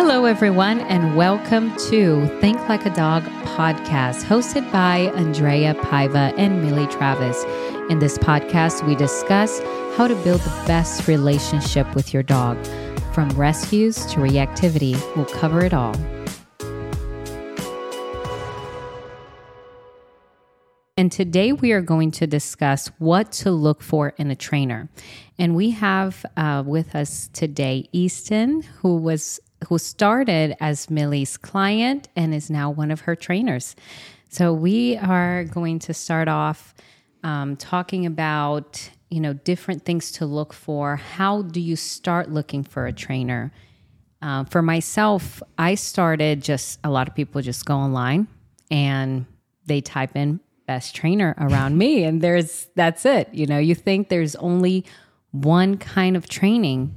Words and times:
Hello, 0.00 0.26
everyone, 0.26 0.78
and 0.82 1.16
welcome 1.16 1.74
to 1.90 2.24
Think 2.40 2.56
Like 2.68 2.86
a 2.86 2.90
Dog 2.90 3.24
podcast, 3.56 4.22
hosted 4.22 4.70
by 4.70 5.10
Andreia 5.16 5.74
Paiva 5.74 6.32
and 6.38 6.62
Millie 6.62 6.86
Travis. 6.86 7.42
In 7.90 7.98
this 7.98 8.16
podcast, 8.16 8.86
we 8.86 8.94
discuss 8.94 9.58
how 9.96 10.06
to 10.06 10.14
build 10.22 10.40
the 10.42 10.62
best 10.68 11.08
relationship 11.08 11.92
with 11.96 12.14
your 12.14 12.22
dog. 12.22 12.64
From 13.12 13.28
rescues 13.30 14.06
to 14.06 14.20
reactivity, 14.20 14.94
we'll 15.16 15.24
cover 15.24 15.64
it 15.64 15.74
all. 15.74 15.96
And 20.96 21.10
today 21.10 21.52
we 21.52 21.72
are 21.72 21.80
going 21.82 22.12
to 22.12 22.26
discuss 22.28 22.86
what 22.98 23.32
to 23.32 23.50
look 23.50 23.82
for 23.82 24.10
in 24.16 24.30
a 24.30 24.36
trainer. 24.36 24.88
And 25.40 25.56
we 25.56 25.70
have 25.70 26.24
uh, 26.36 26.62
with 26.64 26.94
us 26.94 27.30
today 27.32 27.88
Easton, 27.92 28.62
who 28.62 28.96
was 28.96 29.40
who 29.66 29.78
started 29.78 30.56
as 30.60 30.90
Millie's 30.90 31.36
client 31.36 32.08
and 32.14 32.34
is 32.34 32.50
now 32.50 32.70
one 32.70 32.90
of 32.90 33.00
her 33.00 33.16
trainers. 33.16 33.74
So 34.28 34.52
we 34.52 34.96
are 34.96 35.44
going 35.44 35.78
to 35.80 35.94
start 35.94 36.28
off 36.28 36.74
um, 37.24 37.56
talking 37.56 38.06
about 38.06 38.90
you 39.10 39.20
know 39.20 39.32
different 39.32 39.84
things 39.84 40.12
to 40.12 40.26
look 40.26 40.52
for. 40.52 40.96
How 40.96 41.42
do 41.42 41.60
you 41.60 41.76
start 41.76 42.30
looking 42.30 42.62
for 42.62 42.86
a 42.86 42.92
trainer? 42.92 43.52
Uh, 44.20 44.44
for 44.44 44.62
myself, 44.62 45.42
I 45.56 45.76
started 45.76 46.42
just 46.42 46.78
a 46.84 46.90
lot 46.90 47.08
of 47.08 47.14
people 47.14 47.40
just 47.40 47.64
go 47.64 47.76
online 47.76 48.26
and 48.70 49.26
they 49.66 49.80
type 49.80 50.16
in 50.16 50.40
best 50.66 50.94
trainer 50.94 51.34
around 51.38 51.78
me 51.78 52.04
and 52.04 52.20
there's 52.20 52.68
that's 52.74 53.06
it 53.06 53.26
you 53.32 53.46
know 53.46 53.56
you 53.56 53.74
think 53.74 54.10
there's 54.10 54.36
only 54.36 54.84
one 55.30 55.78
kind 55.78 56.14
of 56.14 56.28
training 56.28 56.94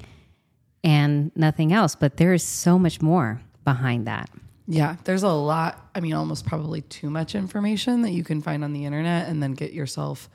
and 0.84 1.32
nothing 1.36 1.72
else 1.74 1.96
but 1.96 2.18
there 2.18 2.34
is 2.34 2.44
so 2.44 2.80
much 2.80 3.02
more 3.02 3.42
behind 3.64 4.08
that 4.08 4.30
Yeah, 4.68 4.96
there's 5.04 5.24
a 5.24 5.30
lot. 5.30 5.90
I 5.94 6.00
mean, 6.00 6.14
almost 6.14 6.46
probably 6.46 6.82
too 6.82 7.10
much 7.10 7.36
information 7.36 8.04
that 8.04 8.12
you 8.12 8.24
can 8.24 8.42
find 8.42 8.64
on 8.64 8.72
the 8.72 8.86
internet 8.86 9.28
and 9.28 9.44
then 9.44 9.52
get 9.54 9.74
yourself 9.74 10.30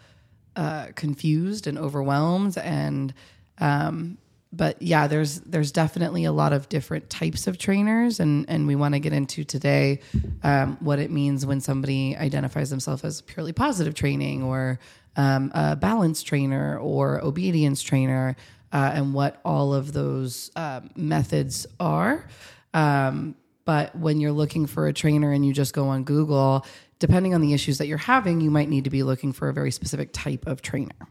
uh, 0.56 0.88
confused 0.94 1.66
and 1.66 1.78
overwhelmed. 1.78 2.58
And, 2.58 3.14
um, 3.58 4.18
but 4.52 4.80
yeah, 4.82 5.06
there's 5.06 5.40
there's 5.40 5.72
definitely 5.72 6.24
a 6.24 6.32
lot 6.32 6.52
of 6.52 6.68
different 6.68 7.08
types 7.08 7.46
of 7.46 7.56
trainers, 7.56 8.20
and 8.20 8.44
and 8.48 8.66
we 8.66 8.74
want 8.74 8.94
to 8.94 9.00
get 9.00 9.12
into 9.12 9.44
today 9.44 10.00
um, 10.42 10.76
what 10.80 10.98
it 10.98 11.10
means 11.10 11.46
when 11.46 11.60
somebody 11.60 12.16
identifies 12.16 12.68
themselves 12.68 13.04
as 13.04 13.22
purely 13.22 13.52
positive 13.52 13.94
training 13.94 14.42
or 14.42 14.78
um, 15.16 15.50
a 15.54 15.76
balance 15.76 16.22
trainer 16.22 16.78
or 16.78 17.24
obedience 17.24 17.82
trainer, 17.82 18.36
uh, 18.72 18.92
and 18.94 19.14
what 19.14 19.40
all 19.44 19.74
of 19.74 19.92
those 19.92 20.50
uh, 20.56 20.80
methods 20.94 21.66
are. 21.80 22.26
Um, 22.74 23.36
but 23.64 23.96
when 23.96 24.20
you're 24.20 24.32
looking 24.32 24.66
for 24.66 24.86
a 24.86 24.92
trainer 24.92 25.32
and 25.32 25.44
you 25.44 25.52
just 25.52 25.74
go 25.74 25.88
on 25.88 26.04
Google, 26.04 26.64
depending 26.98 27.34
on 27.34 27.40
the 27.40 27.52
issues 27.52 27.78
that 27.78 27.86
you're 27.86 27.98
having, 27.98 28.40
you 28.40 28.50
might 28.50 28.68
need 28.68 28.84
to 28.84 28.90
be 28.90 29.02
looking 29.02 29.32
for 29.32 29.48
a 29.48 29.52
very 29.52 29.70
specific 29.70 30.10
type 30.12 30.46
of 30.46 30.62
trainer. 30.62 31.08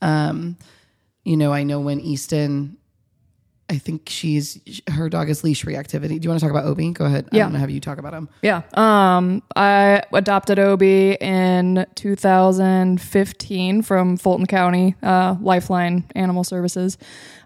Um, 0.00 0.56
you 1.24 1.36
know, 1.36 1.52
I 1.52 1.62
know 1.62 1.80
when 1.80 2.00
Easton, 2.00 2.76
I 3.70 3.78
think 3.78 4.08
she's 4.08 4.60
her 4.90 5.08
dog 5.08 5.30
is 5.30 5.42
leash 5.42 5.64
reactivity. 5.64 6.20
Do 6.20 6.26
you 6.26 6.28
want 6.28 6.40
to 6.40 6.46
talk 6.46 6.50
about 6.50 6.66
Obi? 6.66 6.90
Go 6.90 7.06
ahead. 7.06 7.28
Yeah. 7.32 7.44
I'm 7.44 7.50
gonna 7.50 7.60
have 7.60 7.70
you 7.70 7.80
talk 7.80 7.98
about 7.98 8.12
him. 8.12 8.28
Yeah. 8.42 8.62
Um, 8.74 9.42
I 9.56 10.02
adopted 10.12 10.58
Obi 10.58 11.12
in 11.14 11.86
2015 11.94 13.82
from 13.82 14.16
Fulton 14.18 14.46
County, 14.46 14.94
uh, 15.02 15.36
Lifeline 15.40 16.04
Animal 16.14 16.44
Services. 16.44 16.98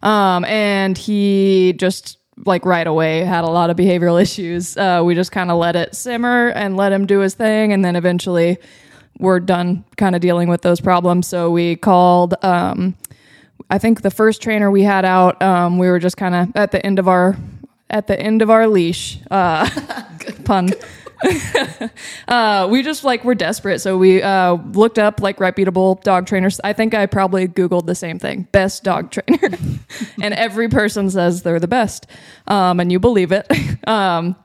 Um, 0.02 0.44
and 0.46 0.98
he 0.98 1.74
just 1.74 2.18
like 2.44 2.64
right 2.66 2.86
away 2.86 3.20
had 3.20 3.44
a 3.44 3.48
lot 3.48 3.70
of 3.70 3.76
behavioral 3.76 4.20
issues. 4.26 4.76
Uh, 4.76 5.02
we 5.04 5.14
just 5.14 5.32
kind 5.32 5.50
of 5.50 5.58
let 5.58 5.76
it 5.76 5.94
simmer 5.94 6.48
and 6.48 6.76
let 6.76 6.92
him 6.92 7.06
do 7.06 7.20
his 7.20 7.34
thing. 7.34 7.72
And 7.72 7.84
then 7.84 7.94
eventually 7.94 8.58
we're 9.18 9.40
done 9.40 9.84
kind 9.96 10.14
of 10.14 10.20
dealing 10.20 10.48
with 10.48 10.62
those 10.62 10.80
problems. 10.80 11.26
So 11.28 11.50
we 11.50 11.76
called, 11.76 12.34
um, 12.42 12.96
I 13.68 13.78
think 13.78 14.02
the 14.02 14.10
first 14.10 14.42
trainer 14.42 14.70
we 14.70 14.82
had 14.82 15.04
out, 15.04 15.40
um, 15.42 15.78
we 15.78 15.88
were 15.88 15.98
just 15.98 16.16
kind 16.16 16.34
of 16.34 16.56
at 16.56 16.70
the 16.70 16.84
end 16.84 16.98
of 16.98 17.08
our 17.08 17.36
at 17.90 18.06
the 18.06 18.18
end 18.18 18.42
of 18.42 18.50
our 18.50 18.66
leash. 18.66 19.18
Uh, 19.30 19.68
pun. 20.44 20.70
uh, 22.28 22.68
we 22.70 22.82
just 22.82 23.02
like 23.02 23.24
were 23.24 23.34
desperate, 23.34 23.80
so 23.80 23.96
we 23.96 24.22
uh, 24.22 24.54
looked 24.72 24.98
up 24.98 25.20
like 25.20 25.40
reputable 25.40 25.96
dog 25.96 26.26
trainers. 26.26 26.60
I 26.62 26.72
think 26.72 26.94
I 26.94 27.06
probably 27.06 27.48
googled 27.48 27.86
the 27.86 27.94
same 27.94 28.18
thing: 28.18 28.46
best 28.52 28.84
dog 28.84 29.10
trainer, 29.12 29.56
and 30.20 30.34
every 30.34 30.68
person 30.68 31.10
says 31.10 31.42
they're 31.42 31.60
the 31.60 31.68
best, 31.68 32.06
um, 32.46 32.80
and 32.80 32.92
you 32.92 32.98
believe 32.98 33.32
it. 33.32 33.46
um, 33.88 34.36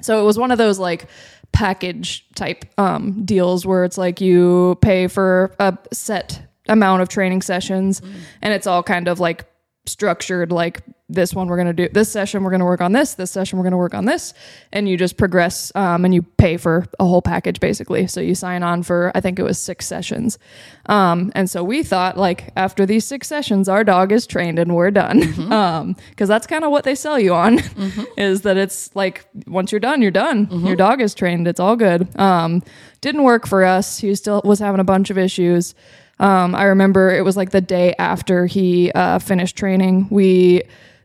so 0.00 0.20
it 0.20 0.24
was 0.24 0.38
one 0.38 0.50
of 0.50 0.58
those 0.58 0.78
like 0.78 1.06
package 1.52 2.26
type 2.34 2.64
um, 2.78 3.24
deals 3.24 3.64
where 3.64 3.84
it's 3.84 3.96
like 3.96 4.20
you 4.20 4.76
pay 4.80 5.06
for 5.06 5.54
a 5.58 5.76
set 5.92 6.43
amount 6.68 7.02
of 7.02 7.08
training 7.08 7.42
sessions 7.42 8.00
and 8.42 8.52
it's 8.54 8.66
all 8.66 8.82
kind 8.82 9.08
of 9.08 9.20
like 9.20 9.44
structured 9.86 10.50
like 10.50 10.80
this 11.10 11.34
one 11.34 11.46
we're 11.48 11.56
going 11.56 11.66
to 11.66 11.74
do 11.74 11.86
this 11.92 12.10
session 12.10 12.42
we're 12.42 12.50
going 12.50 12.60
to 12.60 12.64
work 12.64 12.80
on 12.80 12.92
this 12.92 13.14
this 13.14 13.30
session 13.30 13.58
we're 13.58 13.62
going 13.62 13.72
to 13.72 13.76
work 13.76 13.92
on 13.92 14.06
this 14.06 14.32
and 14.72 14.88
you 14.88 14.96
just 14.96 15.18
progress 15.18 15.70
um, 15.74 16.06
and 16.06 16.14
you 16.14 16.22
pay 16.22 16.56
for 16.56 16.86
a 16.98 17.04
whole 17.04 17.20
package 17.20 17.60
basically. 17.60 18.06
So 18.06 18.22
you 18.22 18.34
sign 18.34 18.62
on 18.62 18.82
for 18.82 19.12
i 19.14 19.20
think 19.20 19.38
it 19.38 19.42
was 19.42 19.58
six 19.58 19.86
sessions. 19.86 20.38
Um, 20.86 21.30
and 21.34 21.50
so 21.50 21.62
we 21.62 21.82
thought 21.82 22.16
like 22.16 22.50
after 22.56 22.86
these 22.86 23.04
six 23.04 23.28
sessions 23.28 23.68
our 23.68 23.84
dog 23.84 24.12
is 24.12 24.26
trained 24.26 24.58
and 24.58 24.74
we're 24.74 24.90
done. 24.90 25.94
Because 26.10 26.28
that's 26.28 26.46
kind 26.46 26.64
of 26.64 26.70
what 26.70 26.84
they 26.84 26.94
sell 26.94 27.18
you 27.18 27.34
on 27.34 27.60
is 28.16 28.42
that 28.42 28.56
it's 28.56 28.94
like 28.96 29.26
once 29.46 29.70
you're 29.70 29.80
done 29.80 30.00
you're 30.00 30.10
done. 30.10 30.48
Your 30.66 30.76
dog 30.76 31.02
is 31.02 31.14
trained. 31.14 31.46
It's 31.46 31.60
all 31.60 31.76
good. 31.76 32.18
Um, 32.18 32.62
didn't 33.02 33.22
work 33.22 33.46
for 33.46 33.64
us. 33.64 33.98
He 33.98 34.14
still 34.14 34.40
was 34.44 34.58
having 34.58 34.80
a 34.80 34.84
bunch 34.84 35.10
of 35.10 35.18
issues 35.18 35.74
um, 36.18 36.54
I 36.54 36.64
remember 36.64 37.10
it 37.10 37.24
was 37.24 37.36
like 37.36 37.50
the 37.50 37.60
day 37.60 37.94
after 37.98 38.46
he 38.46 38.90
uh, 38.92 39.18
finished 39.18 39.56
training. 39.56 40.08
We 40.10 40.62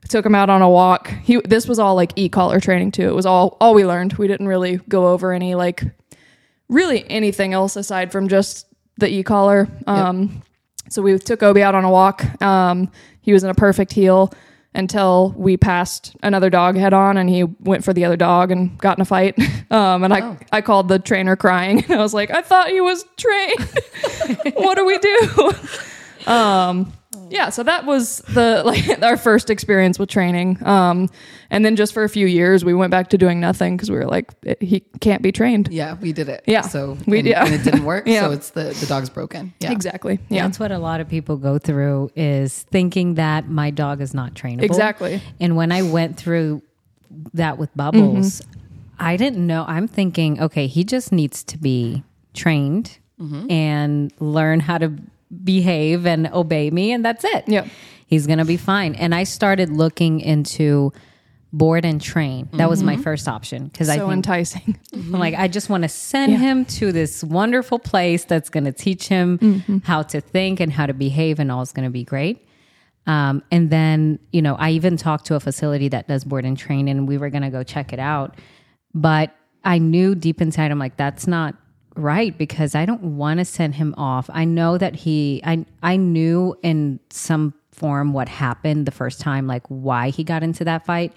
took 0.08 0.25
him 0.25 0.36
out 0.36 0.50
on 0.50 0.62
a 0.62 0.70
walk. 0.70 1.08
He 1.08 1.42
this 1.46 1.68
was 1.68 1.80
all 1.80 1.96
like 1.96 2.14
e-collar 2.16 2.59
training 2.59 2.92
too. 2.92 3.09
It 3.09 3.16
was 3.16 3.25
all 3.25 3.58
all 3.59 3.74
we 3.74 3.86
learned. 3.86 4.14
We 4.14 4.28
didn't 4.28 4.47
really 4.47 4.78
go 4.90 5.08
over 5.08 5.34
any 5.34 5.56
like 5.56 5.84
really 6.70 7.09
anything 7.09 7.53
else 7.53 7.75
aside 7.75 8.12
from 8.12 8.28
just 8.28 8.68
the 8.97 9.08
e-collar. 9.08 9.68
Um, 9.88 10.42
So 10.90 11.02
we 11.03 11.18
took 11.20 11.44
Obi 11.44 11.62
out 11.62 11.76
on 11.76 11.84
a 11.84 11.90
walk. 11.91 12.24
Um, 12.41 12.91
he 13.22 13.31
was 13.31 13.44
in 13.44 13.50
a 13.52 13.53
perfect 13.53 13.94
heel 13.94 14.31
until 14.74 15.34
we 15.35 15.57
passed 15.57 16.16
another 16.22 16.50
dog 16.50 16.75
head 16.75 16.94
on 16.94 17.18
and 17.18 17.30
he 17.30 17.44
went 17.44 17.84
for 17.84 17.94
the 17.94 18.06
other 18.06 18.16
dog 18.16 18.52
and 18.52 18.78
got 18.78 18.97
in 18.97 19.02
a 19.02 19.06
fight. 19.06 19.38
Um, 19.72 20.03
and 20.03 20.12
I, 20.12 20.35
I 20.52 20.62
called 20.62 20.88
the 20.88 20.97
trainer 20.97 21.35
crying 21.35 21.84
and 21.90 22.00
I 22.00 22.02
was 22.02 22.12
like, 22.12 22.31
I 22.31 22.41
thought 22.41 22.69
he 22.69 22.81
was 22.81 23.06
trained. 23.18 23.59
what 24.56 24.75
do 24.75 24.84
we 24.84 24.97
do? 24.97 25.53
Um, 26.25 26.91
yeah, 27.30 27.50
so 27.50 27.64
that 27.64 27.86
was 27.86 28.20
the 28.30 28.62
like 28.66 29.02
our 29.02 29.18
first 29.18 29.50
experience 29.50 29.97
with 29.97 30.09
training. 30.09 30.58
Um, 30.66 31.09
and 31.50 31.66
then 31.66 31.75
just 31.75 31.94
for 31.94 32.03
a 32.03 32.09
few 32.09 32.28
years, 32.28 32.64
we 32.64 32.74
went 32.74 32.92
back 32.92 33.09
to 33.09 33.18
doing 33.18 33.40
nothing 33.40 33.75
because 33.75 33.90
we 33.90 33.97
were 33.97 34.06
like, 34.06 34.31
it, 34.44 34.62
he 34.62 34.81
can't 35.02 35.22
be 35.24 35.31
trained. 35.31 35.70
Yeah, 35.72 35.96
we 35.96 36.14
did 36.14 36.30
it. 36.30 36.44
Yeah, 36.46 36.62
So 36.62 36.97
we- 37.08 37.20
and, 37.20 37.28
yeah. 37.28 37.46
and 37.46 37.53
it 37.56 37.64
didn't 37.64 37.86
work. 37.86 38.06
Yeah. 38.08 38.22
So 38.28 38.31
it's 38.31 38.52
the 38.52 38.75
the 38.80 38.86
dog's 38.86 39.09
broken. 39.09 39.53
Yeah. 39.59 39.72
Exactly. 39.72 40.20
Yeah. 40.30 40.44
that's 40.44 40.59
what 40.59 40.72
a 40.72 40.78
lot 40.80 41.00
of 41.02 41.09
people 41.09 41.38
go 41.38 41.58
through 41.58 42.12
is 42.16 42.64
thinking 42.64 43.16
that 43.16 43.50
my 43.50 43.72
dog 43.72 44.02
is 44.02 44.14
not 44.14 44.34
trainable 44.36 44.64
Exactly. 44.64 45.22
and 45.40 45.56
when 45.56 45.72
i 45.72 45.81
went 45.81 46.18
through 46.18 46.62
that 47.34 47.58
with 47.58 47.76
bubbles 47.76 48.41
Mm-hmm. 48.41 48.96
i 49.00 49.18
didn't 49.18 49.46
know 49.46 49.66
i'm 49.68 49.88
thinking 49.88 50.40
okay 50.41 50.68
he 50.68 50.84
just 50.84 51.12
needs 51.12 51.44
to 51.46 51.58
be 51.58 52.03
trained 52.34 52.97
Mm-hmm. 53.20 53.52
and 53.52 54.14
learn 54.22 54.62
how 54.62 54.78
to 54.78 54.94
behave 55.44 56.06
and 56.06 56.28
obey 56.34 56.69
me 56.69 56.91
and 56.91 57.03
that's 57.06 57.23
it 57.23 57.44
Yep. 57.47 57.67
he's 58.07 58.25
gonna 58.28 58.45
be 58.45 58.57
fine 58.57 58.95
and 58.95 59.13
i 59.13 59.23
started 59.23 59.69
looking 59.69 60.19
into 60.22 60.91
board 61.51 61.84
and 61.85 62.00
train 62.01 62.47
that 62.53 62.69
was 62.69 62.84
my 62.84 62.95
first 62.97 63.28
option 63.28 63.66
because 63.67 63.90
i 63.90 63.96
so 63.96 64.02
think 64.08 64.14
enticing. 64.14 64.79
I'm 64.93 65.11
like, 65.28 65.34
I 65.34 65.47
just 65.47 65.70
want 65.70 65.81
to 65.84 65.90
send 65.90 66.37
him 66.37 66.66
to 66.66 66.91
this 66.91 67.23
wonderful 67.23 67.79
place 67.79 68.23
that's 68.26 68.49
going 68.49 68.66
to 68.66 68.72
teach 68.72 69.08
him 69.08 69.81
how 69.84 70.03
to 70.03 70.22
think 70.22 70.59
and 70.59 70.72
how 70.72 70.85
to 70.85 70.93
behave, 70.93 71.40
and 71.40 71.52
all 71.52 71.61
is 71.64 71.72
going 71.72 71.85
to 71.85 71.91
be 71.91 72.03
great. 72.03 72.46
Um, 73.08 73.41
and 73.52 73.72
then, 73.72 74.20
you 74.31 74.41
know, 74.43 74.55
I 74.55 74.72
even 74.72 74.96
talked 74.97 75.26
to 75.28 75.35
a 75.35 75.40
facility 75.40 75.87
that 75.90 76.08
does 76.08 76.23
board 76.23 76.46
and 76.46 76.55
train, 76.58 76.87
and 76.87 77.08
we 77.08 77.17
were 77.17 77.29
going 77.31 77.41
to 77.43 77.49
go 77.49 77.64
check 77.64 77.93
it 77.93 77.99
out. 77.99 78.35
But 78.93 79.35
I 79.64 79.79
knew 79.79 80.14
deep 80.14 80.41
inside, 80.41 80.70
I'm 80.70 80.78
like, 80.79 80.97
that's 80.97 81.26
not 81.26 81.55
right 81.99 82.37
because 82.37 82.75
I 82.75 82.85
don't 82.85 83.17
want 83.17 83.40
to 83.40 83.46
send 83.46 83.75
him 83.75 83.93
off. 83.97 84.29
I 84.34 84.46
know 84.46 84.78
that 84.78 84.96
he, 84.96 85.41
I, 85.43 85.66
I 85.84 85.97
knew 85.97 86.57
in 86.63 86.99
some 87.09 87.53
form 87.72 88.13
what 88.13 88.28
happened 88.28 88.85
the 88.85 88.91
first 88.91 89.19
time, 89.22 89.47
like 89.47 89.66
why 89.67 90.09
he 90.09 90.23
got 90.23 90.43
into 90.43 90.63
that 90.66 90.85
fight. 90.85 91.16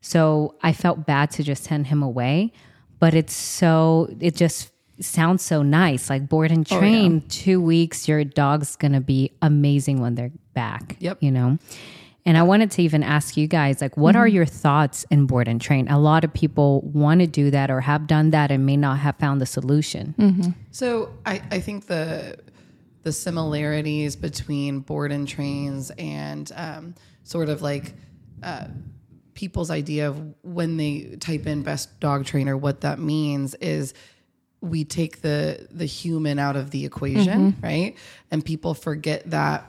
So 0.00 0.56
I 0.62 0.72
felt 0.72 1.06
bad 1.06 1.30
to 1.32 1.42
just 1.42 1.64
send 1.64 1.86
him 1.86 2.02
away, 2.02 2.52
but 2.98 3.14
it's 3.14 3.34
so, 3.34 4.08
it 4.20 4.34
just 4.34 4.70
sounds 5.00 5.42
so 5.42 5.62
nice. 5.62 6.10
Like 6.10 6.28
board 6.28 6.50
and 6.50 6.66
oh, 6.70 6.78
train, 6.78 7.22
two 7.28 7.60
weeks, 7.60 8.08
your 8.08 8.24
dog's 8.24 8.76
going 8.76 8.92
to 8.92 9.00
be 9.00 9.32
amazing 9.42 10.00
when 10.00 10.14
they're 10.14 10.32
back. 10.54 10.96
Yep. 11.00 11.18
You 11.22 11.30
know? 11.30 11.58
And 12.24 12.38
I 12.38 12.42
wanted 12.42 12.70
to 12.72 12.82
even 12.82 13.02
ask 13.02 13.36
you 13.36 13.48
guys, 13.48 13.80
like, 13.80 13.96
what 13.96 14.14
are 14.14 14.28
your 14.28 14.46
thoughts 14.46 15.04
in 15.10 15.26
board 15.26 15.48
and 15.48 15.60
train? 15.60 15.88
A 15.88 15.98
lot 15.98 16.22
of 16.22 16.32
people 16.32 16.80
want 16.82 17.20
to 17.20 17.26
do 17.26 17.50
that 17.50 17.70
or 17.70 17.80
have 17.80 18.06
done 18.06 18.30
that 18.30 18.50
and 18.52 18.64
may 18.64 18.76
not 18.76 18.98
have 19.00 19.16
found 19.16 19.40
the 19.40 19.46
solution. 19.46 20.14
So 20.70 21.12
I, 21.26 21.42
I 21.50 21.60
think 21.60 21.86
the 21.86 22.38
the 23.02 23.12
similarities 23.12 24.14
between 24.14 24.78
board 24.78 25.10
and 25.10 25.26
trains 25.26 25.90
and 25.98 26.52
um, 26.54 26.94
sort 27.24 27.48
of 27.48 27.60
like 27.60 27.94
uh, 28.44 28.66
people's 29.34 29.72
idea 29.72 30.08
of 30.08 30.34
when 30.42 30.76
they 30.76 31.16
type 31.18 31.48
in 31.48 31.64
best 31.64 31.98
dog 31.98 32.24
trainer, 32.24 32.56
what 32.56 32.82
that 32.82 33.00
means 33.00 33.56
is 33.56 33.92
we 34.60 34.84
take 34.84 35.22
the 35.22 35.66
the 35.72 35.86
human 35.86 36.38
out 36.38 36.54
of 36.54 36.70
the 36.70 36.84
equation, 36.84 37.56
right? 37.60 37.96
And 38.30 38.44
people 38.44 38.74
forget 38.74 39.28
that 39.30 39.66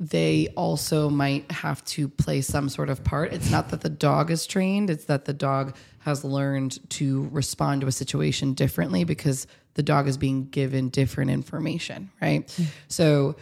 they 0.00 0.48
also 0.56 1.10
might 1.10 1.52
have 1.52 1.84
to 1.84 2.08
play 2.08 2.40
some 2.40 2.70
sort 2.70 2.88
of 2.88 3.04
part. 3.04 3.34
It's 3.34 3.50
not 3.50 3.68
that 3.68 3.82
the 3.82 3.90
dog 3.90 4.30
is 4.30 4.46
trained, 4.46 4.88
it's 4.88 5.04
that 5.04 5.26
the 5.26 5.34
dog 5.34 5.76
has 6.00 6.24
learned 6.24 6.78
to 6.92 7.28
respond 7.30 7.82
to 7.82 7.86
a 7.86 7.92
situation 7.92 8.54
differently 8.54 9.04
because 9.04 9.46
the 9.74 9.82
dog 9.82 10.08
is 10.08 10.16
being 10.16 10.48
given 10.48 10.88
different 10.88 11.30
information, 11.30 12.10
right? 12.22 12.48
So 12.88 13.36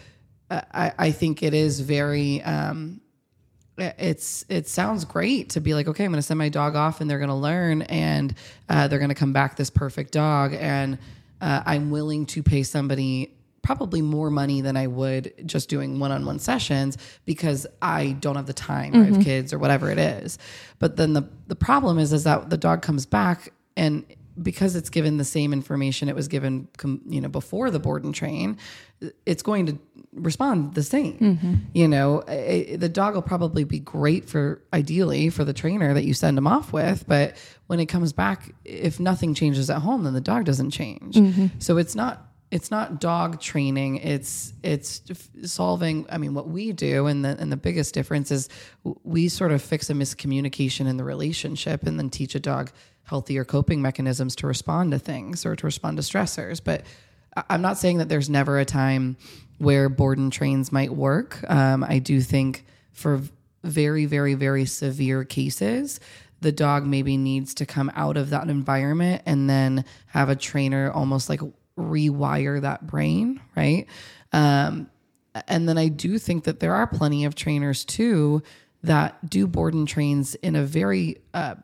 uh, 0.51 0.61
I, 0.73 0.91
I 0.99 1.11
think 1.11 1.41
it 1.41 1.53
is 1.53 1.79
very, 1.79 2.43
um, 2.43 2.99
it's 3.77 4.43
it 4.49 4.67
sounds 4.67 5.05
great 5.05 5.51
to 5.51 5.61
be 5.61 5.73
like 5.73 5.87
okay 5.87 6.03
i'm 6.03 6.11
going 6.11 6.17
to 6.17 6.21
send 6.21 6.37
my 6.37 6.49
dog 6.49 6.75
off 6.75 6.99
and 6.99 7.09
they're 7.09 7.17
going 7.17 7.29
to 7.29 7.33
learn 7.33 7.81
and 7.83 8.35
uh, 8.67 8.89
they're 8.89 8.99
going 8.99 9.07
to 9.07 9.15
come 9.15 9.31
back 9.31 9.55
this 9.55 9.69
perfect 9.69 10.11
dog 10.11 10.53
and 10.53 10.97
uh, 11.39 11.63
i'm 11.65 11.89
willing 11.89 12.25
to 12.25 12.43
pay 12.43 12.61
somebody 12.61 13.33
probably 13.61 14.01
more 14.01 14.29
money 14.29 14.61
than 14.61 14.75
i 14.77 14.87
would 14.87 15.33
just 15.45 15.69
doing 15.69 15.99
one-on-one 15.99 16.39
sessions 16.39 16.97
because 17.25 17.67
i 17.81 18.11
don't 18.19 18.35
have 18.35 18.47
the 18.47 18.53
time 18.53 18.93
or 18.95 19.01
i 19.01 19.03
have 19.05 19.13
mm-hmm. 19.13 19.23
kids 19.23 19.53
or 19.53 19.59
whatever 19.59 19.91
it 19.91 19.97
is. 19.97 20.37
But 20.79 20.95
then 20.95 21.13
the 21.13 21.27
the 21.47 21.55
problem 21.55 21.99
is 21.99 22.13
is 22.13 22.23
that 22.23 22.49
the 22.49 22.57
dog 22.57 22.81
comes 22.81 23.05
back 23.05 23.53
and 23.75 24.05
because 24.41 24.75
it's 24.75 24.89
given 24.89 25.17
the 25.17 25.25
same 25.25 25.51
information 25.51 26.07
it 26.07 26.15
was 26.15 26.27
given 26.27 26.67
you 27.07 27.19
know 27.21 27.27
before 27.27 27.69
the 27.71 27.79
board 27.79 28.03
and 28.03 28.15
train 28.15 28.57
it's 29.25 29.43
going 29.43 29.65
to 29.65 29.79
respond 30.13 30.73
the 30.73 30.83
same. 30.83 31.17
Mm-hmm. 31.17 31.53
You 31.73 31.87
know 31.87 32.23
I- 32.27 32.67
I- 32.71 32.75
the 32.77 32.89
dog 32.89 33.15
will 33.15 33.21
probably 33.21 33.63
be 33.63 33.79
great 33.79 34.29
for 34.29 34.61
ideally 34.73 35.29
for 35.29 35.43
the 35.43 35.53
trainer 35.53 35.93
that 35.93 36.03
you 36.05 36.13
send 36.13 36.37
them 36.37 36.47
off 36.47 36.71
with 36.73 37.05
but 37.07 37.35
when 37.67 37.79
it 37.79 37.87
comes 37.87 38.13
back 38.13 38.53
if 38.65 38.99
nothing 38.99 39.33
changes 39.33 39.69
at 39.69 39.81
home 39.81 40.03
then 40.03 40.13
the 40.13 40.21
dog 40.21 40.45
doesn't 40.45 40.71
change. 40.71 41.15
Mm-hmm. 41.15 41.47
So 41.59 41.77
it's 41.77 41.95
not 41.95 42.28
it's 42.51 42.71
not 42.71 42.99
dog 42.99 43.39
training. 43.39 43.97
It's 43.97 44.53
it's 44.63 45.01
solving 45.43 46.05
i 46.09 46.17
mean 46.17 46.33
what 46.33 46.47
we 46.49 46.71
do 46.71 47.05
and 47.05 47.23
the 47.23 47.37
and 47.39 47.51
the 47.51 47.57
biggest 47.57 47.93
difference 47.93 48.31
is 48.31 48.49
we 49.03 49.27
sort 49.27 49.51
of 49.51 49.61
fix 49.61 49.89
a 49.89 49.93
miscommunication 49.93 50.87
in 50.87 50.97
the 50.97 51.03
relationship 51.03 51.83
and 51.83 51.99
then 51.99 52.09
teach 52.09 52.35
a 52.35 52.39
dog 52.39 52.71
healthier 53.03 53.45
coping 53.45 53.81
mechanisms 53.81 54.35
to 54.35 54.47
respond 54.47 54.91
to 54.91 54.99
things 54.99 55.45
or 55.45 55.55
to 55.55 55.65
respond 55.65 55.97
to 55.97 56.03
stressors. 56.03 56.61
But 56.63 56.83
i'm 57.49 57.61
not 57.61 57.77
saying 57.77 57.99
that 57.99 58.09
there's 58.09 58.29
never 58.29 58.59
a 58.59 58.65
time 58.65 59.17
where 59.59 59.89
board 59.89 60.17
and 60.17 60.31
trains 60.31 60.71
might 60.71 60.91
work. 60.91 61.39
Um, 61.49 61.83
i 61.83 61.99
do 61.99 62.21
think 62.21 62.65
for 62.91 63.21
very 63.63 64.05
very 64.05 64.33
very 64.33 64.65
severe 64.65 65.23
cases 65.23 65.99
the 66.41 66.51
dog 66.51 66.85
maybe 66.85 67.17
needs 67.17 67.53
to 67.55 67.65
come 67.65 67.91
out 67.95 68.15
of 68.15 68.29
that 68.29 68.49
environment 68.49 69.21
and 69.25 69.49
then 69.49 69.83
have 70.07 70.29
a 70.29 70.35
trainer 70.35 70.89
almost 70.91 71.29
like 71.29 71.41
rewire 71.79 72.61
that 72.61 72.85
brain, 72.85 73.39
right? 73.55 73.87
Um, 74.33 74.89
and 75.47 75.67
then 75.69 75.77
I 75.77 75.87
do 75.87 76.17
think 76.17 76.43
that 76.43 76.59
there 76.59 76.73
are 76.75 76.87
plenty 76.87 77.25
of 77.25 77.35
trainers 77.35 77.85
too 77.85 78.43
that 78.83 79.29
do 79.29 79.47
board 79.47 79.73
and 79.73 79.87
trains 79.87 80.35
in 80.35 80.55
a 80.55 80.63
very 80.63 81.17
uh, 81.33 81.55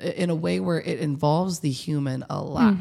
in 0.00 0.30
a 0.30 0.34
way 0.34 0.60
where 0.60 0.80
it 0.80 1.00
involves 1.00 1.60
the 1.60 1.70
human 1.70 2.24
a 2.30 2.40
lot. 2.40 2.74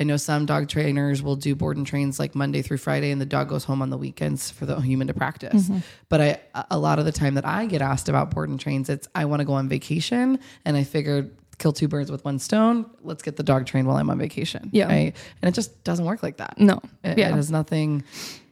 I 0.00 0.04
know 0.04 0.16
some 0.16 0.46
dog 0.46 0.68
trainers 0.68 1.24
will 1.24 1.34
do 1.34 1.56
board 1.56 1.76
and 1.76 1.84
trains 1.84 2.20
like 2.20 2.36
Monday 2.36 2.62
through 2.62 2.76
Friday, 2.78 3.10
and 3.10 3.20
the 3.20 3.26
dog 3.26 3.48
goes 3.48 3.64
home 3.64 3.82
on 3.82 3.90
the 3.90 3.98
weekends 3.98 4.48
for 4.48 4.64
the 4.64 4.80
human 4.80 5.08
to 5.08 5.14
practice. 5.14 5.68
But 6.08 6.20
I, 6.20 6.64
a 6.70 6.78
lot 6.78 7.00
of 7.00 7.04
the 7.04 7.10
time 7.10 7.34
that 7.34 7.44
I 7.44 7.66
get 7.66 7.82
asked 7.82 8.08
about 8.08 8.32
board 8.32 8.48
and 8.48 8.60
trains, 8.60 8.88
it's 8.88 9.08
I 9.14 9.24
want 9.24 9.40
to 9.40 9.44
go 9.44 9.54
on 9.54 9.68
vacation, 9.68 10.38
and 10.64 10.76
I 10.76 10.84
figured 10.84 11.36
kill 11.58 11.72
two 11.72 11.88
birds 11.88 12.10
with 12.10 12.24
one 12.24 12.38
stone. 12.38 12.86
Let's 13.02 13.22
get 13.22 13.36
the 13.36 13.42
dog 13.42 13.66
trained 13.66 13.86
while 13.88 13.96
I'm 13.96 14.08
on 14.10 14.18
vacation. 14.18 14.70
Yeah. 14.72 14.86
right? 14.86 15.14
and 15.42 15.48
it 15.48 15.52
just 15.54 15.82
doesn't 15.84 16.04
work 16.04 16.22
like 16.22 16.36
that. 16.38 16.58
No. 16.58 16.80
It, 17.04 17.18
Yeah. 17.18 17.28
it 17.30 17.34
has 17.34 17.50
nothing. 17.50 18.04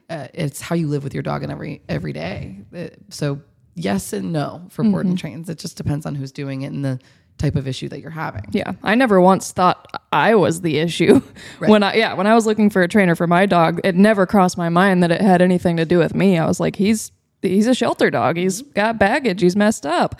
Uh, 0.09 0.27
it's 0.33 0.61
how 0.61 0.75
you 0.75 0.87
live 0.87 1.03
with 1.03 1.13
your 1.13 1.23
dog 1.23 1.43
in 1.43 1.51
every 1.51 1.81
every 1.89 2.13
day. 2.13 2.59
Uh, 2.75 2.87
so 3.09 3.41
yes 3.75 4.13
and 4.13 4.31
no 4.33 4.63
for 4.69 4.83
board 4.83 5.03
Mm-hmm. 5.05 5.09
and 5.11 5.17
trains. 5.17 5.49
It 5.49 5.57
just 5.59 5.77
depends 5.77 6.05
on 6.05 6.15
who's 6.15 6.31
doing 6.31 6.61
it 6.63 6.67
and 6.73 6.83
the 6.83 6.99
type 7.37 7.55
of 7.55 7.67
issue 7.67 7.87
that 7.89 7.99
you're 8.01 8.09
having. 8.09 8.45
Yeah, 8.51 8.71
I 8.81 8.95
never 8.95 9.21
once 9.21 9.51
thought 9.51 9.87
I 10.11 10.33
was 10.35 10.61
the 10.61 10.79
issue. 10.79 11.21
When 11.59 11.83
I 11.83 11.93
yeah, 11.95 12.13
when 12.13 12.25
I 12.27 12.33
was 12.33 12.45
looking 12.45 12.69
for 12.69 12.81
a 12.83 12.87
trainer 12.87 13.15
for 13.15 13.27
my 13.27 13.45
dog, 13.45 13.79
it 13.83 13.95
never 13.95 14.25
crossed 14.25 14.57
my 14.57 14.69
mind 14.69 15.03
that 15.03 15.11
it 15.11 15.21
had 15.21 15.41
anything 15.41 15.77
to 15.77 15.85
do 15.85 15.97
with 15.99 16.15
me. 16.15 16.37
I 16.37 16.45
was 16.47 16.59
like, 16.59 16.75
he's 16.75 17.11
he's 17.41 17.67
a 17.67 17.73
shelter 17.75 18.09
dog. 18.09 18.37
He's 18.37 18.61
got 18.61 18.97
baggage. 18.99 19.41
He's 19.41 19.55
messed 19.55 19.85
up. 19.85 20.19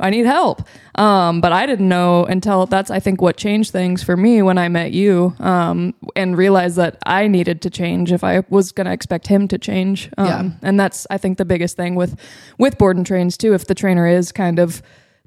I 0.00 0.10
need 0.10 0.26
help. 0.26 0.62
Um, 0.94 1.40
but 1.40 1.50
I 1.52 1.66
didn't 1.66 1.88
know 1.88 2.24
until 2.24 2.66
that's 2.66 2.88
I 2.90 3.00
think 3.00 3.20
what 3.20 3.36
changed 3.36 3.72
things 3.72 4.02
for 4.02 4.16
me 4.16 4.42
when 4.42 4.56
I 4.56 4.68
met 4.68 4.92
you 4.92 5.34
um, 5.40 5.92
and 6.14 6.36
realized 6.38 6.76
that 6.76 6.98
I 7.04 7.26
needed 7.26 7.62
to 7.62 7.70
change 7.70 8.12
if 8.12 8.22
I 8.22 8.44
was 8.48 8.70
going 8.70 8.84
to 8.86 8.92
expect 8.92 9.26
him 9.26 9.48
to 9.48 9.58
change. 9.58 10.08
Um, 10.16 10.26
Yeah. 10.26 10.50
and 10.62 10.78
that's 10.78 11.04
I 11.10 11.18
think 11.18 11.36
the 11.38 11.44
biggest 11.44 11.76
thing 11.76 11.96
with 11.96 12.16
with 12.58 12.78
board 12.78 12.96
and 12.96 13.04
trains 13.04 13.36
too. 13.36 13.54
If 13.54 13.66
the 13.66 13.74
trainer 13.74 14.06
is 14.06 14.30
kind 14.30 14.60
of 14.60 14.82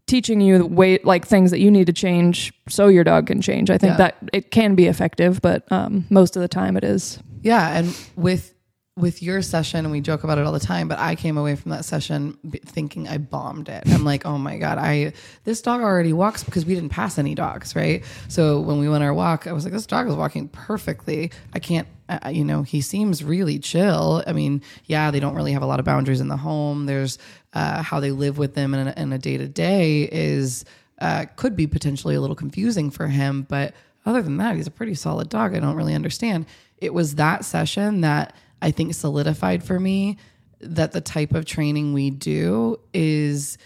teaching 0.07 0.39
you 0.41 0.57
the 0.59 0.65
way 0.65 0.99
like 1.03 1.25
things 1.27 1.51
that 1.51 1.59
you 1.59 1.69
need 1.69 1.87
to 1.87 1.93
change 1.93 2.53
so 2.69 2.87
your 2.87 3.03
dog 3.03 3.27
can 3.27 3.41
change. 3.41 3.69
I 3.69 3.77
think 3.77 3.91
Yeah. 3.91 3.97
that 3.97 4.17
it 4.33 4.51
can 4.51 4.75
be 4.75 4.87
effective, 4.87 5.41
but 5.41 5.69
um, 5.71 6.05
most 6.09 6.35
of 6.37 6.41
the 6.41 6.47
time 6.47 6.75
it 6.77 6.83
is. 6.83 7.19
Yeah, 7.43 7.77
and 7.77 7.95
with 8.15 8.53
with 8.97 9.23
your 9.23 9.41
session, 9.41 9.85
and 9.85 9.91
we 9.91 10.01
joke 10.01 10.25
about 10.25 10.37
it 10.37 10.45
all 10.45 10.51
the 10.51 10.59
time, 10.59 10.89
but 10.89 10.99
I 10.99 11.15
came 11.15 11.37
away 11.37 11.55
from 11.55 11.71
that 11.71 11.85
session 11.85 12.37
b- 12.47 12.59
thinking 12.65 13.07
I 13.07 13.19
bombed 13.19 13.69
it. 13.69 13.83
I'm 13.87 14.03
like, 14.03 14.25
oh 14.25 14.37
my 14.37 14.57
god, 14.57 14.77
I 14.77 15.13
this 15.45 15.61
dog 15.61 15.81
already 15.81 16.11
walks 16.11 16.43
because 16.43 16.65
we 16.65 16.75
didn't 16.75 16.89
pass 16.89 17.17
any 17.17 17.33
dogs, 17.33 17.73
right? 17.73 18.03
So 18.27 18.59
when 18.59 18.79
we 18.79 18.89
went 18.89 19.03
our 19.03 19.13
walk, 19.13 19.47
I 19.47 19.53
was 19.53 19.63
like, 19.63 19.73
this 19.73 19.85
dog 19.85 20.09
is 20.09 20.15
walking 20.15 20.49
perfectly. 20.49 21.31
I 21.53 21.59
can't, 21.59 21.87
uh, 22.09 22.29
you 22.33 22.43
know, 22.43 22.63
he 22.63 22.81
seems 22.81 23.23
really 23.23 23.59
chill. 23.59 24.23
I 24.27 24.33
mean, 24.33 24.61
yeah, 24.85 25.09
they 25.09 25.21
don't 25.21 25.35
really 25.35 25.53
have 25.53 25.63
a 25.63 25.67
lot 25.67 25.79
of 25.79 25.85
boundaries 25.85 26.19
in 26.19 26.27
the 26.27 26.37
home. 26.37 26.85
There's 26.85 27.17
uh, 27.53 27.81
how 27.83 28.01
they 28.01 28.11
live 28.11 28.37
with 28.37 28.55
them 28.55 28.73
in 28.73 29.13
a 29.13 29.17
day 29.17 29.37
to 29.37 29.47
day 29.47 30.09
is 30.11 30.65
uh, 30.99 31.25
could 31.37 31.55
be 31.55 31.65
potentially 31.65 32.15
a 32.15 32.21
little 32.21 32.35
confusing 32.35 32.91
for 32.91 33.07
him, 33.07 33.43
but 33.47 33.73
other 34.05 34.21
than 34.21 34.37
that, 34.37 34.57
he's 34.57 34.67
a 34.67 34.71
pretty 34.71 34.95
solid 34.95 35.29
dog. 35.29 35.55
I 35.55 35.59
don't 35.59 35.75
really 35.75 35.95
understand. 35.95 36.45
It 36.77 36.93
was 36.93 37.15
that 37.15 37.45
session 37.45 38.01
that 38.01 38.35
I 38.61 38.71
think 38.71 38.93
solidified 38.93 39.63
for 39.63 39.79
me 39.79 40.17
that 40.59 40.91
the 40.91 41.01
type 41.01 41.33
of 41.33 41.45
training 41.45 41.93
we 41.93 42.09
do 42.11 42.79
is 42.93 43.57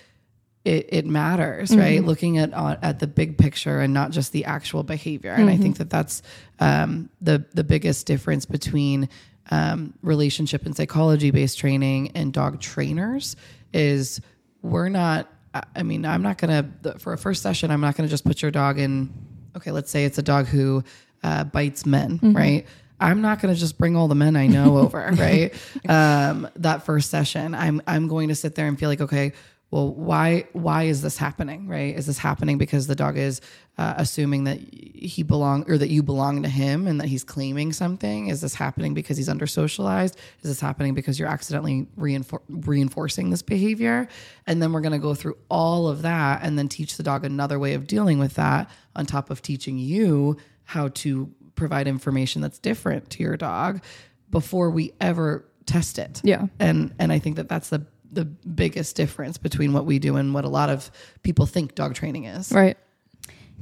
it, 0.63 0.87
it 0.91 1.05
matters, 1.05 1.75
right? 1.75 2.03
Looking 2.03 2.37
at 2.39 2.53
uh, 2.53 2.77
at 2.81 2.99
the 2.99 3.07
big 3.07 3.37
picture 3.37 3.79
and 3.81 3.93
not 3.93 4.11
just 4.11 4.31
the 4.31 4.45
actual 4.45 4.81
behavior. 4.83 5.31
And 5.33 5.49
I 5.49 5.57
think 5.57 5.77
that 5.77 5.89
that's 5.89 6.21
um, 6.59 7.09
the 7.21 7.45
the 7.53 7.63
biggest 7.63 8.07
difference 8.07 8.45
between 8.45 9.09
um, 9.51 9.93
relationship 10.01 10.65
and 10.65 10.75
psychology 10.75 11.29
based 11.29 11.59
training 11.59 12.11
and 12.15 12.33
dog 12.33 12.59
trainers 12.61 13.35
is 13.73 14.21
we're 14.61 14.89
not. 14.89 15.31
I- 15.53 15.83
mean, 15.83 16.03
I'm 16.05 16.21
not 16.21 16.37
gonna 16.37 16.69
for 16.99 17.13
a 17.13 17.17
first 17.17 17.41
session. 17.43 17.69
I'm 17.71 17.79
not 17.81 17.95
gonna 17.95 18.09
just 18.09 18.25
put 18.25 18.41
your 18.41 18.51
dog 18.51 18.79
in. 18.79 19.13
Okay, 19.55 19.71
let's 19.71 19.91
say 19.91 20.03
it's 20.05 20.17
a 20.17 20.23
dog 20.23 20.47
who 20.47 20.83
uh, 21.23 21.43
bites 21.45 21.85
men, 21.85 22.19
right? 22.35 22.65
I'm 22.99 23.21
not 23.21 23.41
going 23.41 23.53
to 23.53 23.59
just 23.59 23.77
bring 23.77 23.95
all 23.95 24.07
the 24.07 24.15
men 24.15 24.35
I 24.35 24.47
know 24.47 24.77
over, 24.79 25.11
right? 25.13 25.53
Um, 25.89 26.47
that 26.57 26.85
first 26.85 27.09
session, 27.09 27.53
I'm 27.53 27.81
I'm 27.87 28.07
going 28.07 28.29
to 28.29 28.35
sit 28.35 28.55
there 28.55 28.67
and 28.67 28.79
feel 28.79 28.89
like, 28.89 29.01
okay, 29.01 29.33
well, 29.71 29.93
why 29.93 30.47
why 30.53 30.83
is 30.83 31.01
this 31.01 31.17
happening, 31.17 31.67
right? 31.67 31.95
Is 31.95 32.05
this 32.05 32.17
happening 32.17 32.57
because 32.57 32.87
the 32.87 32.95
dog 32.95 33.17
is 33.17 33.41
uh, 33.77 33.95
assuming 33.97 34.45
that 34.45 34.59
he 34.59 35.23
belong 35.23 35.69
or 35.69 35.77
that 35.77 35.89
you 35.89 36.01
belong 36.03 36.43
to 36.43 36.49
him 36.49 36.87
and 36.87 37.01
that 37.01 37.07
he's 37.07 37.23
claiming 37.23 37.73
something? 37.73 38.27
Is 38.27 38.41
this 38.41 38.55
happening 38.55 38.93
because 38.93 39.17
he's 39.17 39.27
under 39.27 39.47
socialized? 39.47 40.17
Is 40.43 40.49
this 40.49 40.61
happening 40.61 40.93
because 40.93 41.19
you're 41.19 41.27
accidentally 41.27 41.87
reinfor- 41.97 42.41
reinforcing 42.47 43.31
this 43.31 43.41
behavior? 43.41 44.07
And 44.47 44.61
then 44.61 44.71
we're 44.71 44.81
going 44.81 44.93
to 44.93 44.99
go 44.99 45.15
through 45.15 45.37
all 45.49 45.87
of 45.89 46.03
that 46.03 46.41
and 46.43 46.57
then 46.57 46.69
teach 46.69 46.95
the 46.95 47.03
dog 47.03 47.25
another 47.25 47.59
way 47.59 47.73
of 47.73 47.87
dealing 47.87 48.19
with 48.19 48.35
that 48.35 48.69
on 48.95 49.05
top 49.05 49.29
of 49.29 49.41
teaching 49.41 49.77
you 49.77 50.37
how 50.63 50.89
to 50.89 51.29
provide 51.55 51.87
information 51.87 52.41
that's 52.41 52.59
different 52.59 53.09
to 53.11 53.23
your 53.23 53.37
dog 53.37 53.83
before 54.29 54.69
we 54.69 54.93
ever 54.99 55.45
test 55.65 55.97
it. 55.97 56.21
Yeah. 56.23 56.47
And 56.59 56.93
and 56.99 57.11
I 57.11 57.19
think 57.19 57.37
that 57.37 57.49
that's 57.49 57.69
the 57.69 57.85
the 58.11 58.25
biggest 58.25 58.95
difference 58.95 59.37
between 59.37 59.73
what 59.73 59.85
we 59.85 59.99
do 59.99 60.15
and 60.15 60.33
what 60.33 60.45
a 60.45 60.49
lot 60.49 60.69
of 60.69 60.89
people 61.23 61.45
think 61.45 61.75
dog 61.75 61.93
training 61.95 62.25
is. 62.25 62.51
Right. 62.51 62.77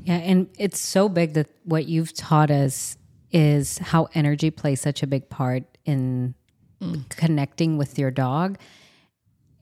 Yeah, 0.04 0.18
and 0.18 0.50
it's 0.58 0.80
so 0.80 1.08
big 1.08 1.34
that 1.34 1.50
what 1.64 1.86
you've 1.86 2.14
taught 2.14 2.52
us 2.52 2.98
is 3.32 3.78
how 3.78 4.10
energy 4.14 4.52
plays 4.52 4.82
such 4.82 5.02
a 5.04 5.08
big 5.08 5.30
part 5.30 5.64
in 5.86 6.36
connecting 7.10 7.78
with 7.78 7.98
your 7.98 8.12
dog. 8.12 8.58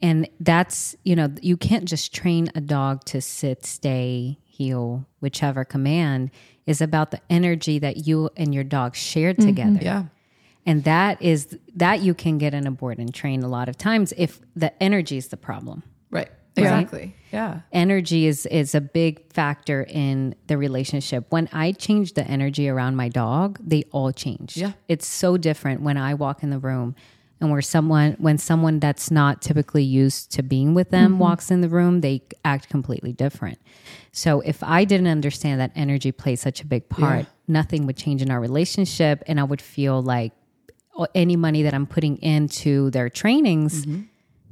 And 0.02 0.28
that's, 0.40 0.96
you 1.04 1.16
know, 1.16 1.30
you 1.42 1.58
can't 1.58 1.86
just 1.86 2.14
train 2.14 2.50
a 2.56 2.62
dog 2.62 3.04
to 3.06 3.22
sit, 3.22 3.66
stay, 3.66 4.40
heel, 4.52 5.06
whichever 5.20 5.64
command 5.64 6.30
is 6.66 6.82
about 6.82 7.12
the 7.12 7.22
energy 7.30 7.80
that 7.80 8.06
you 8.06 8.30
and 8.36 8.54
your 8.54 8.64
dog 8.64 8.96
share 8.96 9.34
mm-hmm. 9.34 9.48
together. 9.48 9.80
Yeah. 9.82 10.04
And 10.66 10.84
that 10.84 11.22
is 11.22 11.58
that 11.76 12.02
you 12.02 12.14
can 12.14 12.38
get 12.38 12.54
in 12.54 12.68
a 12.68 12.72
board 12.72 13.00
and 13.00 13.14
train 13.14 13.42
a 13.42 13.48
lot 13.48 13.68
of 13.68 13.78
times 13.78 14.14
if 14.18 14.40
the 14.56 14.72
energy 14.84 15.18
is 15.18 15.30
the 15.30 15.38
problem. 15.38 15.84
Right. 16.12 16.30
Exactly. 16.56 17.16
Yeah. 17.32 17.62
Energy 17.72 18.28
is 18.28 18.46
is 18.48 18.76
a 18.76 18.82
big 18.82 19.32
factor 19.32 19.84
in 19.88 20.36
the 20.48 20.58
relationship. 20.58 21.26
When 21.30 21.48
I 21.54 21.72
change 21.72 22.14
the 22.14 22.26
energy 22.26 22.68
around 22.68 22.98
my 22.98 23.08
dog, 23.08 23.60
they 23.64 23.84
all 23.92 24.12
change. 24.12 24.58
Yeah. 24.58 24.74
It's 24.88 25.08
so 25.08 25.38
different 25.38 25.82
when 25.82 25.98
I 25.98 26.14
walk 26.14 26.44
in 26.44 26.50
the 26.50 26.60
room 26.60 26.96
and 27.42 27.50
where 27.52 27.62
someone 27.62 28.16
when 28.20 28.38
someone 28.38 28.80
that's 28.80 29.12
not 29.12 29.42
typically 29.42 29.84
used 29.84 30.32
to 30.34 30.44
being 30.44 30.74
with 30.74 30.92
them 30.92 31.20
walks 31.20 31.52
in 31.52 31.62
the 31.62 31.70
room, 31.70 32.02
they 32.02 32.22
act 32.46 32.70
completely 32.70 33.12
different. 33.12 33.58
So 34.12 34.42
if 34.42 34.62
I 34.64 34.86
didn't 34.86 35.08
understand 35.08 35.60
that 35.60 35.72
energy 35.76 36.12
plays 36.12 36.40
such 36.40 36.62
a 36.62 36.66
big 36.68 36.88
part, 36.88 37.26
nothing 37.48 37.86
would 37.88 37.98
change 37.98 38.22
in 38.22 38.30
our 38.32 38.40
relationship 38.40 39.24
and 39.28 39.40
I 39.40 39.44
would 39.44 39.62
feel 39.62 40.02
like 40.02 40.32
uh, 40.98 41.08
any 41.16 41.36
money 41.36 41.64
that 41.64 41.74
I'm 41.74 41.88
putting 41.88 42.18
into 42.18 42.90
their 42.92 43.10
trainings 43.10 43.88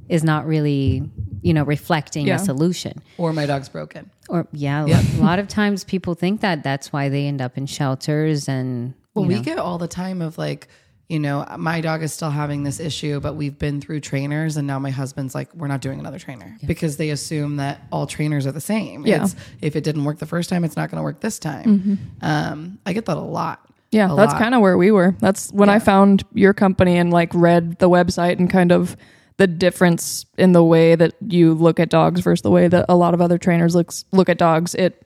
is 0.08 0.24
not 0.24 0.44
really, 0.46 1.08
you 1.42 1.54
know, 1.54 1.62
reflecting 1.62 2.26
Yeah. 2.26 2.36
a 2.36 2.38
solution. 2.38 3.00
Or 3.18 3.32
my 3.32 3.46
dog's 3.46 3.68
broken. 3.68 4.10
Or 4.28 4.48
yeah, 4.52 4.84
a 4.86 5.20
lot 5.22 5.38
of 5.38 5.46
times 5.46 5.84
people 5.84 6.14
think 6.14 6.40
that 6.40 6.64
that's 6.64 6.92
why 6.92 7.08
they 7.08 7.26
end 7.26 7.40
up 7.40 7.56
in 7.56 7.66
shelters 7.66 8.48
and 8.48 8.94
Well, 9.14 9.26
we 9.26 9.36
know. 9.36 9.42
get 9.42 9.58
all 9.58 9.78
the 9.78 9.86
time 9.88 10.20
of 10.22 10.36
like, 10.38 10.66
you 11.10 11.18
know, 11.18 11.44
my 11.58 11.80
dog 11.80 12.04
is 12.04 12.12
still 12.12 12.30
having 12.30 12.62
this 12.62 12.78
issue, 12.78 13.18
but 13.18 13.34
we've 13.34 13.58
been 13.58 13.80
through 13.80 13.98
trainers, 13.98 14.56
and 14.56 14.64
now 14.64 14.78
my 14.78 14.90
husband's 14.90 15.34
like, 15.34 15.52
we're 15.54 15.66
not 15.66 15.80
doing 15.80 15.98
another 15.98 16.20
trainer 16.20 16.56
because 16.64 16.98
they 16.98 17.10
assume 17.10 17.56
that 17.56 17.82
all 17.90 18.06
trainers 18.06 18.46
are 18.46 18.52
the 18.52 18.60
same. 18.60 19.04
Yeah. 19.04 19.24
It's, 19.24 19.34
if 19.60 19.74
it 19.74 19.82
didn't 19.82 20.04
work 20.04 20.18
the 20.20 20.26
first 20.26 20.48
time, 20.48 20.62
it's 20.62 20.76
not 20.76 20.88
going 20.88 20.98
to 20.98 21.02
work 21.02 21.18
this 21.20 21.40
time. 21.40 21.98
Um, 22.22 22.78
I 22.86 22.92
get 22.92 23.06
that 23.06 23.16
a 23.16 23.20
lot. 23.20 23.60
Yeah, 23.90 24.12
A 24.12 24.14
that's 24.14 24.34
kind 24.34 24.54
of 24.54 24.60
where 24.60 24.78
we 24.78 24.92
were. 24.92 25.16
That's 25.18 25.50
when 25.50 25.68
I 25.68 25.80
found 25.80 26.24
your 26.32 26.54
company 26.54 26.96
and 26.96 27.12
like 27.12 27.30
read 27.34 27.80
the 27.80 27.90
website 27.90 28.38
and 28.38 28.48
kind 28.48 28.70
of 28.70 28.96
the 29.36 29.48
difference 29.48 30.26
in 30.38 30.52
the 30.52 30.62
way 30.62 30.94
that 30.94 31.14
you 31.26 31.54
look 31.54 31.80
at 31.80 31.88
dogs 31.88 32.20
versus 32.20 32.42
the 32.42 32.52
way 32.52 32.68
that 32.68 32.86
a 32.88 32.94
lot 32.94 33.14
of 33.14 33.20
other 33.20 33.36
trainers 33.36 33.74
looks 33.74 34.04
look 34.12 34.28
at 34.28 34.38
dogs. 34.38 34.76
It 34.76 35.04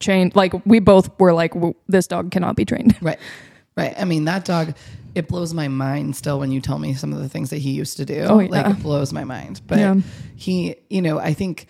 changed. 0.00 0.34
Like 0.34 0.52
we 0.66 0.80
both 0.80 1.10
were 1.20 1.32
like, 1.32 1.54
"W- 1.54 1.74
this 1.86 2.08
dog 2.08 2.32
cannot 2.32 2.56
be 2.56 2.64
trained. 2.64 2.96
Right. 3.00 3.18
Right. 3.76 3.94
I 3.96 4.04
mean, 4.04 4.24
that 4.24 4.44
dog, 4.44 4.74
it 5.14 5.28
blows 5.28 5.52
my 5.54 5.68
mind 5.68 6.16
still 6.16 6.38
when 6.38 6.50
you 6.52 6.60
tell 6.60 6.78
me 6.78 6.94
some 6.94 7.12
of 7.12 7.20
the 7.20 7.28
things 7.28 7.50
that 7.50 7.58
he 7.58 7.70
used 7.70 7.96
to 7.98 8.04
do. 8.04 8.20
Oh, 8.28 8.38
yeah. 8.38 8.48
Like, 8.50 8.76
it 8.76 8.82
blows 8.82 9.12
my 9.12 9.24
mind. 9.24 9.60
But 9.66 9.78
Yeah. 9.78 9.96
he, 10.36 10.76
you 10.90 11.02
know, 11.02 11.18
I 11.18 11.34
think 11.34 11.66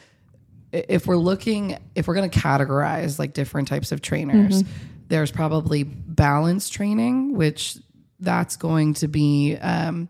if 0.72 1.06
we're 1.06 1.16
looking, 1.16 1.78
if 1.94 2.06
we're 2.08 2.14
going 2.14 2.28
to 2.30 2.38
categorize 2.38 3.18
like 3.18 3.32
different 3.32 3.68
types 3.68 3.92
of 3.92 4.02
trainers, 4.02 4.62
Mm-hmm. 4.62 4.72
there's 5.08 5.30
probably 5.30 5.82
balance 5.84 6.68
training, 6.68 7.34
which 7.34 7.78
that's 8.20 8.56
going 8.56 8.94
to 8.94 9.08
be, 9.08 9.56
um, 9.56 10.08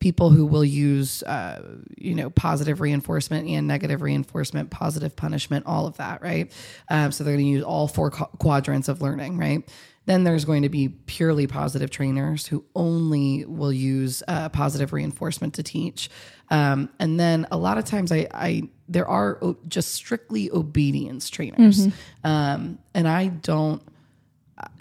people 0.00 0.30
who 0.30 0.46
will 0.46 0.64
use 0.64 1.24
uh, 1.24 1.60
you 1.96 2.14
know 2.14 2.30
positive 2.30 2.80
reinforcement 2.80 3.48
and 3.48 3.66
negative 3.66 4.00
reinforcement 4.00 4.70
positive 4.70 5.16
punishment 5.16 5.66
all 5.66 5.88
of 5.88 5.96
that 5.96 6.22
right 6.22 6.52
um, 6.88 7.10
so 7.10 7.24
they're 7.24 7.34
going 7.34 7.44
to 7.44 7.50
use 7.50 7.64
all 7.64 7.88
four 7.88 8.08
qu- 8.12 8.26
quadrants 8.38 8.86
of 8.86 9.02
learning 9.02 9.36
right 9.36 9.68
then 10.08 10.24
there's 10.24 10.44
going 10.44 10.62
to 10.62 10.68
be 10.68 10.88
purely 10.88 11.46
positive 11.46 11.90
trainers 11.90 12.46
who 12.46 12.64
only 12.74 13.44
will 13.44 13.72
use 13.72 14.22
uh, 14.26 14.48
positive 14.48 14.92
reinforcement 14.92 15.54
to 15.54 15.62
teach. 15.62 16.08
Um, 16.50 16.88
and 16.98 17.20
then 17.20 17.46
a 17.50 17.56
lot 17.58 17.76
of 17.78 17.84
times 17.84 18.10
I, 18.10 18.26
I 18.32 18.62
there 18.88 19.06
are 19.06 19.38
o- 19.42 19.58
just 19.68 19.92
strictly 19.92 20.50
obedience 20.50 21.28
trainers. 21.28 21.86
Um, 22.24 22.78
and 22.94 23.06
i 23.06 23.26
don't 23.28 23.82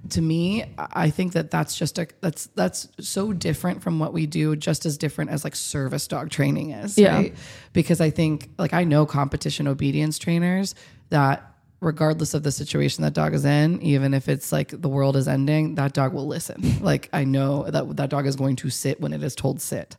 to 0.10 0.22
me 0.22 0.64
i 0.78 1.10
think 1.10 1.34
that 1.34 1.52
that's 1.52 1.78
just 1.78 2.00
a 2.00 2.08
that's 2.22 2.48
that's 2.56 2.88
so 3.00 3.32
different 3.34 3.84
from 3.84 4.00
what 4.00 4.12
we 4.12 4.26
do 4.26 4.56
just 4.56 4.86
as 4.88 4.98
different 4.98 5.30
as 5.30 5.44
like 5.44 5.56
service 5.56 6.08
dog 6.08 6.30
training 6.32 6.72
is 6.72 6.98
Yeah. 6.98 7.16
right? 7.16 7.36
Because 7.74 8.02
i 8.02 8.10
think 8.10 8.50
like 8.58 8.74
i 8.74 8.84
know 8.86 9.06
competition 9.06 9.68
obedience 9.68 10.18
trainers 10.18 10.74
that 11.10 11.54
regardless 11.80 12.34
of 12.34 12.44
the 12.44 12.52
situation 12.52 13.04
that 13.04 13.14
dog 13.14 13.34
is 13.34 13.46
in 13.46 13.82
even 13.82 14.14
if 14.14 14.28
it's 14.28 14.52
like 14.52 14.70
the 14.82 14.90
world 14.90 15.16
is 15.16 15.28
ending 15.28 15.76
that 15.76 15.94
dog 15.94 16.14
will 16.14 16.26
listen 16.26 16.60
like 16.82 17.10
i 17.14 17.24
know 17.24 17.64
that 17.70 17.96
that 17.96 18.10
dog 18.10 18.26
is 18.26 18.36
going 18.36 18.56
to 18.56 18.70
sit 18.70 19.00
when 19.00 19.14
it 19.14 19.22
is 19.22 19.36
told 19.36 19.62
sit 19.62 19.96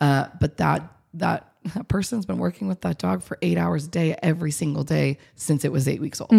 uh, 0.00 0.26
but 0.40 0.56
that 0.58 0.82
that 1.14 1.52
that 1.74 1.86
person's 1.88 2.26
been 2.26 2.38
working 2.38 2.66
with 2.66 2.80
that 2.80 2.98
dog 2.98 3.22
for 3.22 3.38
eight 3.40 3.56
hours 3.56 3.86
a 3.86 3.88
day 3.88 4.16
every 4.22 4.50
single 4.50 4.82
day 4.82 5.18
since 5.36 5.64
it 5.64 5.70
was 5.70 5.86
eight 5.86 6.00
weeks 6.00 6.20
old. 6.20 6.32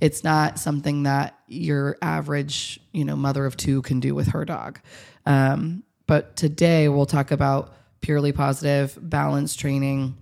It's 0.00 0.24
not 0.24 0.58
something 0.58 1.02
that 1.02 1.38
your 1.46 1.96
average, 2.00 2.80
you 2.92 3.04
know, 3.04 3.14
mother 3.16 3.44
of 3.44 3.56
two 3.56 3.82
can 3.82 4.00
do 4.00 4.14
with 4.14 4.28
her 4.28 4.44
dog. 4.44 4.80
Um, 5.26 5.82
but 6.06 6.36
today 6.36 6.88
we'll 6.88 7.06
talk 7.06 7.30
about 7.30 7.74
purely 8.00 8.32
positive, 8.32 8.98
balance 8.98 9.54
training, 9.54 10.16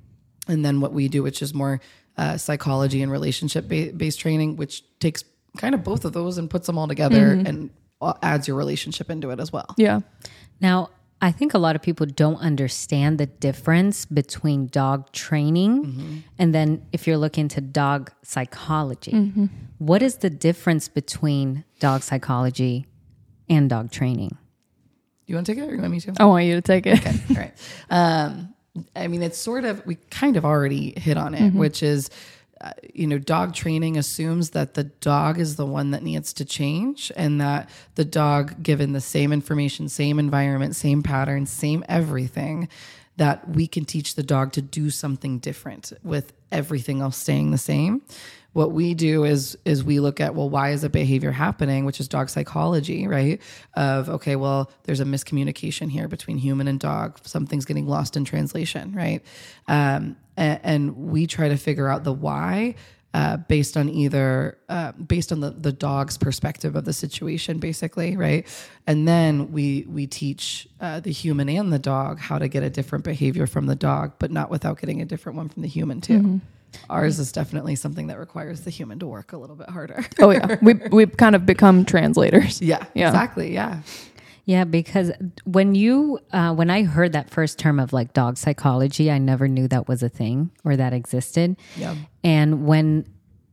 and 0.49 0.65
then 0.65 0.81
what 0.81 0.93
we 0.93 1.09
do, 1.09 1.23
which 1.23 1.43
is 1.43 1.55
more 1.55 1.81
uh, 2.23 2.37
psychology 2.37 3.01
and 3.05 3.11
relationship 3.19 3.65
ba- 3.73 3.93
based 3.97 4.19
training, 4.21 4.51
which 4.61 4.75
takes 4.99 5.21
kind 5.63 5.75
of 5.75 5.81
both 5.83 6.05
of 6.05 6.13
those 6.13 6.39
and 6.39 6.49
puts 6.55 6.67
them 6.69 6.77
all 6.79 6.87
together 6.95 7.25
and 7.49 7.71
uh, 8.01 8.15
adds 8.23 8.47
your 8.49 8.57
relationship 8.65 9.11
into 9.11 9.31
it 9.31 9.41
as 9.41 9.51
well. 9.53 9.71
Yeah, 9.77 10.01
Now, 10.61 10.77
I 11.23 11.33
think 11.33 11.53
a 11.53 11.59
lot 11.67 11.77
of 11.77 11.83
people 11.83 12.07
don't 12.07 12.41
understand 12.51 13.19
the 13.19 13.27
difference 13.27 14.07
between 14.07 14.69
dog 14.69 15.13
training 15.13 16.25
and 16.39 16.55
then 16.55 16.69
if 16.93 17.07
you're 17.07 17.19
looking 17.27 17.47
to 17.49 17.61
dog 17.61 18.11
psychology. 18.23 19.13
What 19.79 20.01
is 20.03 20.15
the 20.25 20.31
difference 20.31 20.89
between 20.89 21.65
dog 21.79 22.03
psychology 22.03 22.87
and 23.51 23.69
dog 23.69 23.91
training? 23.91 24.37
You 25.27 25.35
want 25.37 25.47
to 25.47 25.55
take 25.55 25.63
it 25.63 25.69
or 25.69 25.75
you 25.75 25.81
want 25.81 25.93
me 25.93 26.01
to? 26.01 26.13
I 26.19 26.25
want 26.25 26.45
you 26.47 26.55
to 26.57 26.63
take 26.63 26.87
it. 26.87 26.99
Okay. 26.99 27.17
All 27.31 27.37
right. 27.37 27.55
Um, 27.91 28.55
I 28.95 29.09
mean, 29.09 29.23
it's 29.23 29.39
sort 29.39 29.65
of, 29.65 29.85
we 29.87 29.97
kind 30.11 30.37
of 30.37 30.45
already 30.45 30.95
hit 30.99 31.17
on 31.17 31.35
it, 31.35 31.53
which 31.55 31.83
is, 31.83 32.11
uh, 32.61 32.73
you 32.95 33.07
know, 33.07 33.19
dog 33.19 33.55
training 33.55 33.97
assumes 33.97 34.51
that 34.51 34.75
the 34.75 34.85
dog 34.85 35.39
is 35.39 35.57
the 35.57 35.67
one 35.67 35.91
that 35.93 36.03
needs 36.03 36.33
to 36.35 36.45
change 36.45 37.11
and 37.17 37.41
that 37.41 37.69
the 37.95 38.05
dog, 38.05 38.63
given 38.63 38.93
the 38.93 39.01
same 39.01 39.33
information, 39.33 39.89
same 39.89 40.19
environment, 40.19 40.77
same 40.77 41.03
patterns, 41.03 41.51
same 41.51 41.85
everything, 41.89 42.69
that 43.17 43.49
we 43.49 43.67
can 43.67 43.85
teach 43.85 44.15
the 44.15 44.23
dog 44.23 44.53
to 44.53 44.63
do 44.63 44.91
something 44.91 45.39
different 45.39 45.93
with 46.03 46.33
everything 46.53 47.01
else 47.01 47.17
staying 47.17 47.51
the 47.51 47.59
same 47.59 48.03
what 48.53 48.73
we 48.73 48.95
do 48.95 49.25
is 49.25 49.57
is 49.65 49.85
we 49.85 50.01
look 50.01 50.21
at 50.21 50.35
well 50.35 50.51
why 50.51 50.71
is 50.71 50.83
a 50.83 50.91
behavior 50.91 51.31
happening 51.31 51.85
which 51.85 52.01
is 52.01 52.09
dog 52.09 52.29
psychology 52.29 53.07
right? 53.07 53.41
Of 53.75 54.09
okay 54.09 54.37
well 54.37 54.71
there's 54.85 55.01
a 55.01 55.05
miscommunication 55.05 55.91
here 55.91 56.09
between 56.09 56.39
human 56.39 56.69
and 56.69 56.81
dog. 56.81 57.19
Something's 57.23 57.65
getting 57.65 57.87
lost 57.87 58.17
in 58.17 58.25
translation 58.25 58.93
right? 58.95 59.25
Um, 59.69 60.17
and, 60.37 60.61
and 60.63 60.97
we 60.97 61.27
try 61.27 61.49
to 61.49 61.57
figure 61.57 61.89
out 61.89 62.05
the 62.05 62.13
why 62.13 62.75
uh, 63.13 63.37
based 63.37 63.77
on 63.77 63.89
either 63.89 64.57
uh, 64.69 64.93
based 64.93 65.33
on 65.33 65.41
the, 65.41 65.51
the 65.51 65.73
dog's 65.73 66.17
perspective 66.17 66.77
of 66.77 66.85
the 66.85 66.93
situation 66.93 67.59
basically 67.59 68.17
right? 68.17 68.47
And 68.87 69.07
then 69.07 69.53
we 69.53 69.87
we 69.89 70.09
teach 70.09 70.69
uh, 70.81 70.99
the 70.99 71.13
human 71.13 71.49
and 71.49 71.73
the 71.73 71.79
dog 71.79 72.19
how 72.19 72.39
to 72.39 72.49
get 72.49 72.65
a 72.65 72.71
different 72.71 73.05
behavior 73.05 73.47
from 73.47 73.67
the 73.67 73.77
dog 73.77 74.15
but 74.19 74.33
not 74.33 74.51
without 74.51 74.81
getting 74.81 75.01
a 75.01 75.05
different 75.05 75.37
one 75.37 75.49
from 75.49 75.63
the 75.63 75.69
human 75.69 76.01
too 76.01 76.41
Ours 76.89 77.19
is 77.19 77.33
definitely 77.33 77.75
something 77.77 78.07
that 78.09 78.19
requires 78.19 78.63
the 78.63 78.71
human 78.71 78.99
to 79.01 79.07
work 79.07 79.33
a 79.33 79.37
little 79.37 79.57
bit 79.57 79.69
harder. 79.71 80.05
Oh 80.19 80.31
yeah, 80.31 80.57
we 80.63 80.75
we've 80.91 81.17
kind 81.17 81.35
of 81.35 81.45
become 81.47 81.85
translators. 81.85 82.61
yeah, 82.63 82.85
Yeah. 82.95 83.09
exactly. 83.09 83.53
Yeah. 83.53 83.83
Yeah, 84.47 84.65
because 84.65 85.13
when 85.45 85.75
you 85.77 86.19
uh, 86.33 86.53
when 86.55 86.71
I 86.71 86.83
heard 86.83 87.13
that 87.13 87.31
first 87.31 87.59
term 87.59 87.79
of 87.79 87.93
like 87.93 88.13
dog 88.15 88.37
psychology, 88.37 89.11
I 89.11 89.19
never 89.19 89.47
knew 89.47 89.69
that 89.69 89.87
was 89.87 90.03
a 90.03 90.09
thing 90.09 90.51
or 90.65 90.77
that 90.77 90.93
existed. 90.93 91.57
Yeah. 91.77 91.95
And 92.25 92.67
when 92.67 93.07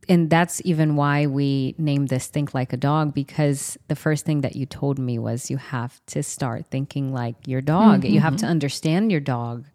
and 0.09 0.29
that's 0.29 0.61
even 0.63 0.95
why 0.95 1.27
we 1.27 1.75
named 1.77 2.07
this 2.07 2.27
think 2.27 2.53
like 2.53 2.71
a 2.73 2.77
dog 2.77 3.13
because 3.13 3.77
the 3.89 3.95
first 3.95 4.25
thing 4.25 4.41
that 4.41 4.55
you 4.55 4.65
told 4.65 4.97
me 4.97 5.19
was 5.19 5.51
you 5.51 5.57
have 5.57 5.99
to 6.07 6.23
start 6.23 6.65
thinking 6.71 7.11
like 7.13 7.35
your 7.45 7.61
dog. 7.61 8.05
You 8.05 8.21
have 8.21 8.37
to 8.37 8.45
understand 8.45 9.11
your 9.11 9.19
dog 9.21 9.65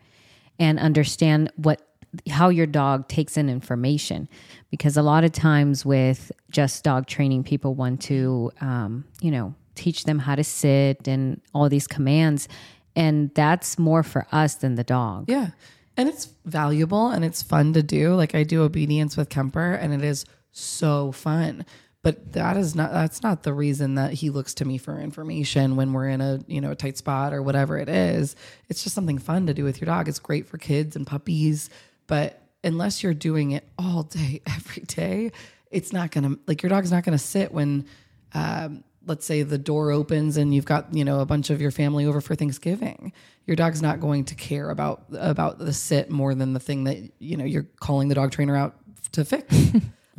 and 0.59 0.79
understand 0.81 1.53
what 1.57 1.83
how 2.29 2.49
your 2.51 2.67
dog 2.67 3.09
takes 3.09 3.37
in 3.37 3.49
information 3.49 4.29
because 4.71 4.97
a 4.97 5.03
lot 5.03 5.25
of 5.25 5.33
times 5.33 5.85
with 5.85 6.31
just 6.51 6.85
dog 6.85 7.07
training 7.07 7.43
people 7.45 7.75
want 7.75 8.01
to 8.03 8.51
um, 8.61 9.05
you 9.21 9.31
know 9.31 9.55
teach 9.75 10.05
them 10.05 10.19
how 10.19 10.35
to 10.35 10.45
sit 10.45 11.09
and 11.09 11.41
all 11.55 11.69
these 11.69 11.87
commands 11.87 12.49
and 12.95 13.31
that's 13.35 13.79
more 13.79 14.03
for 14.03 14.27
us 14.33 14.57
than 14.57 14.75
the 14.75 14.85
dog 14.85 15.25
Yeah. 15.29 15.51
And 15.97 16.09
it's 16.09 16.29
valuable 16.47 17.09
and 17.09 17.23
it's 17.23 17.43
fun 17.43 17.75
to 17.75 17.83
do. 17.83 18.15
Like 18.15 18.35
I 18.35 18.45
do 18.45 18.63
obedience 18.63 19.15
with 19.15 19.29
Kemper 19.29 19.73
and 19.75 19.93
it 19.93 20.03
is 20.03 20.25
so 20.51 21.13
fun. 21.13 21.67
but 22.03 22.33
that 22.33 22.57
is 22.57 22.75
not 22.75 22.93
that's 22.93 23.23
not 23.23 23.43
the 23.43 23.53
reason 23.53 23.95
that 23.95 24.13
he 24.15 24.29
looks 24.31 24.55
to 24.55 24.65
me 24.65 24.77
for 24.79 24.99
information 24.99 25.77
when 25.77 25.93
we're 25.93 26.09
in 26.09 26.21
a 26.21 26.41
you 26.47 26.61
know 26.61 26.71
a 26.73 26.75
tight 26.75 26.97
spot 26.99 27.33
or 27.33 27.43
whatever 27.43 27.79
it 27.79 27.89
is 27.89 28.35
it's 28.69 28.83
just 28.83 28.95
something 28.95 29.19
fun 29.19 29.47
to 29.47 29.55
do 29.55 29.65
with 29.65 29.81
your 29.81 29.87
dog 29.87 30.09
it's 30.09 30.19
great 30.19 30.47
for 30.47 30.59
kids 30.59 30.97
and 30.97 31.07
puppies 31.07 31.71
but 32.13 32.43
unless 32.63 33.03
you're 33.03 33.15
doing 33.15 33.53
it 33.53 33.67
all 33.79 34.03
day 34.03 34.43
every 34.47 34.83
day 34.83 35.33
it's 35.71 35.95
not 35.95 36.11
gonna 36.11 36.37
like 36.47 36.63
your 36.63 36.69
dog's 36.69 36.93
not 36.93 37.05
gonna 37.05 37.17
sit 37.17 37.51
when 37.53 37.87
um, 38.35 38.85
let's 39.07 39.25
say 39.25 39.43
the 39.43 39.57
door 39.57 39.91
opens 39.91 40.37
and 40.37 40.55
you've 40.55 40.67
got 40.67 40.95
you 40.95 41.07
know 41.07 41.21
a 41.21 41.27
bunch 41.27 41.49
of 41.49 41.59
your 41.59 41.71
family 41.71 42.05
over 42.05 42.21
for 42.21 42.35
thanksgiving. 42.35 43.15
Your 43.47 43.57
dog's 43.57 43.81
not 43.81 43.99
going 43.99 44.27
to 44.27 44.35
care 44.35 44.69
about 44.69 45.05
about 45.13 45.59
the 45.59 45.73
sit 45.73 46.11
more 46.11 46.35
than 46.35 46.53
the 46.53 46.61
thing 46.61 46.85
that 46.85 46.99
you 47.19 47.39
know 47.39 47.45
you're 47.45 47.67
calling 47.81 48.09
the 48.09 48.15
dog 48.15 48.31
trainer 48.31 48.57
out 48.57 48.77
to 49.13 49.25
fix. 49.25 49.55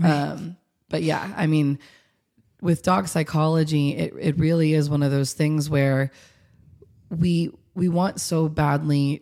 Um, 0.04 0.58
but 0.90 1.04
yeah 1.04 1.32
i 1.38 1.46
mean 1.46 1.78
with 2.62 2.82
dog 2.82 3.08
psychology 3.08 3.96
it, 3.96 4.12
it 4.20 4.40
really 4.40 4.74
is 4.74 4.90
one 4.90 5.04
of 5.04 5.12
those 5.12 5.34
things 5.34 5.70
where 5.70 6.12
we 7.12 7.52
we 7.76 7.90
want 7.90 8.20
so 8.20 8.50
badly 8.50 9.22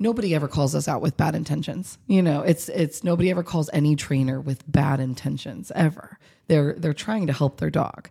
nobody 0.00 0.34
ever 0.34 0.48
calls 0.48 0.74
us 0.74 0.88
out 0.88 1.00
with 1.02 1.16
bad 1.16 1.36
intentions. 1.36 1.98
You 2.08 2.22
know 2.22 2.40
it's 2.40 2.68
it's 2.68 3.04
nobody 3.04 3.30
ever 3.30 3.44
calls 3.44 3.70
any 3.72 3.94
trainer 3.94 4.40
with 4.40 4.64
bad 4.70 4.98
intentions 4.98 5.70
ever. 5.76 6.18
They're 6.48 6.72
they're 6.72 6.92
trying 6.94 7.28
to 7.28 7.32
help 7.32 7.58
their 7.58 7.70
dog. 7.70 8.08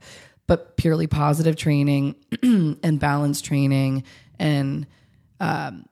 But 0.47 0.77
purely 0.77 1.07
positive 1.07 1.57
training 1.57 2.15
and 2.41 2.99
balanced 2.99 3.45
training 3.45 4.03
and 4.39 4.87
um, 5.39 5.85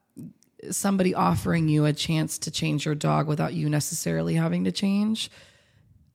somebody 0.72 1.14
offering 1.14 1.68
you 1.68 1.86
a 1.86 1.94
chance 1.94 2.40
to 2.40 2.52
change 2.52 2.86
your 2.86 2.96
dog 2.96 3.28
without 3.28 3.54
you 3.54 3.70
necessarily 3.70 4.34
having 4.34 4.64
to 4.64 4.72
change 4.72 5.30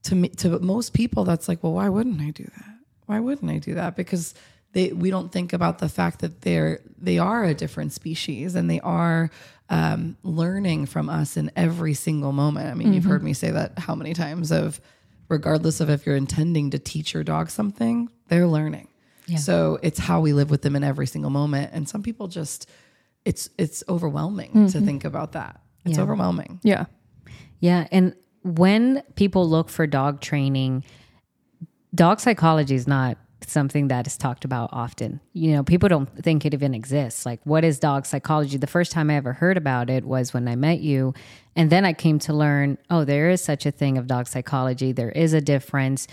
to 0.05 0.17
me 0.17 0.29
to 0.31 0.59
most 0.59 0.93
people 0.93 1.25
that's 1.25 1.49
like 1.49 1.63
well 1.63 1.73
why 1.75 1.89
wouldn't 1.89 2.21
i 2.21 2.31
do 2.31 2.45
that? 2.45 2.79
Why 3.07 3.21
wouldn't 3.21 3.51
i 3.51 3.59
do 3.59 3.75
that? 3.75 3.97
Because 3.97 4.35
they 4.73 4.93
we 4.93 5.11
don't 5.11 5.31
think 5.33 5.53
about 5.53 5.79
the 5.79 5.89
fact 5.89 6.21
that 6.21 6.41
they're 6.43 6.81
they 6.99 7.19
are 7.19 7.45
a 7.45 7.55
different 7.55 7.93
species 7.93 8.55
and 8.55 8.71
they 8.71 8.81
are 8.81 9.31
um, 9.69 10.17
learning 10.23 10.87
from 10.87 11.09
us 11.09 11.37
in 11.37 11.51
every 11.57 11.95
single 11.95 12.33
moment 12.33 12.69
i 12.69 12.75
mean 12.75 12.93
you've 12.93 13.05
heard 13.05 13.23
me 13.23 13.33
say 13.33 13.51
that 13.51 13.79
how 13.79 13.95
many 13.95 14.13
times 14.15 14.51
of 14.53 14.81
regardless 15.29 15.81
of 15.81 15.89
if 15.89 16.05
you're 16.05 16.17
intending 16.17 16.71
to 16.71 16.79
teach 16.79 17.15
your 17.15 17.23
dog 17.25 17.49
something 17.51 18.09
they're 18.29 18.47
learning 18.47 18.89
Yeah. 19.27 19.39
so 19.39 19.79
it's 19.83 19.99
how 19.99 20.21
we 20.21 20.33
live 20.33 20.51
with 20.51 20.63
them 20.63 20.77
in 20.77 20.85
every 20.85 21.07
single 21.07 21.31
moment 21.31 21.71
and 21.73 21.89
some 21.89 22.03
people 22.03 22.29
just 22.29 22.69
it's 23.25 23.49
it's 23.57 23.83
overwhelming 23.89 24.69
to 24.69 24.81
think 24.81 25.05
about 25.05 25.33
that 25.33 25.61
it's 25.85 25.97
Yeah. 25.97 26.03
overwhelming 26.03 26.61
Yeah. 26.63 26.85
Yeah. 27.61 27.87
And 27.93 28.15
when 28.43 29.03
people 29.15 29.49
look 29.49 29.69
for 29.69 29.87
dog 29.87 30.21
training, 30.21 30.83
dog 31.95 32.19
psychology 32.19 32.75
is 32.75 32.89
not 32.89 33.17
something 33.51 33.89
that 33.89 34.07
is 34.07 34.17
talked 34.17 34.45
about 34.45 34.71
often. 34.73 35.21
You 35.33 35.53
know, 35.53 35.63
people 35.63 35.89
don't 35.89 36.09
think 36.23 36.45
it 36.45 36.55
even 36.55 36.75
exists. 36.75 37.25
Like, 37.27 37.41
what 37.45 37.65
is 37.65 37.79
dog 37.79 38.07
psychology? 38.07 38.57
The 38.57 38.67
first 38.67 38.93
time 38.93 39.11
I 39.11 39.17
ever 39.17 39.33
heard 39.33 39.57
about 39.57 39.91
it 39.91 40.05
was 40.05 40.33
when 40.33 40.49
I 40.49 40.57
met 40.57 40.81
you. 40.81 41.15
And 41.55 41.71
then 41.71 41.85
I 41.85 41.93
came 41.93 42.19
to 42.21 42.33
learn 42.33 42.79
oh, 42.91 43.05
there 43.05 43.31
is 43.31 43.43
such 43.43 43.67
a 43.67 43.71
thing 43.71 43.99
of 43.99 44.07
dog 44.07 44.27
psychology, 44.27 44.93
there 44.93 45.11
is 45.11 45.33
a 45.33 45.41
difference. 45.41 46.07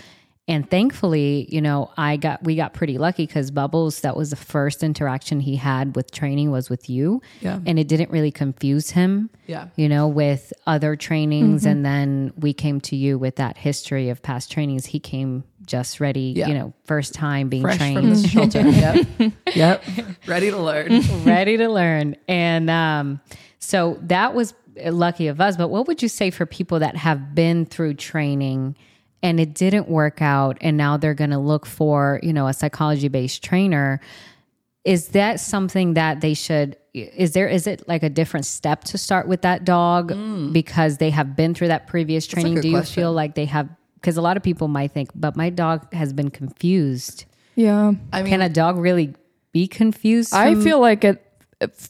And 0.50 0.68
thankfully, 0.68 1.46
you 1.48 1.60
know, 1.60 1.92
I 1.96 2.16
got 2.16 2.42
we 2.42 2.56
got 2.56 2.74
pretty 2.74 2.98
lucky 2.98 3.24
because 3.24 3.52
Bubbles, 3.52 4.00
that 4.00 4.16
was 4.16 4.30
the 4.30 4.36
first 4.36 4.82
interaction 4.82 5.38
he 5.38 5.54
had 5.54 5.94
with 5.94 6.10
training 6.10 6.50
was 6.50 6.68
with 6.68 6.90
you. 6.90 7.22
Yeah. 7.40 7.60
And 7.64 7.78
it 7.78 7.86
didn't 7.86 8.10
really 8.10 8.32
confuse 8.32 8.90
him 8.90 9.30
yeah 9.46 9.68
you 9.76 9.88
know, 9.88 10.08
with 10.08 10.52
other 10.66 10.96
trainings. 10.96 11.62
Mm-hmm. 11.62 11.70
And 11.70 11.86
then 11.86 12.32
we 12.36 12.52
came 12.52 12.80
to 12.82 12.96
you 12.96 13.16
with 13.16 13.36
that 13.36 13.56
history 13.56 14.08
of 14.08 14.22
past 14.22 14.50
trainings. 14.50 14.86
He 14.86 14.98
came 14.98 15.44
just 15.66 16.00
ready, 16.00 16.32
Yeah. 16.36 16.48
you 16.48 16.54
know, 16.54 16.72
first 16.84 17.14
time 17.14 17.48
being 17.48 17.62
fresh 17.62 17.78
trained, 17.78 17.98
from 17.98 18.10
the 18.10 18.28
shelter 18.28 18.60
yep 18.68 19.06
yep 19.54 19.84
ready 20.26 20.50
to 20.50 20.58
learn 20.58 21.00
ready 21.24 21.56
to 21.58 21.68
learn. 21.68 22.16
And 22.26 22.68
um, 22.68 23.20
so 23.60 23.98
that 24.02 24.34
was 24.34 24.54
lucky 24.84 25.28
of 25.28 25.40
us. 25.40 25.56
But 25.56 25.68
what 25.68 25.86
would 25.86 26.02
you 26.02 26.08
say 26.08 26.30
for 26.30 26.44
people 26.44 26.80
that 26.80 26.96
have 26.96 27.36
been 27.36 27.66
through 27.66 27.94
training 27.94 28.76
and 29.22 29.38
it 29.38 29.54
didn't 29.54 29.88
work 29.88 30.22
out 30.22 30.58
and 30.60 30.76
now 30.76 30.96
they're 30.96 31.14
going 31.14 31.30
to 31.30 31.38
look 31.38 31.66
for, 31.66 32.20
you 32.22 32.32
know, 32.32 32.46
a 32.46 32.52
psychology 32.52 33.08
based 33.08 33.42
trainer? 33.42 34.00
Is 34.84 35.08
that 35.08 35.40
something 35.40 35.94
that 35.94 36.20
they 36.20 36.34
should? 36.34 36.76
Is 36.94 37.32
there 37.32 37.46
is 37.46 37.66
it 37.66 37.86
like 37.86 38.02
a 38.02 38.08
different 38.08 38.46
step 38.46 38.84
to 38.84 38.98
start 38.98 39.28
with 39.28 39.42
that 39.42 39.64
dog 39.64 40.10
mm. 40.10 40.52
because 40.52 40.96
they 40.96 41.10
have 41.10 41.36
been 41.36 41.54
through 41.54 41.68
that 41.68 41.86
previous 41.86 42.26
training? 42.26 42.54
good 42.54 42.62
Do 42.62 42.68
you 42.68 42.76
question. 42.76 43.02
feel 43.02 43.12
like 43.12 43.34
they 43.34 43.44
have? 43.44 43.68
Because 43.94 44.16
a 44.16 44.22
lot 44.22 44.38
of 44.38 44.42
people 44.42 44.68
might 44.68 44.92
think, 44.92 45.10
but 45.14 45.36
my 45.36 45.50
dog 45.50 45.92
has 45.92 46.12
been 46.14 46.30
confused. 46.30 47.26
Yeah. 47.54 47.92
i 48.12 48.22
mean 48.22 48.30
Can 48.30 48.40
a 48.40 48.48
dog 48.48 48.78
really 48.78 49.14
be 49.52 49.68
confused? 49.68 50.32
I 50.32 50.54
from- 50.54 50.62
feel 50.62 50.80
like 50.80 51.04
it 51.04 51.26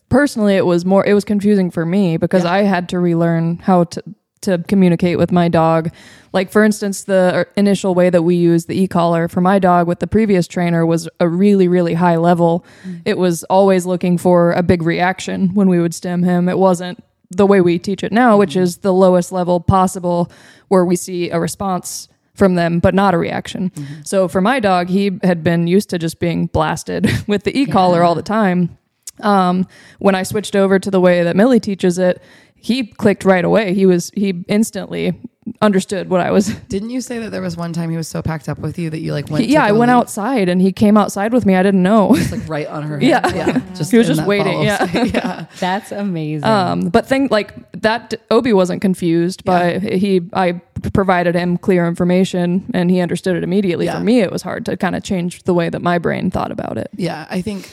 personally 0.08 0.56
it 0.56 0.66
was 0.66 0.84
more 0.84 1.06
it 1.06 1.14
was 1.14 1.24
confusing 1.24 1.70
for 1.70 1.86
me 1.86 2.16
because 2.16 2.44
I 2.44 2.62
had 2.62 2.88
to 2.88 2.98
relearn 2.98 3.58
how 3.58 3.84
to 3.84 4.02
to 4.42 4.58
communicate 4.68 5.18
with 5.18 5.32
my 5.32 5.48
dog. 5.48 5.90
Like 6.32 6.50
for 6.50 6.64
instance, 6.64 7.04
the 7.04 7.46
uh, 7.48 7.52
initial 7.56 7.94
way 7.94 8.10
that 8.10 8.22
we 8.22 8.36
used 8.36 8.68
the 8.68 8.80
e-collar 8.80 9.28
for 9.28 9.40
my 9.40 9.58
dog 9.58 9.86
with 9.86 9.98
the 9.98 10.06
previous 10.06 10.46
trainer 10.46 10.86
was 10.86 11.08
a 11.18 11.28
really 11.28 11.68
really 11.68 11.94
high 11.94 12.16
level. 12.16 12.64
Mm. 12.84 13.02
It 13.04 13.18
was 13.18 13.44
always 13.44 13.86
looking 13.86 14.18
for 14.18 14.52
a 14.52 14.62
big 14.62 14.82
reaction 14.82 15.54
when 15.54 15.68
we 15.68 15.80
would 15.80 15.94
stim 15.94 16.22
him. 16.22 16.48
It 16.48 16.58
wasn't 16.58 17.02
the 17.30 17.46
way 17.46 17.60
we 17.60 17.78
teach 17.78 18.02
it 18.02 18.12
now, 18.12 18.36
which 18.36 18.54
mm. 18.54 18.60
is 18.60 18.78
the 18.78 18.92
lowest 18.92 19.32
level 19.32 19.60
possible 19.60 20.30
where 20.68 20.84
we 20.84 20.96
see 20.96 21.30
a 21.30 21.38
response 21.38 22.08
from 22.34 22.54
them, 22.54 22.80
but 22.80 22.94
not 22.94 23.14
a 23.14 23.18
reaction. 23.18 23.70
Mm-hmm. 23.70 24.02
So 24.04 24.26
for 24.26 24.40
my 24.40 24.60
dog, 24.60 24.88
he 24.88 25.18
had 25.22 25.44
been 25.44 25.66
used 25.66 25.90
to 25.90 25.98
just 25.98 26.18
being 26.18 26.46
blasted 26.46 27.08
with 27.26 27.44
the 27.44 27.56
e-collar 27.56 28.02
all 28.02 28.14
the 28.14 28.22
time. 28.22 28.76
Um, 29.20 29.66
when 29.98 30.14
I 30.14 30.22
switched 30.22 30.56
over 30.56 30.78
to 30.78 30.90
the 30.90 31.00
way 31.00 31.22
that 31.22 31.36
Millie 31.36 31.60
teaches 31.60 31.98
it, 31.98 32.22
he 32.60 32.86
clicked 32.86 33.24
right 33.24 33.44
away. 33.44 33.74
He 33.74 33.86
was 33.86 34.10
he 34.14 34.44
instantly 34.48 35.18
understood 35.60 36.08
what 36.08 36.20
I 36.20 36.30
was. 36.30 36.54
Didn't 36.68 36.90
you 36.90 37.00
say 37.00 37.18
that 37.20 37.30
there 37.30 37.40
was 37.40 37.56
one 37.56 37.72
time 37.72 37.90
he 37.90 37.96
was 37.96 38.08
so 38.08 38.22
packed 38.22 38.48
up 38.48 38.58
with 38.58 38.78
you 38.78 38.90
that 38.90 39.00
you 39.00 39.12
like 39.12 39.30
went? 39.30 39.46
yeah, 39.46 39.62
to 39.62 39.68
I 39.68 39.72
went 39.72 39.90
leave, 39.90 39.96
outside 39.96 40.48
and 40.48 40.60
he 40.60 40.72
came 40.72 40.96
outside 40.96 41.32
with 41.32 41.46
me. 41.46 41.54
I 41.56 41.62
didn't 41.62 41.82
know. 41.82 42.14
just, 42.14 42.32
like 42.32 42.48
right 42.48 42.66
on 42.66 42.82
her. 42.84 42.98
Head. 42.98 43.00
Yeah. 43.10 43.34
yeah. 43.34 43.74
Just 43.74 43.90
He 43.90 43.98
was 43.98 44.06
just 44.06 44.24
waiting, 44.24 44.62
yeah. 44.62 44.84
yeah. 45.04 45.46
That's 45.58 45.90
amazing. 45.90 46.48
Um, 46.48 46.90
but 46.90 47.06
thing 47.06 47.28
like 47.30 47.54
that, 47.80 48.14
Obi 48.30 48.52
wasn't 48.52 48.82
confused, 48.82 49.44
but 49.44 49.82
he 49.82 50.20
I 50.32 50.60
provided 50.92 51.34
him 51.34 51.56
clear 51.56 51.86
information 51.86 52.70
and 52.74 52.90
he 52.90 53.00
understood 53.00 53.36
it 53.36 53.42
immediately. 53.42 53.86
Yeah. 53.86 53.98
For 53.98 54.04
me, 54.04 54.20
it 54.20 54.30
was 54.30 54.42
hard 54.42 54.66
to 54.66 54.76
kind 54.76 54.94
of 54.94 55.02
change 55.02 55.42
the 55.44 55.54
way 55.54 55.70
that 55.70 55.82
my 55.82 55.98
brain 55.98 56.30
thought 56.30 56.52
about 56.52 56.78
it. 56.78 56.90
Yeah, 56.96 57.26
I 57.30 57.40
think 57.42 57.70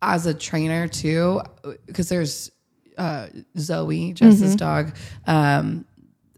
as 0.00 0.26
a 0.26 0.34
trainer 0.34 0.88
too, 0.88 1.42
because 1.86 2.08
there's 2.08 2.50
uh, 2.98 3.28
Zoe, 3.58 4.12
Jess's 4.12 4.56
dog. 4.56 4.94
Um, 5.26 5.84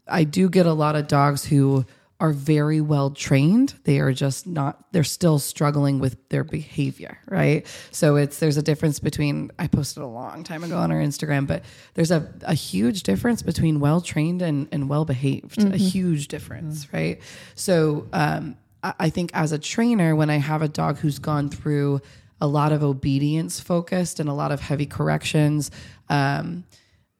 I 0.06 0.24
do 0.24 0.48
get 0.48 0.66
a 0.66 0.72
lot 0.72 0.96
of 0.96 1.06
dogs 1.08 1.44
who 1.44 1.84
are 2.20 2.32
very 2.32 2.80
well 2.80 3.10
trained. 3.10 3.74
They 3.84 3.98
are 3.98 4.12
just 4.12 4.46
not. 4.46 4.84
They're 4.92 5.02
still 5.04 5.38
struggling 5.38 5.98
with 5.98 6.16
their 6.28 6.44
behavior, 6.44 7.18
right? 7.28 7.66
So 7.90 8.16
it's 8.16 8.38
there's 8.38 8.56
a 8.56 8.62
difference 8.62 9.00
between. 9.00 9.50
I 9.58 9.66
posted 9.66 10.02
a 10.02 10.06
long 10.06 10.44
time 10.44 10.62
ago 10.62 10.78
on 10.78 10.92
our 10.92 11.00
Instagram, 11.00 11.46
but 11.46 11.64
there's 11.94 12.10
a, 12.12 12.32
a 12.42 12.54
huge 12.54 13.02
difference 13.02 13.42
between 13.42 13.80
well 13.80 14.00
trained 14.00 14.42
and 14.42 14.68
and 14.72 14.88
well 14.88 15.04
behaved. 15.04 15.58
A 15.62 15.76
huge 15.76 16.28
difference, 16.28 16.92
right? 16.92 17.20
So 17.56 18.06
um, 18.12 18.56
I, 18.82 18.94
I 19.00 19.10
think 19.10 19.30
as 19.34 19.52
a 19.52 19.58
trainer, 19.58 20.14
when 20.14 20.30
I 20.30 20.36
have 20.36 20.62
a 20.62 20.68
dog 20.68 20.98
who's 20.98 21.18
gone 21.18 21.50
through 21.50 22.00
a 22.40 22.46
lot 22.46 22.72
of 22.72 22.82
obedience 22.82 23.58
focused 23.60 24.20
and 24.20 24.28
a 24.28 24.32
lot 24.34 24.52
of 24.52 24.60
heavy 24.60 24.86
corrections, 24.86 25.70
um, 26.08 26.64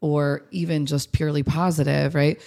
or 0.00 0.42
even 0.50 0.86
just 0.86 1.12
purely 1.12 1.42
positive, 1.42 2.14
right? 2.14 2.40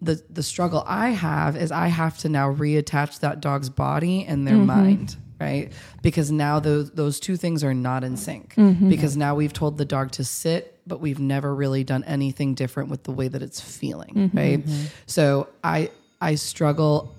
The 0.00 0.22
the 0.30 0.42
struggle 0.42 0.82
I 0.86 1.10
have 1.10 1.54
is 1.56 1.70
I 1.70 1.88
have 1.88 2.16
to 2.18 2.28
now 2.30 2.52
reattach 2.54 3.20
that 3.20 3.40
dog's 3.40 3.68
body 3.68 4.24
and 4.24 4.46
their 4.46 4.56
mind, 4.56 5.16
right? 5.38 5.70
Because 6.00 6.32
now 6.32 6.58
those 6.58 6.90
those 6.92 7.20
two 7.20 7.36
things 7.36 7.62
are 7.62 7.74
not 7.74 8.02
in 8.02 8.16
sync. 8.16 8.54
Because 8.88 9.16
now 9.16 9.34
we've 9.34 9.52
told 9.52 9.76
the 9.76 9.84
dog 9.84 10.10
to 10.12 10.24
sit, 10.24 10.80
but 10.86 11.00
we've 11.00 11.20
never 11.20 11.54
really 11.54 11.84
done 11.84 12.02
anything 12.04 12.54
different 12.54 12.88
with 12.88 13.02
the 13.02 13.12
way 13.12 13.28
that 13.28 13.42
it's 13.42 13.60
feeling, 13.60 14.30
right? 14.32 14.64
So 15.06 15.48
I 15.62 15.90
I 16.20 16.36
struggle 16.36 17.14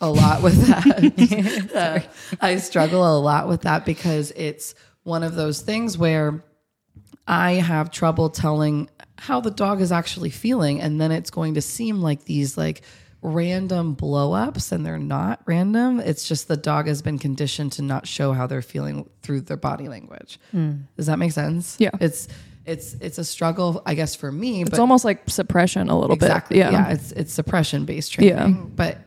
a 0.00 0.10
lot 0.10 0.42
with 0.42 0.66
that. 0.66 1.70
Uh, 1.74 2.00
I 2.40 2.56
struggle 2.56 3.16
a 3.16 3.18
lot 3.20 3.46
with 3.48 3.62
that 3.62 3.84
because 3.86 4.32
it's 4.36 4.74
one 5.04 5.22
of 5.22 5.34
those 5.36 5.60
things 5.60 5.96
where 5.96 6.42
I 7.26 7.52
have 7.52 7.90
trouble 7.90 8.30
telling 8.30 8.88
how 9.16 9.40
the 9.40 9.50
dog 9.50 9.80
is 9.80 9.92
actually 9.92 10.30
feeling, 10.30 10.80
and 10.80 11.00
then 11.00 11.10
it's 11.12 11.30
going 11.30 11.54
to 11.54 11.62
seem 11.62 12.00
like 12.00 12.24
these 12.24 12.56
like 12.58 12.82
random 13.22 13.94
blow 13.94 14.32
ups, 14.34 14.72
and 14.72 14.84
they're 14.84 14.98
not 14.98 15.40
random. 15.46 16.00
It's 16.00 16.28
just 16.28 16.48
the 16.48 16.56
dog 16.56 16.86
has 16.86 17.00
been 17.00 17.18
conditioned 17.18 17.72
to 17.72 17.82
not 17.82 18.06
show 18.06 18.32
how 18.32 18.46
they're 18.46 18.60
feeling 18.62 19.08
through 19.22 19.42
their 19.42 19.56
body 19.56 19.88
language. 19.88 20.38
Does 20.52 21.06
that 21.06 21.18
make 21.18 21.32
sense? 21.32 21.76
Yeah. 21.78 21.90
It's 22.00 22.28
it's 22.66 22.94
it's 22.94 23.18
a 23.18 23.24
struggle, 23.24 23.82
I 23.86 23.94
guess, 23.94 24.14
for 24.14 24.30
me. 24.30 24.62
It's 24.62 24.78
almost 24.78 25.04
like 25.04 25.28
suppression 25.30 25.88
a 25.88 25.98
little 25.98 26.14
exactly 26.16 26.56
bit. 26.58 26.60
yeah. 26.60 26.70
Yeah. 26.72 26.90
it's 26.92 27.12
it's 27.12 27.32
suppression 27.32 27.84
based 27.86 28.12
training, 28.12 28.36
Yeah. 28.36 28.66
but 28.74 28.98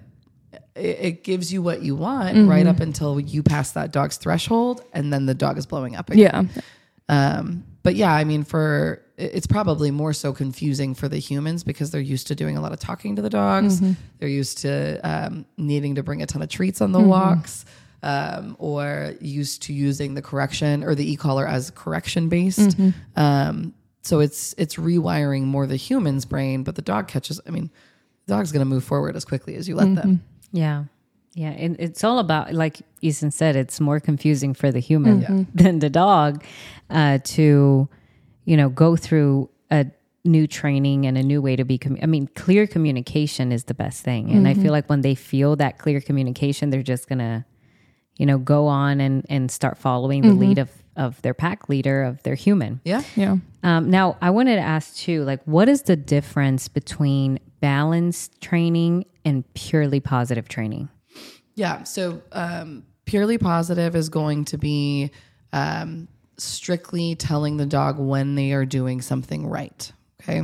it, 0.76 0.98
it 1.00 1.24
gives 1.24 1.52
you 1.54 1.62
what 1.62 1.82
you 1.84 1.96
want 1.96 2.48
right 2.50 2.66
up 2.66 2.80
until 2.80 3.20
you 3.20 3.44
pass 3.44 3.72
that 3.74 3.92
dog's 3.92 4.18
threshold, 4.18 4.82
and 4.94 5.14
then 5.14 5.26
the 5.28 5.34
dog 5.36 5.58
is 5.60 5.66
blowing 5.68 5.96
up 5.96 6.10
again. 6.10 6.50
Yeah. 6.56 6.62
Um, 7.10 7.64
but 7.88 7.96
yeah, 7.96 8.14
I 8.14 8.26
mean, 8.26 8.44
for 8.44 9.02
it's 9.16 9.48
probably 9.48 9.92
more 9.92 10.12
so 10.12 10.34
confusing 10.34 10.94
for 10.94 11.08
the 11.08 11.20
humans 11.20 11.64
because 11.64 11.90
they're 11.90 12.02
used 12.02 12.28
to 12.28 12.36
doing 12.36 12.58
a 12.58 12.62
lot 12.62 12.74
of 12.74 12.82
talking 12.82 13.16
to 13.16 13.22
the 13.22 13.30
dogs. 13.30 13.80
They're 14.20 14.28
used 14.28 14.58
to 14.64 15.00
um, 15.10 15.46
needing 15.56 15.96
to 15.96 16.04
bring 16.04 16.22
a 16.22 16.26
ton 16.26 16.42
of 16.42 16.50
treats 16.50 16.82
on 16.82 16.92
the 16.92 17.00
walks, 17.00 17.64
um, 18.04 18.58
or 18.60 19.14
used 19.22 19.62
to 19.64 19.74
using 19.74 20.16
the 20.16 20.22
correction 20.22 20.84
or 20.84 20.96
the 20.96 21.10
e-collar 21.10 21.48
as 21.48 21.72
correction 21.72 22.28
based. 22.28 22.78
Um, 23.16 23.74
so 24.02 24.20
it's 24.20 24.54
it's 24.58 24.76
rewiring 24.76 25.44
more 25.44 25.66
the 25.66 25.78
human's 25.78 26.26
brain, 26.26 26.64
but 26.64 26.76
the 26.76 26.82
dog 26.82 27.08
catches. 27.08 27.40
I 27.48 27.52
mean, 27.52 27.72
the 28.26 28.34
dog's 28.34 28.52
going 28.52 28.60
to 28.60 28.66
move 28.66 28.84
forward 28.84 29.16
as 29.16 29.24
quickly 29.24 29.56
as 29.56 29.70
you 29.70 29.76
let 29.76 29.86
them. 29.96 30.24
Yeah. 30.52 30.84
Yeah. 31.38 31.52
And 31.52 31.76
it's 31.80 32.04
all 32.04 32.18
about, 32.18 32.52
like 32.52 32.82
Easton 33.02 33.30
said, 33.30 33.56
it's 33.56 33.80
more 33.80 34.00
confusing 34.00 34.56
for 34.56 34.72
the 34.72 34.80
human 34.80 35.48
than 35.54 35.78
the 35.78 35.90
dog 35.90 36.44
uh, 36.90 37.20
to, 37.36 37.88
you 38.46 38.58
know, 38.58 38.70
go 38.70 38.96
through 38.96 39.48
a 39.70 39.86
new 40.26 40.48
training 40.48 41.06
and 41.06 41.16
a 41.16 41.22
new 41.22 41.40
way 41.40 41.56
to 41.56 41.64
be. 41.64 41.78
commu- 41.78 42.02
I 42.02 42.08
mean, 42.08 42.28
clear 42.34 42.66
communication 42.66 43.52
is 43.52 43.66
the 43.66 43.76
best 43.76 44.04
thing. 44.04 44.32
And 44.32 44.48
I 44.48 44.56
feel 44.56 44.72
like 44.72 44.90
when 44.90 45.02
they 45.02 45.14
feel 45.14 45.56
that 45.58 45.78
clear 45.78 46.02
communication, 46.02 46.72
they're 46.72 46.82
just 46.82 47.08
going 47.08 47.20
to, 47.20 47.46
you 48.18 48.26
know, 48.26 48.40
go 48.40 48.66
on 48.66 49.00
and, 49.00 49.24
and 49.30 49.52
start 49.52 49.78
following 49.78 50.24
the 50.24 50.34
lead 50.34 50.58
of, 50.58 50.72
of 50.96 51.22
their 51.22 51.36
pack 51.36 51.70
leader, 51.70 52.02
of 52.04 52.24
their 52.24 52.34
human. 52.36 52.82
Yeah. 52.84 53.04
Yeah. 53.16 53.38
Um, 53.62 53.92
now, 53.92 54.18
I 54.24 54.32
wanted 54.32 54.56
to 54.56 54.62
ask 54.62 54.96
too, 54.96 55.24
like, 55.24 55.44
what 55.46 55.70
is 55.70 55.84
the 55.84 55.96
difference 55.96 56.68
between 56.68 57.40
balanced 57.60 58.42
training 58.42 59.06
and 59.24 59.44
purely 59.54 60.00
positive 60.00 60.48
training? 60.50 60.90
Yeah. 61.58 61.84
So 61.84 62.22
um, 62.32 62.86
purely 63.06 63.40
positive 63.40 63.96
is 63.96 64.10
going 64.10 64.46
to 64.46 64.60
be 64.60 65.10
um, 65.52 66.08
strictly 66.38 67.16
telling 67.16 67.58
the 67.58 67.66
dog 67.66 67.98
when 67.98 68.36
they 68.36 68.52
are 68.52 68.64
doing 68.64 69.02
something 69.02 69.48
right. 69.48 69.92
Okay. 70.22 70.40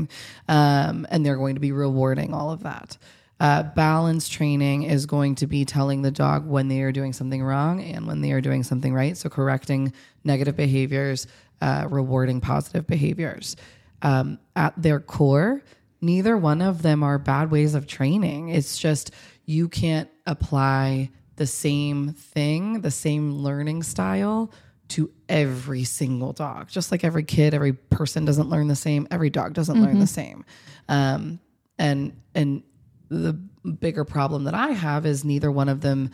Um, 0.48 1.08
and 1.12 1.24
they're 1.24 1.38
going 1.38 1.54
to 1.54 1.62
be 1.62 1.72
rewarding 1.72 2.34
all 2.34 2.50
of 2.50 2.64
that. 2.64 2.98
Uh, 3.40 3.62
balance 3.62 4.28
training 4.28 4.84
is 4.84 5.06
going 5.06 5.36
to 5.36 5.46
be 5.46 5.66
telling 5.66 6.02
the 6.02 6.10
dog 6.10 6.48
when 6.48 6.68
they 6.68 6.82
are 6.82 6.92
doing 6.92 7.14
something 7.14 7.44
wrong 7.44 7.84
and 7.84 8.08
when 8.08 8.22
they 8.22 8.32
are 8.32 8.42
doing 8.42 8.64
something 8.64 8.94
right. 8.94 9.16
So 9.16 9.30
correcting 9.30 9.94
negative 10.24 10.56
behaviors, 10.56 11.28
uh, 11.62 11.86
rewarding 11.92 12.42
positive 12.42 12.88
behaviors. 12.88 13.56
Um, 14.02 14.40
at 14.56 14.74
their 14.82 15.00
core, 15.00 15.62
neither 16.02 16.38
one 16.38 16.62
of 16.62 16.82
them 16.82 17.04
are 17.04 17.20
bad 17.20 17.52
ways 17.52 17.76
of 17.76 17.86
training. 17.86 18.50
It's 18.50 18.80
just 18.80 19.12
you 19.46 19.70
can't 19.70 20.10
apply 20.26 21.10
the 21.36 21.48
same 21.48 22.14
thing, 22.14 22.82
the 22.82 22.92
same 22.92 23.32
learning 23.32 23.84
style 23.84 24.52
to 24.90 25.12
every 25.28 25.84
single 25.84 26.34
dog. 26.34 26.70
Just 26.70 26.92
like 26.92 27.04
every 27.04 27.24
kid, 27.24 27.54
every 27.54 27.74
person 27.74 28.26
doesn't 28.26 28.50
learn 28.50 28.68
the 28.68 28.76
same. 28.76 29.08
Every 29.10 29.30
dog 29.30 29.54
doesn't 29.54 29.82
learn 29.82 30.00
the 30.00 30.08
same. 30.08 30.46
Um, 30.88 31.40
and 31.80 32.14
and 32.36 32.64
the 33.10 33.34
bigger 33.34 34.04
problem 34.04 34.44
that 34.44 34.54
I 34.54 34.72
have 34.72 35.06
is 35.06 35.24
neither 35.24 35.52
one 35.52 35.70
of 35.70 35.82
them 35.82 36.12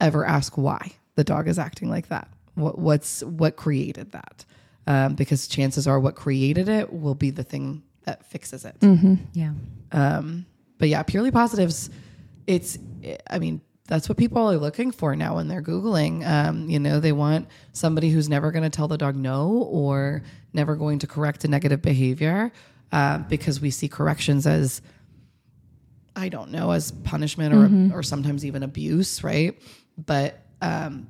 ever 0.00 0.24
ask 0.24 0.56
why 0.58 0.92
the 1.14 1.24
dog 1.24 1.48
is 1.48 1.58
acting 1.58 1.88
like 1.88 2.08
that. 2.08 2.28
What 2.54 2.78
what's 2.78 3.22
what 3.22 3.56
created 3.56 4.12
that? 4.12 4.44
Um, 4.86 5.14
because 5.14 5.46
chances 5.46 5.86
are, 5.86 5.98
what 5.98 6.14
created 6.14 6.68
it 6.68 6.92
will 6.92 7.14
be 7.14 7.30
the 7.30 7.44
thing 7.44 7.82
that 8.04 8.26
fixes 8.26 8.64
it. 8.64 8.76
Yeah. 9.32 9.52
Um, 9.92 10.44
but 10.78 10.88
yeah, 10.88 11.02
purely 11.04 11.30
positives. 11.30 11.88
It's, 12.46 12.78
I 13.28 13.38
mean, 13.38 13.60
that's 13.86 14.08
what 14.08 14.16
people 14.16 14.50
are 14.50 14.56
looking 14.56 14.90
for 14.90 15.14
now 15.14 15.36
when 15.36 15.48
they're 15.48 15.62
Googling. 15.62 16.26
Um, 16.26 16.68
you 16.70 16.78
know, 16.78 17.00
they 17.00 17.12
want 17.12 17.48
somebody 17.72 18.10
who's 18.10 18.28
never 18.28 18.50
going 18.50 18.62
to 18.62 18.70
tell 18.70 18.88
the 18.88 18.96
dog 18.96 19.14
no 19.14 19.68
or 19.70 20.22
never 20.52 20.74
going 20.76 21.00
to 21.00 21.06
correct 21.06 21.44
a 21.44 21.48
negative 21.48 21.82
behavior 21.82 22.50
uh, 22.92 23.18
because 23.18 23.60
we 23.60 23.70
see 23.70 23.88
corrections 23.88 24.46
as, 24.46 24.80
I 26.16 26.28
don't 26.28 26.50
know, 26.50 26.70
as 26.70 26.92
punishment 26.92 27.52
or, 27.92 27.98
or 27.98 28.02
sometimes 28.02 28.46
even 28.46 28.62
abuse, 28.62 29.22
right? 29.22 29.60
But 29.98 30.40
um, 30.62 31.08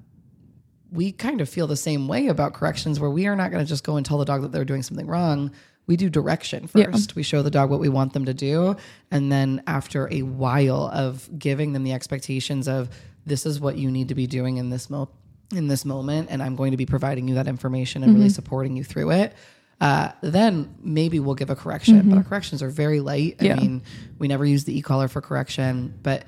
we 0.91 1.13
kind 1.13 1.41
of 1.41 1.49
feel 1.49 1.67
the 1.67 1.77
same 1.77 2.09
way 2.09 2.29
about 2.29 2.55
corrections 2.55 2.99
where 2.99 3.11
we 3.11 3.27
are 3.27 3.37
not 3.37 3.51
going 3.51 3.65
to 3.65 3.69
just 3.69 3.85
go 3.85 3.97
and 3.97 4.05
tell 4.07 4.19
the 4.19 4.25
dog 4.25 4.43
that 4.43 4.53
they're 4.53 4.65
doing 4.65 4.83
something 4.83 5.07
wrong. 5.07 5.53
We 5.87 5.97
do 5.97 6.09
direction 6.09 6.67
first. 6.67 7.15
We 7.15 7.23
show 7.23 7.43
the 7.43 7.51
dog 7.51 7.69
what 7.71 7.79
we 7.81 7.89
want 7.89 8.13
them 8.15 8.25
to 8.25 8.35
do. 8.35 8.77
And 9.11 9.31
then 9.31 9.63
after 9.67 10.09
a 10.11 10.23
while 10.23 10.89
of 10.93 11.29
giving 11.39 11.73
them 11.75 11.85
the 11.85 11.93
expectations 11.93 12.69
of 12.69 12.89
this 13.27 13.45
is 13.47 13.61
what 13.61 13.77
you 13.77 13.91
need 13.91 14.09
to 14.09 14.15
be 14.15 14.27
doing 14.27 14.57
in 14.57 14.71
this 14.71 14.89
mo- 14.89 15.11
in 15.55 15.69
this 15.69 15.85
moment, 15.85 16.29
and 16.31 16.43
I'm 16.43 16.57
going 16.57 16.71
to 16.71 16.77
be 16.77 16.87
providing 16.87 17.29
you 17.29 17.35
that 17.35 17.47
information 17.47 18.03
and 18.03 18.15
really 18.15 18.29
supporting 18.31 18.77
you 18.77 18.83
through 18.85 19.11
it. 19.13 19.35
Uh, 19.81 20.11
then 20.23 20.75
maybe 20.83 21.21
we'll 21.21 21.35
give 21.35 21.51
a 21.51 21.55
correction, 21.57 22.09
but 22.09 22.17
our 22.17 22.25
corrections 22.25 22.63
are 22.63 22.71
very 22.71 23.01
light. 23.01 23.37
I 23.41 23.45
Yeah. 23.45 23.57
mean, 23.57 23.83
we 24.19 24.27
never 24.27 24.45
use 24.47 24.65
the 24.65 24.77
e-collar 24.79 25.07
for 25.09 25.21
correction, 25.21 25.99
but 26.03 26.25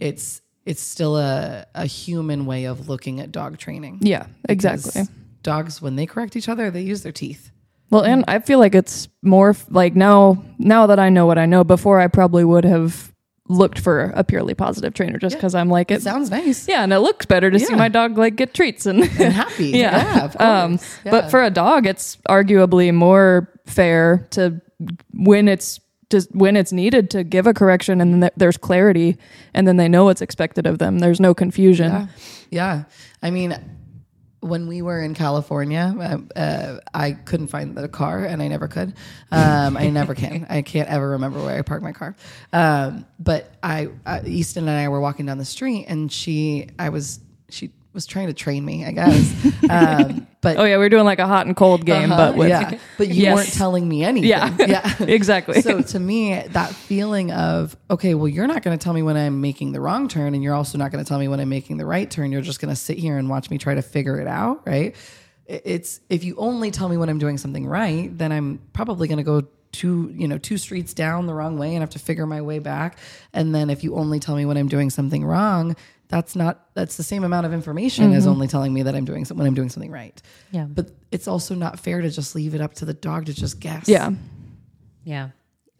it's 0.00 0.42
it's 0.66 0.82
still 0.82 1.16
a, 1.16 1.64
a 1.74 1.86
human 1.86 2.44
way 2.44 2.64
of 2.66 2.90
looking 2.90 3.20
at 3.20 3.32
dog 3.32 3.56
training. 3.56 4.00
Yeah. 4.02 4.26
Exactly. 4.50 5.02
Dogs, 5.42 5.80
when 5.80 5.96
they 5.96 6.04
correct 6.04 6.36
each 6.36 6.48
other, 6.48 6.70
they 6.70 6.82
use 6.82 7.02
their 7.02 7.12
teeth. 7.12 7.50
Well, 7.90 8.02
and 8.02 8.24
I 8.28 8.38
feel 8.40 8.58
like 8.58 8.74
it's 8.74 9.08
more 9.22 9.50
f- 9.50 9.66
like 9.70 9.94
now 9.96 10.42
now 10.58 10.86
that 10.86 10.98
I 10.98 11.08
know 11.08 11.26
what 11.26 11.38
I 11.38 11.46
know, 11.46 11.64
before 11.64 11.98
I 12.00 12.06
probably 12.08 12.44
would 12.44 12.64
have 12.64 13.12
looked 13.50 13.78
for 13.78 14.12
a 14.14 14.22
purely 14.22 14.52
positive 14.52 14.92
trainer 14.92 15.18
just 15.18 15.34
because 15.36 15.54
I'm 15.54 15.70
like 15.70 15.90
It 15.90 15.94
it. 15.94 16.02
sounds 16.02 16.30
nice 16.30 16.68
Yeah, 16.68 16.82
and 16.84 16.92
it 16.92 16.98
looks 16.98 17.24
better 17.24 17.50
to 17.50 17.58
see 17.58 17.74
my 17.74 17.88
dog 17.88 18.18
like 18.18 18.36
get 18.36 18.52
treats 18.52 18.84
and 18.84 19.00
and 19.04 19.32
happy. 19.32 19.68
yeah. 19.74 20.28
yeah 20.38 20.62
Um. 20.64 20.78
Yeah. 21.04 21.10
But 21.10 21.30
for 21.30 21.42
a 21.42 21.48
dog, 21.50 21.86
it's 21.86 22.16
arguably 22.28 22.92
more 22.92 23.48
fair 23.64 24.26
to 24.32 24.60
when 25.14 25.48
it's 25.48 25.80
just 26.10 26.34
when 26.34 26.56
it's 26.56 26.72
needed 26.72 27.10
to 27.10 27.24
give 27.24 27.46
a 27.46 27.54
correction 27.54 28.00
and 28.02 28.12
then 28.12 28.20
th- 28.20 28.32
there's 28.36 28.56
clarity 28.58 29.16
and 29.54 29.66
then 29.66 29.76
they 29.78 29.88
know 29.88 30.04
what's 30.04 30.20
expected 30.22 30.66
of 30.66 30.78
them. 30.78 30.98
There's 30.98 31.20
no 31.20 31.32
confusion. 31.34 31.90
Yeah. 31.90 32.06
Yeah. 32.50 32.82
I 33.22 33.30
mean, 33.30 33.56
when 34.40 34.68
we 34.68 34.82
were 34.82 35.00
in 35.02 35.14
California, 35.14 35.94
uh, 35.98 36.38
uh, 36.38 36.80
I 36.94 37.12
couldn't 37.12 37.48
find 37.48 37.76
the 37.76 37.88
car, 37.88 38.24
and 38.24 38.40
I 38.40 38.48
never 38.48 38.68
could. 38.68 38.94
Um, 39.30 39.76
I 39.76 39.90
never 39.90 40.14
can. 40.14 40.46
I 40.48 40.62
can't 40.62 40.88
ever 40.88 41.10
remember 41.10 41.44
where 41.44 41.58
I 41.58 41.60
parked 41.60 41.82
my 41.82 41.92
car. 41.92 42.16
Um, 42.50 43.04
but 43.18 43.52
I, 43.62 43.90
uh, 44.06 44.20
Easton 44.24 44.66
and 44.66 44.78
I 44.78 44.88
were 44.88 45.00
walking 45.00 45.26
down 45.26 45.36
the 45.36 45.44
street, 45.44 45.84
and 45.86 46.10
she, 46.10 46.68
I 46.78 46.88
was, 46.88 47.20
she 47.50 47.70
was 47.92 48.06
trying 48.06 48.26
to 48.28 48.32
train 48.32 48.64
me, 48.64 48.84
I 48.84 48.92
guess. 48.92 49.34
Um, 49.70 50.26
but 50.40 50.56
Oh 50.56 50.64
yeah, 50.64 50.78
we 50.78 50.86
are 50.86 50.88
doing 50.88 51.04
like 51.04 51.18
a 51.18 51.26
hot 51.26 51.46
and 51.46 51.54
cold 51.54 51.84
game, 51.84 52.10
Uh-huh, 52.12 52.30
but 52.30 52.36
with 52.36 52.48
yeah, 52.48 52.78
but 52.96 53.08
you 53.08 53.22
Yes. 53.24 53.34
weren't 53.34 53.52
telling 53.52 53.86
me 53.86 54.02
anything. 54.02 54.30
Yeah. 54.30 54.56
yeah, 54.66 54.94
exactly. 55.02 55.60
So 55.60 55.82
to 55.82 56.00
me, 56.00 56.40
that 56.40 56.70
feeling 56.74 57.32
of 57.32 57.76
okay, 57.90 58.14
well, 58.14 58.28
you're 58.28 58.46
not 58.46 58.62
going 58.62 58.78
to 58.78 58.82
tell 58.82 58.94
me 58.94 59.02
when 59.02 59.16
I'm 59.16 59.40
making 59.42 59.72
the 59.72 59.80
wrong 59.80 60.08
turn, 60.08 60.32
and 60.34 60.42
you're 60.42 60.54
also 60.54 60.78
not 60.78 60.90
going 60.90 61.04
to 61.04 61.08
tell 61.08 61.18
me 61.18 61.28
when 61.28 61.38
I'm 61.40 61.48
making 61.50 61.76
the 61.76 61.84
right 61.84 62.10
turn. 62.10 62.32
You're 62.32 62.40
just 62.40 62.60
going 62.60 62.70
to 62.70 62.80
sit 62.80 62.96
here 62.98 63.18
and 63.18 63.28
watch 63.28 63.50
me 63.50 63.58
try 63.58 63.74
to 63.74 63.82
figure 63.82 64.18
it 64.20 64.26
out, 64.28 64.66
right? 64.66 64.94
It's 65.46 66.00
if 66.08 66.24
you 66.24 66.36
only 66.36 66.70
tell 66.70 66.88
me 66.88 66.96
when 66.96 67.08
I'm 67.08 67.18
doing 67.18 67.36
something 67.36 67.66
right, 67.66 68.16
then 68.16 68.32
I'm 68.32 68.60
probably 68.72 69.08
going 69.08 69.18
to 69.18 69.24
go 69.24 69.42
two, 69.72 70.10
you 70.14 70.28
know, 70.28 70.38
two 70.38 70.56
streets 70.56 70.94
down 70.94 71.26
the 71.26 71.34
wrong 71.34 71.58
way 71.58 71.74
and 71.74 71.80
have 71.80 71.90
to 71.90 71.98
figure 71.98 72.26
my 72.26 72.40
way 72.40 72.58
back. 72.58 72.98
And 73.34 73.54
then 73.54 73.68
if 73.70 73.84
you 73.84 73.96
only 73.96 74.18
tell 74.18 74.34
me 74.34 74.46
when 74.46 74.56
I'm 74.56 74.68
doing 74.68 74.88
something 74.90 75.24
wrong, 75.24 75.76
that's 76.08 76.34
not 76.34 76.68
that's 76.74 76.96
the 76.96 77.02
same 77.02 77.22
amount 77.24 77.46
of 77.46 77.52
information 77.52 78.12
as 78.14 78.26
only 78.26 78.48
telling 78.48 78.72
me 78.72 78.82
that 78.82 78.94
I'm 78.94 79.04
doing 79.04 79.24
some, 79.24 79.36
when 79.38 79.46
I'm 79.46 79.54
doing 79.54 79.68
something 79.68 79.90
right. 79.90 80.20
Yeah. 80.50 80.64
But 80.64 80.90
it's 81.12 81.28
also 81.28 81.54
not 81.54 81.78
fair 81.78 82.00
to 82.00 82.10
just 82.10 82.34
leave 82.34 82.54
it 82.54 82.60
up 82.60 82.74
to 82.74 82.84
the 82.84 82.94
dog 82.94 83.26
to 83.26 83.34
just 83.34 83.60
guess. 83.60 83.88
yeah. 83.88 84.10
Yeah. 85.04 85.30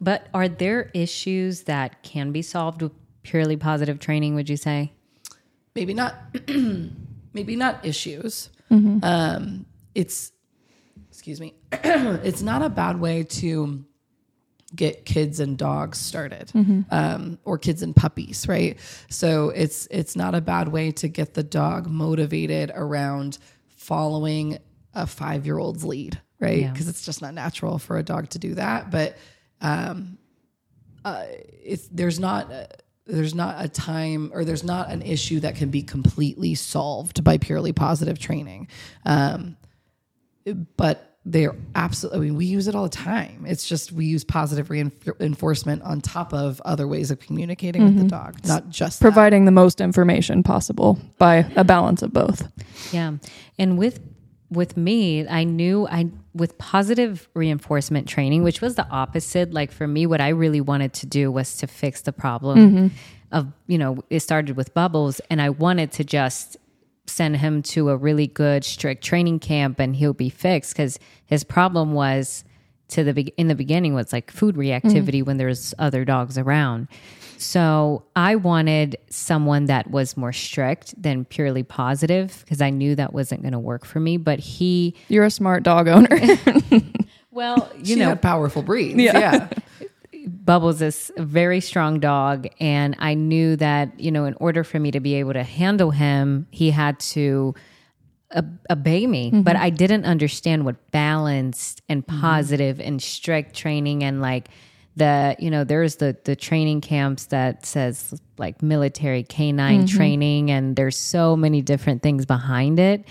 But 0.01 0.27
are 0.33 0.47
there 0.47 0.89
issues 0.93 1.63
that 1.63 2.03
can 2.03 2.31
be 2.31 2.41
solved 2.41 2.81
with 2.81 2.93
purely 3.23 3.57
positive 3.57 3.99
training, 3.99 4.35
would 4.35 4.49
you 4.49 4.57
say? 4.57 4.91
maybe 5.75 5.93
not 5.93 6.15
maybe 7.33 7.55
not 7.55 7.85
issues 7.85 8.49
Mm-hmm. 8.71 8.99
um 9.03 9.65
it's 9.95 10.31
excuse 11.09 11.39
me 11.41 11.55
it's 11.71 12.41
not 12.41 12.61
a 12.61 12.69
bad 12.69 12.99
way 12.99 13.23
to 13.23 13.83
get 14.75 15.05
kids 15.05 15.39
and 15.39 15.57
dogs 15.57 15.97
started 15.97 16.51
Mm-hmm. 16.53 16.81
um, 16.91 17.39
or 17.43 17.57
kids 17.57 17.81
and 17.81 17.95
puppies 17.95 18.47
right 18.47 18.77
so 19.09 19.49
it's 19.49 19.87
it's 19.89 20.15
not 20.15 20.35
a 20.35 20.41
bad 20.41 20.67
way 20.67 20.91
to 20.91 21.07
get 21.07 21.33
the 21.33 21.43
dog 21.43 21.87
motivated 21.87 22.71
around 22.75 23.37
following 23.77 24.57
a 24.93 25.07
five 25.07 25.45
year 25.45 25.57
old's 25.57 25.83
lead 25.83 26.19
right 26.39 26.59
Yeah. 26.61 26.71
because 26.71 26.87
it's 26.87 27.03
just 27.05 27.21
not 27.21 27.33
natural 27.33 27.79
for 27.79 27.97
a 27.97 28.03
dog 28.03 28.29
to 28.29 28.39
do 28.39 28.53
that 28.55 28.91
but 28.91 29.17
um, 29.61 30.17
uh, 31.03 31.23
it's 31.63 31.87
there's 31.87 32.19
not 32.19 32.51
a, 32.51 32.67
there's 33.07 33.33
not 33.33 33.63
a 33.63 33.67
time 33.67 34.29
or 34.33 34.45
there's 34.45 34.63
not 34.63 34.91
an 34.91 35.01
issue 35.01 35.39
that 35.39 35.55
can 35.55 35.69
be 35.69 35.81
completely 35.81 36.53
solved 36.55 37.23
by 37.23 37.37
purely 37.37 37.73
positive 37.73 38.19
training 38.19 38.67
um, 39.05 39.57
but 40.77 41.08
they're 41.31 41.55
absolutely. 41.75 42.19
I 42.19 42.21
mean, 42.23 42.35
we 42.37 42.45
use 42.45 42.67
it 42.67 42.75
all 42.75 42.83
the 42.83 42.89
time. 42.89 43.45
It's 43.47 43.67
just 43.67 43.91
we 43.91 44.05
use 44.05 44.23
positive 44.23 44.69
reinforcement 44.69 45.83
on 45.83 46.01
top 46.01 46.33
of 46.33 46.59
other 46.65 46.87
ways 46.87 47.11
of 47.11 47.19
communicating 47.19 47.83
with 47.83 47.95
the 47.95 48.01
mm-hmm. 48.01 48.07
dog, 48.07 48.45
not 48.45 48.69
just 48.69 48.99
that. 48.99 49.03
Providing 49.03 49.45
the 49.45 49.51
most 49.51 49.79
information 49.79 50.41
possible 50.43 50.99
by 51.17 51.45
a 51.55 51.63
balance 51.63 52.01
of 52.01 52.11
both. 52.11 52.47
Yeah. 52.91 53.13
And 53.59 53.77
with 53.77 53.99
with 54.49 54.75
me, 54.75 55.27
I 55.27 55.43
knew 55.43 55.87
I 55.87 56.07
with 56.33 56.57
positive 56.57 57.29
reinforcement 57.35 58.07
training, 58.07 58.43
which 58.43 58.61
was 58.61 58.75
the 58.75 58.87
opposite. 58.89 59.53
Like 59.53 59.71
for 59.71 59.87
me, 59.87 60.07
what 60.07 60.21
I 60.21 60.29
really 60.29 60.61
wanted 60.61 60.93
to 60.95 61.05
do 61.05 61.31
was 61.31 61.57
to 61.57 61.67
fix 61.67 62.01
the 62.01 62.11
problem 62.11 62.57
mm-hmm. 62.57 62.87
of, 63.31 63.51
you 63.67 63.77
know, 63.77 63.99
it 64.09 64.21
started 64.21 64.57
with 64.57 64.73
bubbles 64.73 65.21
and 65.29 65.41
I 65.41 65.49
wanted 65.49 65.91
to 65.93 66.03
just 66.03 66.57
send 67.09 67.37
him 67.37 67.61
to 67.63 67.89
a 67.89 67.97
really 67.97 68.27
good 68.27 68.63
strict 68.63 69.03
training 69.03 69.39
camp 69.39 69.79
and 69.79 69.95
he'll 69.95 70.13
be 70.13 70.29
fixed 70.29 70.73
because 70.73 70.99
his 71.25 71.43
problem 71.43 71.93
was 71.93 72.43
to 72.89 73.03
the 73.03 73.13
be- 73.13 73.33
in 73.37 73.47
the 73.47 73.55
beginning 73.55 73.93
was 73.93 74.11
like 74.11 74.31
food 74.31 74.55
reactivity 74.55 75.19
mm-hmm. 75.19 75.25
when 75.25 75.37
there's 75.37 75.73
other 75.79 76.05
dogs 76.05 76.37
around. 76.37 76.87
So 77.37 78.03
I 78.17 78.35
wanted 78.35 78.97
someone 79.09 79.65
that 79.65 79.89
was 79.89 80.17
more 80.17 80.33
strict 80.33 81.01
than 81.01 81.23
purely 81.23 81.63
positive 81.63 82.41
because 82.43 82.61
I 82.61 82.69
knew 82.69 82.95
that 82.95 83.13
wasn't 83.13 83.41
going 83.43 83.53
to 83.53 83.59
work 83.59 83.85
for 83.85 84.01
me. 84.01 84.17
But 84.17 84.39
he, 84.39 84.93
You're 85.07 85.23
a 85.23 85.31
smart 85.31 85.63
dog 85.63 85.87
owner. 85.87 86.09
well, 87.31 87.71
you 87.77 87.95
you 87.95 87.95
know, 87.95 88.09
had 88.09 88.21
powerful 88.21 88.61
breeds. 88.61 88.99
Yeah. 88.99 89.47
Bubbles 90.49 90.81
is 90.81 91.11
a 91.15 91.21
very 91.21 91.61
strong 91.61 91.99
dog, 91.99 92.47
and 92.59 92.95
I 92.97 93.13
knew 93.13 93.55
that 93.57 93.99
you 93.99 94.09
know, 94.09 94.25
in 94.25 94.33
order 94.39 94.63
for 94.63 94.79
me 94.79 94.89
to 94.89 94.99
be 94.99 95.13
able 95.13 95.33
to 95.33 95.43
handle 95.43 95.91
him, 95.91 96.47
he 96.49 96.71
had 96.71 96.99
to 97.01 97.53
obey 98.71 99.05
me. 99.05 99.27
Mm-hmm. 99.27 99.41
But 99.43 99.57
I 99.57 99.69
didn't 99.69 100.05
understand 100.05 100.65
what 100.65 100.89
balanced 100.89 101.83
and 101.87 102.03
mm-hmm. 102.03 102.19
positive 102.19 102.79
and 102.79 102.99
strict 102.99 103.55
training 103.55 104.03
and 104.03 104.21
like 104.21 104.49
the 104.95 105.35
you 105.37 105.51
know 105.51 105.63
there's 105.63 105.97
the 105.97 106.17
the 106.23 106.35
training 106.35 106.81
camps 106.81 107.25
that 107.27 107.63
says 107.63 108.19
like 108.39 108.63
military 108.63 109.21
canine 109.21 109.85
mm-hmm. 109.85 109.97
training 109.97 110.49
and 110.49 110.75
there's 110.75 110.97
so 110.97 111.35
many 111.35 111.61
different 111.61 112.01
things 112.01 112.25
behind 112.25 112.79
it 112.79 113.05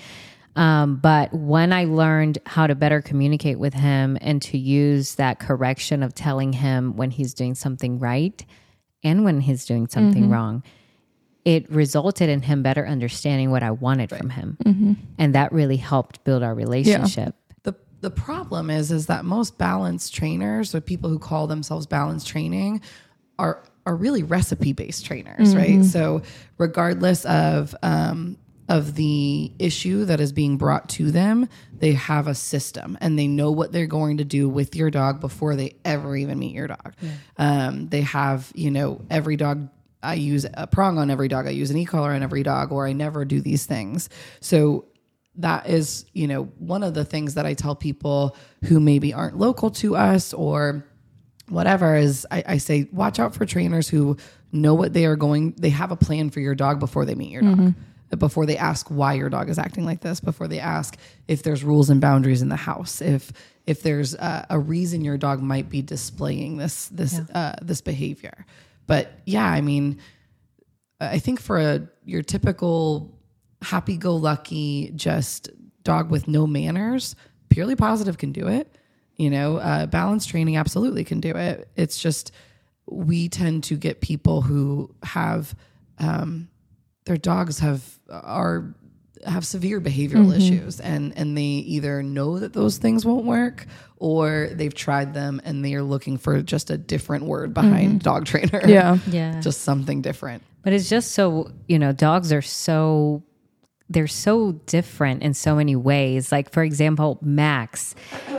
um, 0.58 0.96
but 0.96 1.32
when 1.32 1.72
I 1.72 1.84
learned 1.84 2.38
how 2.44 2.66
to 2.66 2.74
better 2.74 3.00
communicate 3.00 3.60
with 3.60 3.74
him 3.74 4.18
and 4.20 4.42
to 4.42 4.58
use 4.58 5.14
that 5.14 5.38
correction 5.38 6.02
of 6.02 6.14
telling 6.14 6.52
him 6.52 6.96
when 6.96 7.12
he's 7.12 7.32
doing 7.32 7.54
something 7.54 8.00
right 8.00 8.44
and 9.04 9.24
when 9.24 9.40
he's 9.40 9.64
doing 9.64 9.86
something 9.86 10.24
wrong, 10.30 10.64
it 11.44 11.70
resulted 11.70 12.28
in 12.28 12.42
him 12.42 12.64
better 12.64 12.84
understanding 12.84 13.52
what 13.52 13.62
I 13.62 13.70
wanted 13.70 14.10
from 14.10 14.30
him. 14.30 14.56
And 15.16 15.34
that 15.36 15.52
really 15.52 15.76
helped 15.76 16.24
build 16.24 16.42
our 16.42 16.54
relationship. 16.54 17.36
the 17.62 17.74
the 18.00 18.10
problem 18.10 18.68
is 18.68 18.90
is 18.90 19.06
that 19.06 19.24
most 19.24 19.58
balanced 19.58 20.12
trainers 20.12 20.74
or 20.74 20.80
people 20.80 21.08
who 21.08 21.20
call 21.20 21.46
themselves 21.46 21.86
balanced 21.86 22.26
training 22.26 22.80
are 23.38 23.62
are 23.86 23.94
really 23.94 24.24
recipe 24.24 24.72
based 24.72 25.06
trainers, 25.06 25.54
right? 25.56 25.84
So 25.84 26.22
regardless 26.58 27.24
of 27.26 27.74
um, 27.84 28.36
of 28.68 28.94
the 28.96 29.52
issue 29.58 30.04
that 30.04 30.20
is 30.20 30.32
being 30.32 30.58
brought 30.58 30.88
to 30.90 31.10
them, 31.10 31.48
they 31.72 31.92
have 31.92 32.26
a 32.26 32.34
system 32.34 32.98
and 33.00 33.18
they 33.18 33.26
know 33.26 33.50
what 33.50 33.72
they're 33.72 33.86
going 33.86 34.18
to 34.18 34.24
do 34.24 34.48
with 34.48 34.76
your 34.76 34.90
dog 34.90 35.20
before 35.20 35.56
they 35.56 35.74
ever 35.84 36.14
even 36.16 36.38
meet 36.38 36.54
your 36.54 36.66
dog. 36.66 36.94
Um, 37.38 37.88
they 37.88 38.02
have, 38.02 38.52
you 38.54 38.70
know, 38.70 39.00
every 39.10 39.36
dog 39.36 39.68
I 40.02 40.14
use 40.14 40.46
a 40.54 40.66
prong 40.66 40.98
on 40.98 41.10
every 41.10 41.28
dog. 41.28 41.46
I 41.46 41.50
use 41.50 41.70
an 41.70 41.76
e-collar 41.76 42.12
on 42.12 42.22
every 42.22 42.44
dog, 42.44 42.70
or 42.70 42.86
I 42.86 42.92
never 42.92 43.24
do 43.24 43.40
these 43.40 43.66
things. 43.66 44.08
So 44.40 44.84
that 45.36 45.68
is, 45.68 46.04
you 46.12 46.28
know, 46.28 46.44
one 46.58 46.82
of 46.82 46.94
the 46.94 47.04
things 47.04 47.34
that 47.34 47.46
I 47.46 47.54
tell 47.54 47.74
people 47.74 48.36
who 48.64 48.80
maybe 48.80 49.12
aren't 49.12 49.38
local 49.38 49.70
to 49.72 49.96
us 49.96 50.32
or 50.32 50.84
whatever 51.48 51.96
is 51.96 52.26
I, 52.30 52.44
I 52.46 52.58
say, 52.58 52.88
watch 52.92 53.18
out 53.18 53.34
for 53.34 53.46
trainers 53.46 53.88
who 53.88 54.16
know 54.52 54.74
what 54.74 54.92
they 54.92 55.04
are 55.06 55.16
going, 55.16 55.54
they 55.58 55.70
have 55.70 55.90
a 55.90 55.96
plan 55.96 56.30
for 56.30 56.40
your 56.40 56.54
dog 56.54 56.78
before 56.80 57.04
they 57.04 57.14
meet 57.14 57.30
your 57.30 57.42
dog. 57.42 57.74
Before 58.16 58.46
they 58.46 58.56
ask 58.56 58.88
why 58.88 59.14
your 59.14 59.28
dog 59.28 59.50
is 59.50 59.58
acting 59.58 59.84
like 59.84 60.00
this, 60.00 60.20
before 60.20 60.48
they 60.48 60.60
ask 60.60 60.96
if 61.26 61.42
there's 61.42 61.62
rules 61.62 61.90
and 61.90 62.00
boundaries 62.00 62.40
in 62.40 62.48
the 62.48 62.56
house, 62.56 63.02
if 63.02 63.32
if 63.66 63.82
there's 63.82 64.14
a, 64.14 64.46
a 64.48 64.58
reason 64.58 65.04
your 65.04 65.18
dog 65.18 65.42
might 65.42 65.68
be 65.68 65.82
displaying 65.82 66.56
this 66.56 66.88
this 66.88 67.18
uh, 67.18 67.56
this 67.60 67.82
behavior, 67.82 68.46
but 68.86 69.12
yeah, 69.26 69.46
I 69.46 69.60
mean, 69.60 69.98
I 71.00 71.18
think 71.18 71.40
for 71.40 71.58
a 71.58 71.88
your 72.04 72.22
typical 72.22 73.14
happy-go-lucky 73.60 74.92
just 74.94 75.50
dog 75.82 76.10
with 76.10 76.28
no 76.28 76.46
manners, 76.46 77.16
purely 77.50 77.76
positive 77.76 78.16
can 78.16 78.32
do 78.32 78.46
it. 78.48 78.74
You 79.16 79.30
know, 79.30 79.56
uh, 79.56 79.86
balance 79.86 80.26
training 80.26 80.56
absolutely 80.56 81.04
can 81.04 81.20
do 81.20 81.36
it. 81.36 81.68
It's 81.76 82.00
just 82.00 82.32
we 82.86 83.28
tend 83.28 83.64
to 83.64 83.76
get 83.76 84.00
people 84.00 84.40
who 84.40 84.94
have 85.02 85.54
um, 85.98 86.48
their 87.08 87.16
dogs 87.16 87.58
have 87.58 87.82
are 88.08 88.74
have 89.26 89.44
severe 89.44 89.80
behavioral 89.80 90.26
mm-hmm. 90.26 90.34
issues 90.34 90.78
and 90.78 91.12
and 91.16 91.36
they 91.36 91.42
either 91.42 92.04
know 92.04 92.38
that 92.38 92.52
those 92.52 92.78
things 92.78 93.04
won't 93.04 93.24
work 93.26 93.66
or 93.96 94.48
they've 94.52 94.74
tried 94.74 95.12
them 95.12 95.40
and 95.44 95.64
they 95.64 95.74
are 95.74 95.82
looking 95.82 96.16
for 96.16 96.40
just 96.40 96.70
a 96.70 96.78
different 96.78 97.24
word 97.24 97.52
behind 97.52 97.88
mm-hmm. 97.88 97.98
dog 97.98 98.24
trainer 98.24 98.62
yeah. 98.68 98.98
Yeah. 99.08 99.40
just 99.40 99.62
something 99.62 100.02
different 100.02 100.44
But 100.62 100.72
it's 100.72 100.88
just 100.88 101.12
so, 101.12 101.50
you 101.66 101.78
know, 101.78 101.92
dogs 101.92 102.32
are 102.32 102.42
so 102.42 103.22
they're 103.90 104.06
so 104.06 104.52
different 104.66 105.22
in 105.22 105.32
so 105.34 105.56
many 105.56 105.74
ways. 105.74 106.30
Like 106.30 106.52
for 106.52 106.62
example, 106.62 107.18
Max, 107.22 107.94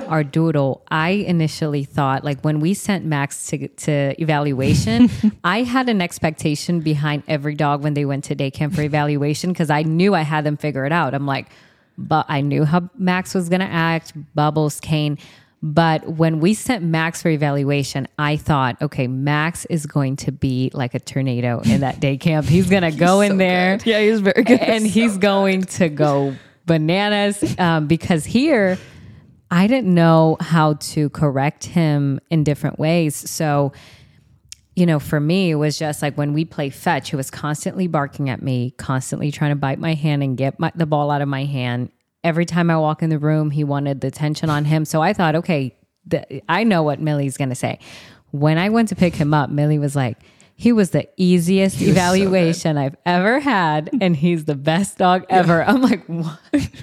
our 0.07 0.23
doodle, 0.23 0.83
I 0.89 1.09
initially 1.09 1.83
thought 1.83 2.23
like 2.23 2.41
when 2.41 2.59
we 2.59 2.73
sent 2.73 3.05
Max 3.05 3.47
to 3.47 3.67
to 3.67 4.21
evaluation, 4.21 5.09
I 5.43 5.63
had 5.63 5.89
an 5.89 6.01
expectation 6.01 6.81
behind 6.81 7.23
every 7.27 7.55
dog 7.55 7.83
when 7.83 7.93
they 7.93 8.05
went 8.05 8.25
to 8.25 8.35
day 8.35 8.51
camp 8.51 8.75
for 8.75 8.81
evaluation 8.81 9.51
because 9.51 9.69
I 9.69 9.83
knew 9.83 10.13
I 10.13 10.21
had 10.21 10.43
them 10.43 10.57
figure 10.57 10.85
it 10.85 10.91
out. 10.91 11.13
I'm 11.13 11.25
like, 11.25 11.49
but 11.97 12.25
I 12.29 12.41
knew 12.41 12.63
how 12.63 12.89
Max 12.97 13.33
was 13.33 13.49
gonna 13.49 13.65
act, 13.65 14.13
Bubbles, 14.35 14.79
Kane. 14.79 15.17
But 15.61 16.07
when 16.07 16.39
we 16.39 16.53
sent 16.53 16.83
Max 16.85 17.21
for 17.21 17.29
evaluation, 17.29 18.07
I 18.17 18.37
thought, 18.37 18.81
okay, 18.81 19.07
Max 19.07 19.65
is 19.65 19.85
going 19.85 20.15
to 20.17 20.31
be 20.31 20.71
like 20.73 20.93
a 20.95 20.99
tornado 20.99 21.59
in 21.59 21.81
that 21.81 21.99
day 21.99 22.17
camp. 22.25 22.47
He's 22.47 22.69
going 22.69 22.83
to 22.83 22.91
go 22.91 23.19
in 23.21 23.37
there 23.37 23.77
Yeah, 23.83 23.99
he's 24.01 24.21
very 24.21 24.43
good. 24.43 24.59
and 24.61 24.87
he's 24.87 25.17
going 25.17 25.63
to 25.63 25.89
go 25.89 26.33
bananas 26.65 27.55
um, 27.59 27.87
because 27.87 28.23
here 28.25 28.77
I 29.51 29.67
didn't 29.67 29.93
know 29.93 30.37
how 30.39 30.75
to 30.75 31.09
correct 31.09 31.65
him 31.65 32.19
in 32.29 32.43
different 32.45 32.79
ways. 32.79 33.15
So, 33.15 33.73
you 34.75 34.85
know, 34.85 34.99
for 34.99 35.19
me, 35.19 35.49
it 35.51 35.55
was 35.55 35.77
just 35.77 36.01
like 36.01 36.17
when 36.17 36.31
we 36.31 36.45
play 36.45 36.69
fetch, 36.69 37.09
he 37.09 37.15
was 37.17 37.29
constantly 37.29 37.87
barking 37.87 38.29
at 38.29 38.41
me, 38.41 38.71
constantly 38.77 39.29
trying 39.31 39.51
to 39.51 39.55
bite 39.57 39.79
my 39.79 39.93
hand 39.93 40.23
and 40.23 40.37
get 40.37 40.57
my, 40.57 40.71
the 40.75 40.85
ball 40.85 41.11
out 41.11 41.21
of 41.21 41.27
my 41.27 41.43
hand. 41.43 41.91
Every 42.23 42.45
time 42.45 42.69
I 42.69 42.77
walk 42.77 43.01
in 43.01 43.09
the 43.09 43.19
room, 43.19 43.51
he 43.51 43.63
wanted 43.63 44.01
the 44.01 44.07
attention 44.07 44.49
on 44.49 44.65
him. 44.65 44.83
So 44.85 45.01
I 45.01 45.13
thought, 45.13 45.35
okay, 45.35 45.75
the, 46.05 46.41
I 46.49 46.63
know 46.63 46.83
what 46.83 46.99
Millie's 46.99 47.37
going 47.37 47.49
to 47.49 47.55
say. 47.55 47.79
When 48.31 48.57
I 48.57 48.69
went 48.69 48.89
to 48.89 48.95
pick 48.95 49.15
him 49.15 49.33
up, 49.33 49.49
Millie 49.49 49.79
was 49.79 49.95
like, 49.95 50.17
he 50.55 50.73
was 50.73 50.89
the 50.91 51.07
easiest 51.15 51.79
evaluation 51.81 52.77
I've 52.77 52.97
ever 53.05 53.39
had, 53.39 53.89
and 54.01 54.13
he's 54.13 54.43
the 54.43 54.55
best 54.55 54.97
dog 54.97 55.25
ever. 55.29 55.63
I'm 55.63 55.81
like, 55.81 56.03
what? 56.07 56.37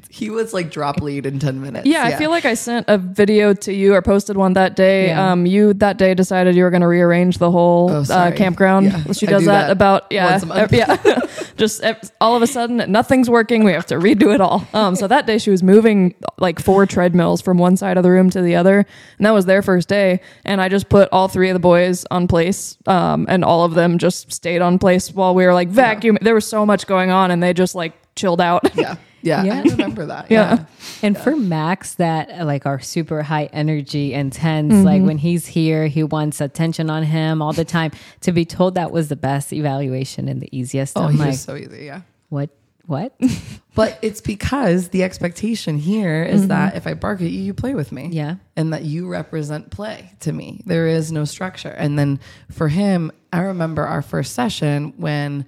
he 0.08 0.30
was 0.30 0.54
like 0.54 0.70
drop 0.70 1.02
lead 1.02 1.26
in 1.26 1.38
10 1.38 1.60
minutes 1.60 1.86
Yeah, 1.86 2.04
I 2.04 2.16
feel 2.16 2.30
like 2.30 2.46
I 2.46 2.54
sent 2.54 2.86
a 2.88 2.96
video 2.96 3.52
to 3.52 3.74
you 3.74 3.92
or 3.94 4.00
posted 4.00 4.38
one 4.38 4.54
that 4.54 4.76
day. 4.76 5.08
Yeah. 5.08 5.30
Um, 5.32 5.44
you 5.44 5.74
that 5.74 5.98
day 5.98 6.14
decided 6.14 6.56
you 6.56 6.62
were 6.64 6.70
going 6.70 6.80
to 6.80 6.86
rearrange 6.88 7.36
the 7.36 7.50
whole 7.50 7.90
Oh, 7.90 8.04
uh, 8.10 8.32
campground. 8.32 8.86
Yeah, 8.86 9.12
She 9.12 9.26
does 9.26 9.42
do 9.42 9.46
that, 9.48 9.66
that 9.66 9.70
about 9.72 10.06
yeah, 10.10 10.30
once 10.30 10.42
a 10.44 10.46
month. 10.46 10.60
ev- 10.60 10.72
yeah. 10.72 11.20
Just 11.56 11.82
all 12.20 12.36
of 12.36 12.42
a 12.42 12.46
sudden, 12.46 12.90
nothing's 12.90 13.30
working. 13.30 13.64
We 13.64 13.72
have 13.72 13.86
to 13.86 13.94
redo 13.96 14.34
it 14.34 14.40
all. 14.40 14.66
Um, 14.74 14.94
so 14.94 15.08
that 15.08 15.26
day 15.26 15.38
she 15.38 15.50
was 15.50 15.62
moving 15.62 16.14
like 16.38 16.60
four 16.60 16.86
treadmills 16.86 17.40
from 17.40 17.58
one 17.58 17.76
side 17.76 17.96
of 17.96 18.02
the 18.02 18.10
room 18.10 18.30
to 18.30 18.42
the 18.42 18.56
other, 18.56 18.86
and 19.16 19.26
that 19.26 19.32
was 19.32 19.46
their 19.46 19.62
first 19.62 19.88
day. 19.88 20.20
And 20.44 20.60
I 20.60 20.68
just 20.68 20.88
put 20.88 21.08
all 21.12 21.28
three 21.28 21.48
of 21.48 21.54
the 21.54 21.60
boys 21.60 22.04
on 22.10 22.28
place, 22.28 22.76
um, 22.86 23.26
and 23.28 23.44
all 23.44 23.64
of 23.64 23.74
them 23.74 23.98
just 23.98 24.32
stayed 24.32 24.60
on 24.62 24.78
place 24.78 25.10
while 25.12 25.34
we 25.34 25.44
were 25.46 25.54
like 25.54 25.68
vacuum. 25.68 26.18
There 26.20 26.34
was 26.34 26.46
so 26.46 26.66
much 26.66 26.86
going 26.86 27.10
on, 27.10 27.30
and 27.30 27.42
they 27.42 27.52
just 27.52 27.74
like 27.74 27.94
chilled 28.14 28.40
out. 28.40 28.68
yeah 28.76 28.96
yeah, 29.26 29.42
Yeah. 29.42 29.58
i 29.58 29.62
remember 29.62 30.06
that 30.06 30.26
Yeah. 30.30 30.54
yeah, 30.54 30.64
And 31.02 31.18
for 31.18 31.36
Max, 31.36 31.94
that 31.96 32.46
like 32.46 32.64
our 32.64 32.80
super 32.80 33.22
high 33.22 33.50
energy, 33.52 34.14
intense, 34.14 34.72
like 34.84 34.98
mm-hmm. 34.98 35.06
when 35.06 35.18
he's 35.18 35.46
here, 35.46 35.86
he 35.88 36.02
wants 36.02 36.40
attention 36.40 36.88
on 36.88 37.02
him 37.02 37.42
all 37.42 37.52
the 37.52 37.64
time. 37.76 37.90
To 38.22 38.32
be 38.32 38.44
told 38.44 38.74
that 38.76 38.90
was 38.90 39.08
the 39.08 39.16
best 39.16 39.52
evaluation 39.52 40.28
and 40.28 40.40
the 40.40 40.48
easiest, 40.56 40.96
oh 40.96 41.02
I'm 41.02 41.12
he 41.12 41.18
like, 41.18 41.26
was 41.28 41.40
so 41.40 41.56
easy 41.56 41.84
yeah 41.84 42.02
what? 42.28 42.50
What? 42.86 43.18
But 43.74 43.98
it's 44.00 44.22
because 44.22 44.88
the 44.88 45.02
expectation 45.02 45.76
here 45.76 46.24
is 46.24 46.40
mm-hmm. 46.40 46.48
that 46.48 46.76
if 46.76 46.86
I 46.86 46.94
bark 46.94 47.20
at 47.20 47.28
you, 47.28 47.40
you 47.42 47.52
play 47.52 47.74
with 47.74 47.92
me. 47.92 48.08
Yeah. 48.10 48.36
And 48.56 48.72
that 48.72 48.84
you 48.84 49.06
represent 49.06 49.70
play 49.70 50.14
to 50.20 50.32
me. 50.32 50.62
There 50.64 50.86
is 50.86 51.12
no 51.12 51.26
structure. 51.26 51.68
And 51.68 51.98
then 51.98 52.18
for 52.50 52.68
him, 52.68 53.12
I 53.34 53.40
remember 53.40 53.84
our 53.84 54.00
first 54.00 54.32
session 54.32 54.94
when 54.96 55.44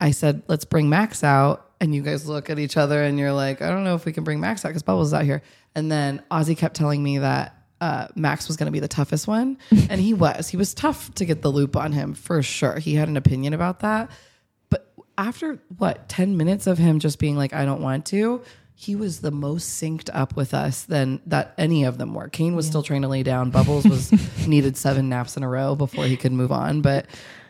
I 0.00 0.10
said, 0.10 0.42
let's 0.48 0.64
bring 0.64 0.88
Max 0.88 1.22
out. 1.22 1.67
And 1.80 1.94
you 1.94 2.02
guys 2.02 2.26
look 2.26 2.50
at 2.50 2.58
each 2.58 2.76
other 2.76 3.02
and 3.02 3.18
you're 3.18 3.32
like, 3.32 3.62
I 3.62 3.68
don't 3.68 3.84
know 3.84 3.94
if 3.94 4.04
we 4.04 4.12
can 4.12 4.24
bring 4.24 4.40
Max 4.40 4.64
out 4.64 4.68
because 4.68 4.82
Bubbles 4.82 5.08
is 5.08 5.14
out 5.14 5.24
here. 5.24 5.42
And 5.74 5.90
then 5.90 6.22
Ozzie 6.30 6.56
kept 6.56 6.74
telling 6.74 7.02
me 7.02 7.18
that 7.18 7.54
uh, 7.80 8.08
Max 8.14 8.48
was 8.48 8.56
going 8.56 8.66
to 8.66 8.72
be 8.72 8.80
the 8.80 8.88
toughest 8.88 9.26
one, 9.26 9.58
and 9.70 10.00
he 10.00 10.14
was. 10.14 10.48
He 10.48 10.56
was 10.56 10.74
tough 10.74 11.14
to 11.14 11.24
get 11.24 11.42
the 11.42 11.50
loop 11.50 11.76
on 11.76 11.92
him 11.92 12.14
for 12.14 12.42
sure. 12.42 12.78
He 12.78 12.94
had 12.94 13.08
an 13.08 13.16
opinion 13.16 13.54
about 13.54 13.80
that, 13.80 14.10
but 14.70 14.92
after 15.16 15.58
what 15.76 16.08
ten 16.08 16.36
minutes 16.36 16.66
of 16.66 16.78
him 16.78 16.98
just 16.98 17.18
being 17.18 17.36
like, 17.36 17.52
I 17.52 17.64
don't 17.64 17.82
want 17.82 18.06
to. 18.06 18.42
He 18.74 18.94
was 18.94 19.20
the 19.20 19.32
most 19.32 19.82
synced 19.82 20.08
up 20.12 20.36
with 20.36 20.54
us 20.54 20.84
than 20.84 21.20
that 21.26 21.52
any 21.58 21.82
of 21.84 21.98
them 21.98 22.14
were. 22.14 22.28
Kane 22.28 22.54
was 22.54 22.64
still 22.64 22.84
trying 22.84 23.02
to 23.02 23.08
lay 23.08 23.24
down. 23.24 23.50
Bubbles 23.50 23.84
was 23.84 24.12
needed 24.46 24.76
seven 24.76 25.08
naps 25.08 25.36
in 25.36 25.42
a 25.42 25.48
row 25.48 25.74
before 25.74 26.04
he 26.04 26.16
could 26.16 26.30
move 26.30 26.52
on. 26.52 26.80
But 26.80 27.06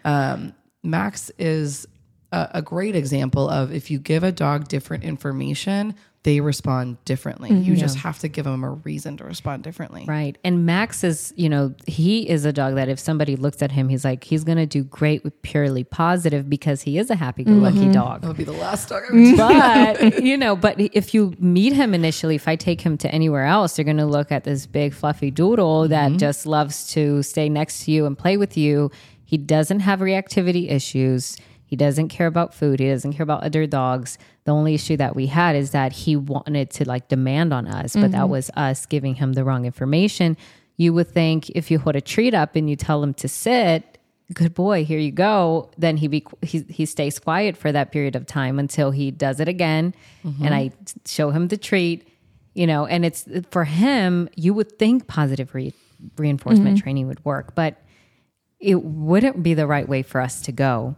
um, 0.07 0.55
Max 0.83 1.31
is 1.39 1.87
a, 2.33 2.49
a 2.55 2.63
great 2.63 2.95
example 2.95 3.49
of 3.49 3.73
if 3.73 3.91
you 3.91 3.99
give 3.99 4.23
a 4.23 4.33
dog 4.33 4.69
different 4.69 5.05
information, 5.05 5.95
they 6.25 6.41
respond 6.41 7.03
differently. 7.05 7.49
You 7.49 7.73
mm-hmm. 7.73 7.75
just 7.81 7.97
have 7.99 8.19
to 8.19 8.29
give 8.29 8.45
them 8.45 8.65
a 8.65 8.71
reason 8.71 9.17
to 9.19 9.25
respond 9.25 9.63
differently. 9.63 10.05
Right. 10.07 10.37
And 10.45 10.67
Max 10.67 11.05
is, 11.05 11.33
you 11.37 11.49
know, 11.49 11.75
he 11.87 12.29
is 12.29 12.45
a 12.45 12.53
dog 12.53 12.75
that 12.75 12.89
if 12.89 12.99
somebody 12.99 13.37
looks 13.37 13.63
at 13.63 13.71
him, 13.71 13.89
he's 13.89 14.05
like, 14.05 14.25
he's 14.25 14.45
going 14.45 14.59
to 14.59 14.67
do 14.67 14.83
great 14.83 15.23
with 15.25 15.41
purely 15.43 15.85
positive 15.85 16.51
because 16.51 16.83
he 16.83 16.99
is 16.99 17.09
a 17.09 17.15
happy 17.15 17.45
go 17.45 17.53
lucky 17.53 17.79
mm-hmm. 17.79 17.93
dog. 17.93 18.23
That 18.23 18.29
would 18.29 18.37
be 18.37 18.45
the 18.45 18.53
last 18.53 18.89
dog 18.89 19.05
I 19.09 19.13
would 19.15 19.37
but 19.37 20.23
you 20.23 20.37
know 20.37 20.57
but 20.57 20.79
if 20.79 21.15
you 21.15 21.35
meet 21.39 21.73
him 21.73 21.95
initially 21.95 22.35
if 22.35 22.49
i 22.49 22.57
take 22.57 22.81
him 22.81 22.99
to 22.99 23.11
anywhere 23.11 23.45
else 23.45 23.79
you're 23.79 23.85
going 23.85 23.97
to 23.97 24.07
look 24.07 24.31
at 24.33 24.45
this 24.45 24.67
big 24.67 24.93
fluffy 24.93 25.31
doodle 25.31 25.89
that 25.89 26.11
mm-hmm. 26.11 26.19
just 26.19 26.47
loves 26.47 26.89
to 26.93 27.23
stay 27.23 27.49
next 27.49 27.85
to 27.85 27.91
you 27.91 28.07
and 28.07 28.19
play 28.19 28.37
with 28.37 28.57
you 28.57 28.91
he 29.25 29.37
doesn't 29.37 29.81
have 29.81 30.01
reactivity 30.01 30.71
issues 30.71 31.37
he 31.69 31.77
doesn't 31.77 32.09
care 32.09 32.27
about 32.27 32.55
food. 32.55 32.81
He 32.81 32.89
doesn't 32.89 33.13
care 33.13 33.25
about 33.25 33.45
other 33.45 33.67
dogs. 33.67 34.17
The 34.45 34.53
only 34.53 34.73
issue 34.73 34.97
that 34.97 35.15
we 35.15 35.27
had 35.27 35.55
is 35.55 35.73
that 35.73 35.93
he 35.93 36.17
wanted 36.17 36.71
to 36.71 36.89
like 36.89 37.09
demand 37.09 37.53
on 37.53 37.67
us 37.67 37.93
but 37.93 38.11
that 38.13 38.23
mm-hmm. 38.23 38.31
was 38.31 38.51
us 38.57 38.87
giving 38.87 39.17
him 39.17 39.35
the 39.35 39.45
wrong 39.45 39.67
information. 39.67 40.39
You 40.79 40.95
would 40.95 41.09
think 41.09 41.51
if 41.51 41.71
you 41.71 41.79
hold 41.79 41.95
a 41.95 42.01
treat 42.01 42.33
up 42.33 42.57
and 42.57 42.71
you 42.71 42.75
tell 42.75 43.03
him 43.03 43.13
to 43.15 43.29
sit 43.29 43.99
good 44.35 44.53
boy 44.53 44.85
here 44.85 44.99
you 44.99 45.11
go 45.11 45.71
then 45.79 45.97
he 45.97 46.07
be 46.07 46.27
he, 46.43 46.61
he 46.69 46.85
stays 46.85 47.19
quiet 47.19 47.57
for 47.57 47.73
that 47.73 47.91
period 47.91 48.15
of 48.15 48.27
time 48.27 48.59
until 48.59 48.91
he 48.91 49.11
does 49.11 49.41
it 49.41 49.49
again 49.49 49.95
mm-hmm. 50.23 50.45
and 50.45 50.55
i 50.55 50.71
show 51.07 51.31
him 51.31 51.49
the 51.49 51.57
treat 51.57 52.07
you 52.53 52.67
know 52.67 52.85
and 52.85 53.07
it's 53.07 53.27
for 53.51 53.65
him 53.65 54.29
you 54.37 54.53
would 54.53 54.79
think 54.79 55.07
positive 55.07 55.55
re- 55.55 55.73
reinforcement 56.19 56.77
mm-hmm. 56.77 56.83
training 56.83 57.07
would 57.07 57.25
work 57.25 57.55
but 57.55 57.83
it 58.61 58.83
wouldn't 58.83 59.43
be 59.43 59.55
the 59.55 59.67
right 59.67 59.89
way 59.89 60.03
for 60.03 60.21
us 60.21 60.43
to 60.43 60.53
go 60.53 60.95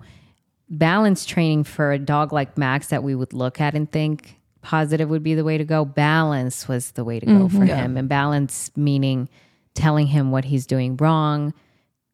balance 0.71 1.25
training 1.25 1.65
for 1.65 1.93
a 1.93 1.99
dog 1.99 2.33
like 2.33 2.57
max 2.57 2.89
that 2.89 3.03
we 3.03 3.15
would 3.15 3.33
look 3.33 3.61
at 3.61 3.75
and 3.75 3.91
think 3.91 4.37
positive 4.63 5.09
would 5.11 5.23
be 5.23 5.35
the 5.35 5.45
way 5.45 5.59
to 5.59 5.65
go 5.65 5.85
balance 5.85 6.69
was 6.69 6.93
the 6.93 7.05
way 7.05 7.19
to 7.19 7.27
go 7.27 7.33
mm-hmm. 7.33 7.59
for 7.59 7.65
him. 7.65 7.97
And 7.97 8.09
balance 8.09 8.71
meaning 8.77 9.29
telling 9.75 10.07
him 10.07 10.31
what 10.31 10.45
he's 10.45 10.67
doing 10.67 10.97
wrong 10.97 11.53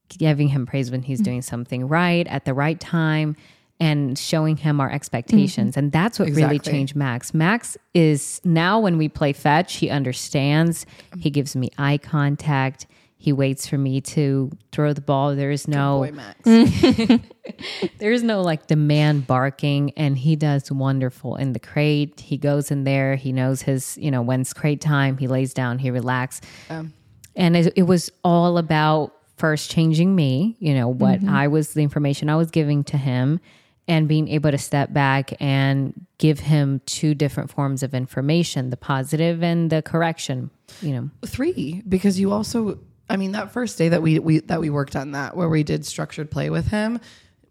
giving 0.09 0.49
him 0.49 0.67
praise 0.67 0.91
when 0.91 1.03
he's 1.03 1.21
mm. 1.21 1.25
doing 1.25 1.43
something 1.43 1.89
right 1.89 2.27
at 2.29 2.45
the 2.45 2.55
right 2.55 2.79
time 2.79 3.37
and 3.79 4.19
showing 4.19 4.57
him 4.57 4.81
our 4.81 4.91
expectations. 4.91 5.73
Mm-hmm. 5.73 5.79
And 5.79 5.93
that's 5.93 6.19
what 6.19 6.31
really 6.31 6.59
changed 6.59 6.97
max. 6.97 7.35
Max 7.35 7.77
is 7.93 8.41
now 8.45 8.81
when 8.81 8.97
we 8.97 9.09
play 9.09 9.33
fetch 9.33 9.77
he 9.77 9.91
understands. 9.91 10.87
He 11.13 11.19
mm-hmm. 11.19 11.29
gives 11.31 11.57
me 11.57 11.71
eye 11.77 11.99
contact 11.99 12.87
he 13.27 13.33
waits 13.33 13.67
for 13.67 13.77
me 13.77 14.01
to 14.01 14.53
throw 14.71 14.93
the 14.93 15.01
ball. 15.01 15.35
There 15.35 15.51
is 15.51 15.67
no 15.67 15.99
Boy, 15.99 16.13
Max. 16.13 16.39
there's 17.99 18.23
no 18.23 18.41
like 18.41 18.69
demand 18.69 19.27
barking 19.27 19.91
and 19.97 20.17
he 20.17 20.37
does 20.37 20.71
wonderful 20.71 21.35
in 21.35 21.53
the 21.53 21.59
crate. 21.59 22.21
He 22.21 22.39
goes 22.39 22.71
in 22.71 22.85
there. 22.85 23.17
He 23.17 23.33
knows 23.33 23.63
his 23.63 23.99
you 24.01 24.13
know 24.13 24.23
when's 24.23 24.53
crate 24.53 24.81
time. 24.81 25.19
He 25.19 25.27
lays 25.27 25.53
down. 25.53 25.81
He 25.81 25.91
relax 25.91 26.41
um, 26.71 26.93
and 27.35 27.57
it, 27.57 27.73
it 27.75 27.83
was 27.83 28.13
all 28.23 28.59
about 28.59 29.13
first 29.37 29.73
changing 29.73 30.15
me 30.15 30.57
you 30.61 30.73
know 30.73 30.89
what 30.89 31.21
mm-hmm. 31.21 31.29
i 31.29 31.47
was 31.47 31.75
the 31.75 31.83
information 31.83 32.31
i 32.31 32.37
was 32.37 32.51
giving 32.51 32.83
to 32.83 32.97
him 32.97 33.39
and 33.87 34.09
being 34.09 34.29
able 34.29 34.51
to 34.51 34.57
step 34.57 34.95
back 34.95 35.35
and 35.41 36.07
give 36.17 36.41
him 36.41 36.81
two 36.87 37.15
different 37.15 37.51
forms 37.51 37.83
of 37.83 37.93
information 37.93 38.71
the 38.71 38.79
positive 38.79 39.43
and 39.43 39.69
the 39.69 39.83
correction 39.83 40.51
you 40.81 40.93
know. 40.93 41.11
Three 41.25 41.83
because 41.89 42.19
you 42.19 42.33
also 42.33 42.79
i 43.09 43.17
mean 43.17 43.33
that 43.33 43.53
first 43.53 43.79
day 43.79 43.89
that 43.89 44.03
we, 44.03 44.19
we 44.19 44.41
that 44.41 44.61
we 44.61 44.71
worked 44.71 44.97
on 44.97 45.13
that 45.13 45.37
where 45.37 45.49
we 45.49 45.63
did 45.63 45.85
structured 45.85 46.31
play 46.31 46.51
with 46.51 46.69
him 46.69 47.01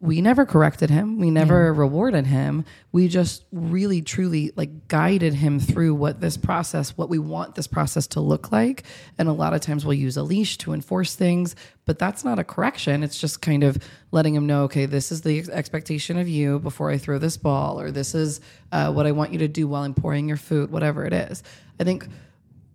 we 0.05 0.21
never 0.21 0.45
corrected 0.45 0.89
him. 0.89 1.19
We 1.19 1.31
never 1.31 1.73
rewarded 1.73 2.27
him. 2.27 2.65
We 2.91 3.07
just 3.07 3.45
really 3.51 4.01
truly 4.01 4.51
like 4.55 4.87
guided 4.87 5.33
him 5.33 5.59
through 5.59 5.95
what 5.95 6.21
this 6.21 6.37
process 6.37 6.97
what 6.97 7.09
we 7.09 7.17
want 7.17 7.55
this 7.55 7.67
process 7.67 8.05
to 8.07 8.19
look 8.19 8.51
like. 8.51 8.83
And 9.17 9.27
a 9.29 9.33
lot 9.33 9.53
of 9.53 9.61
times 9.61 9.85
we'll 9.85 9.93
use 9.93 10.17
a 10.17 10.23
leash 10.23 10.57
to 10.59 10.73
enforce 10.73 11.15
things 11.15 11.55
but 11.85 11.99
that's 11.99 12.23
not 12.23 12.39
a 12.39 12.43
correction. 12.43 13.03
It's 13.03 13.19
just 13.19 13.41
kind 13.41 13.63
of 13.63 13.77
letting 14.11 14.35
him 14.35 14.45
know 14.45 14.63
okay 14.63 14.85
this 14.85 15.11
is 15.11 15.21
the 15.21 15.39
ex- 15.39 15.49
expectation 15.49 16.17
of 16.17 16.27
you 16.27 16.59
before 16.59 16.89
i 16.89 16.97
throw 16.97 17.17
this 17.17 17.37
ball 17.37 17.79
or 17.79 17.91
this 17.91 18.15
is 18.15 18.39
uh, 18.71 18.91
what 18.91 19.05
i 19.05 19.11
want 19.11 19.33
you 19.33 19.39
to 19.39 19.47
do 19.47 19.67
while 19.67 19.83
i'm 19.83 19.93
pouring 19.93 20.27
your 20.27 20.37
food 20.37 20.71
whatever 20.71 21.05
it 21.05 21.13
is. 21.13 21.41
I 21.79 21.83
think 21.83 22.07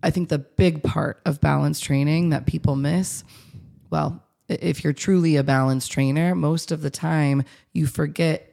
I 0.03 0.09
think 0.09 0.29
the 0.29 0.39
big 0.39 0.83
part 0.83 1.21
of 1.25 1.41
balance 1.41 1.79
training 1.79 2.29
that 2.29 2.45
people 2.45 2.75
miss, 2.75 3.23
well, 3.89 4.23
if 4.47 4.83
you're 4.83 4.93
truly 4.93 5.35
a 5.37 5.43
balance 5.43 5.87
trainer, 5.87 6.35
most 6.35 6.71
of 6.71 6.81
the 6.81 6.89
time 6.89 7.43
you 7.73 7.87
forget 7.87 8.47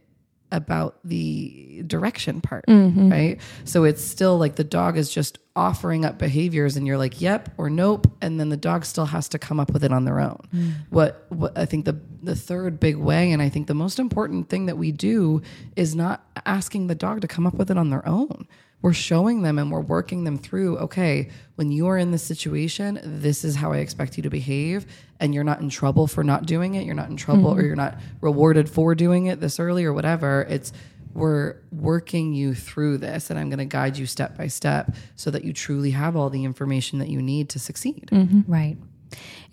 about 0.51 0.99
the 1.05 1.83
direction 1.87 2.41
part, 2.41 2.65
mm-hmm. 2.67 3.11
right? 3.11 3.41
So 3.65 3.85
it's 3.85 4.03
still 4.03 4.39
like 4.39 4.57
the 4.57 4.65
dog 4.65 4.97
is 4.97 5.11
just 5.11 5.39
offering 5.55 6.05
up 6.05 6.19
behaviors 6.19 6.77
and 6.77 6.87
you're 6.87 6.97
like, 6.97 7.21
yep 7.21 7.53
or 7.59 7.69
nope. 7.69 8.07
And 8.23 8.41
then 8.41 8.49
the 8.49 8.57
dog 8.57 8.85
still 8.85 9.07
has 9.07 9.29
to 9.31 9.39
come 9.39 9.61
up 9.61 9.73
with 9.73 9.85
it 9.85 9.93
on 9.93 10.05
their 10.05 10.21
own. 10.21 10.41
Mm. 10.55 10.73
What, 10.89 11.27
what 11.29 11.59
I 11.59 11.67
think 11.67 11.85
the, 11.85 12.01
the 12.23 12.37
third 12.37 12.81
big 12.81 12.97
way, 12.97 13.33
and 13.33 13.43
I 13.43 13.49
think 13.49 13.67
the 13.67 13.75
most 13.75 13.99
important 13.99 14.49
thing 14.49 14.67
that 14.67 14.79
we 14.79 14.93
do 14.93 15.43
is 15.77 15.95
not 15.95 16.25
asking 16.47 16.87
the 16.87 16.95
dog 16.95 17.21
to 17.23 17.29
come 17.29 17.47
up 17.47 17.55
with 17.55 17.71
it 17.71 17.77
on 17.77 17.91
their 17.91 18.07
own 18.09 18.47
we're 18.81 18.93
showing 18.93 19.43
them 19.43 19.59
and 19.59 19.71
we're 19.71 19.81
working 19.81 20.25
them 20.25 20.39
through 20.39 20.79
okay 20.79 21.29
when 21.57 21.71
you 21.71 21.87
are 21.87 21.99
in 21.99 22.11
this 22.11 22.23
situation 22.23 23.01
this 23.03 23.45
is 23.45 23.57
how 23.57 23.73
i 23.73 23.79
expect 23.79 24.17
you 24.17 24.23
to 24.23 24.31
behave 24.31 24.87
and 25.21 25.35
you're 25.35 25.45
not 25.45 25.61
in 25.61 25.69
trouble 25.69 26.07
for 26.07 26.23
not 26.23 26.47
doing 26.47 26.75
it 26.75 26.85
you're 26.85 26.95
not 26.95 27.09
in 27.09 27.17
trouble 27.17 27.49
or 27.49 27.57
mm-hmm. 27.57 27.67
you're 27.67 27.77
not 27.77 27.99
rewarded 28.21 28.69
for 28.69 28.95
doing 28.95 29.27
it 29.27 29.41
this 29.41 29.59
early 29.59 29.85
or 29.85 29.93
whatever 29.93 30.47
it's 30.49 30.73
we're 31.15 31.57
working 31.73 32.35
you 32.35 32.55
through 32.55 32.99
this 32.99 33.31
and 33.31 33.39
i'm 33.39 33.49
going 33.49 33.59
to 33.59 33.65
guide 33.65 33.97
you 33.97 34.07
step 34.07 34.37
by 34.37 34.47
step 34.47 34.95
so 35.17 35.31
that 35.31 35.45
you 35.45 35.53
truly 35.53 35.91
have 35.91 36.15
all 36.15 36.31
the 36.31 36.45
information 36.45 36.99
that 36.99 37.09
you 37.09 37.21
need 37.21 37.49
to 37.49 37.59
succeed 37.59 38.09
mm-hmm. 38.13 38.41
Right. 38.51 38.77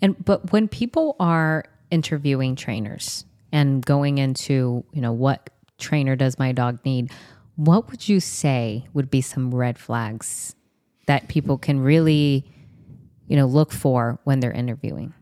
And 0.02 0.22
but 0.24 0.52
when 0.52 0.68
people 0.68 1.16
are 1.20 1.64
interviewing 1.90 2.56
trainers 2.56 3.24
and 3.52 3.84
going 3.84 4.18
into, 4.18 4.84
you 4.92 5.00
know, 5.00 5.12
what 5.12 5.50
trainer 5.78 6.16
does 6.16 6.38
my 6.38 6.52
dog 6.52 6.78
need? 6.84 7.10
What 7.56 7.90
would 7.90 8.08
you 8.08 8.20
say 8.20 8.86
would 8.92 9.10
be 9.10 9.20
some 9.20 9.54
red 9.54 9.78
flags 9.78 10.54
that 11.06 11.28
people 11.28 11.58
can 11.58 11.80
really, 11.80 12.44
you 13.26 13.36
know, 13.36 13.46
look 13.46 13.72
for 13.72 14.18
when 14.24 14.40
they're 14.40 14.52
interviewing? 14.52 15.14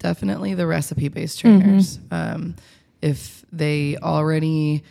definitely 0.00 0.54
the 0.54 0.66
recipe 0.66 1.08
based 1.08 1.38
trainers. 1.38 2.00
Um, 2.10 2.56
if 3.00 3.44
they 3.52 3.96
already, 3.96 4.82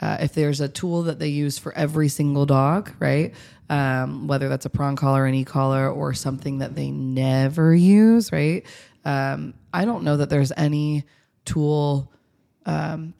uh, 0.00 0.16
if 0.20 0.32
there's 0.32 0.60
a 0.60 0.68
tool 0.68 1.04
that 1.04 1.20
they 1.20 1.28
use 1.28 1.56
for 1.58 1.72
every 1.74 2.08
single 2.08 2.46
dog, 2.46 2.92
right? 2.98 3.32
Um, 3.70 4.26
whether 4.26 4.48
that's 4.48 4.66
a 4.66 4.70
prong 4.70 4.96
collar, 4.96 5.24
an 5.26 5.34
e 5.34 5.44
collar, 5.44 5.88
or 5.88 6.12
something 6.12 6.58
that 6.58 6.74
they 6.74 6.90
never 6.90 7.74
use, 7.74 8.32
right? 8.32 8.66
Um, 9.04 9.54
I 9.72 9.84
don't 9.84 10.02
know 10.02 10.16
that 10.16 10.30
there's 10.30 10.52
any 10.56 11.04
tool 11.44 12.10
um, 12.66 13.14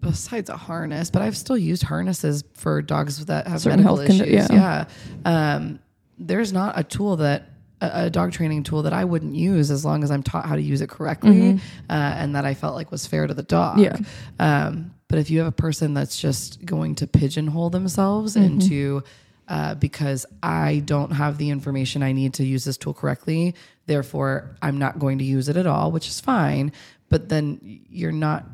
besides 0.00 0.50
a 0.50 0.56
harness, 0.56 1.10
but 1.10 1.22
I've 1.22 1.36
still 1.36 1.58
used 1.58 1.82
harnesses 1.82 2.44
for 2.54 2.82
dogs 2.82 3.24
that 3.26 3.46
have 3.46 3.60
Certain 3.60 3.80
medical 3.82 3.96
health 3.98 4.08
condi- 4.10 4.26
issues. 4.26 4.50
yeah. 4.50 4.84
yeah. 5.24 5.54
Um, 5.56 5.80
there's 6.18 6.52
not 6.52 6.78
a 6.78 6.84
tool 6.84 7.16
that 7.16 7.48
a, 7.80 8.06
a 8.06 8.10
dog 8.10 8.32
training 8.32 8.62
tool 8.62 8.82
that 8.82 8.92
I 8.92 9.04
wouldn't 9.04 9.34
use 9.34 9.70
as 9.70 9.84
long 9.84 10.02
as 10.04 10.10
I'm 10.10 10.22
taught 10.22 10.46
how 10.46 10.54
to 10.56 10.62
use 10.62 10.80
it 10.80 10.88
correctly 10.90 11.60
uh, 11.88 11.92
and 11.92 12.34
that 12.36 12.44
I 12.44 12.54
felt 12.54 12.74
like 12.74 12.90
was 12.90 13.06
fair 13.06 13.26
to 13.26 13.34
the 13.34 13.42
dog. 13.42 13.78
Yeah. 13.78 13.96
Um, 14.38 14.92
but 15.08 15.18
if 15.18 15.30
you 15.30 15.38
have 15.38 15.48
a 15.48 15.52
person 15.52 15.94
that's 15.94 16.20
just 16.20 16.64
going 16.64 16.94
to 16.96 17.06
pigeonhole 17.06 17.70
themselves 17.70 18.36
into 18.36 19.02
uh, 19.48 19.74
because 19.74 20.26
I 20.42 20.82
don't 20.84 21.10
have 21.10 21.38
the 21.38 21.50
information 21.50 22.02
I 22.02 22.12
need 22.12 22.34
to 22.34 22.44
use 22.44 22.64
this 22.64 22.76
tool 22.76 22.94
correctly, 22.94 23.54
therefore 23.86 24.56
I'm 24.62 24.78
not 24.78 24.98
going 24.98 25.18
to 25.18 25.24
use 25.24 25.48
it 25.48 25.56
at 25.56 25.66
all, 25.66 25.90
which 25.90 26.06
is 26.06 26.20
fine. 26.20 26.72
But 27.08 27.28
then 27.28 27.58
you're 27.90 28.12
not 28.12 28.44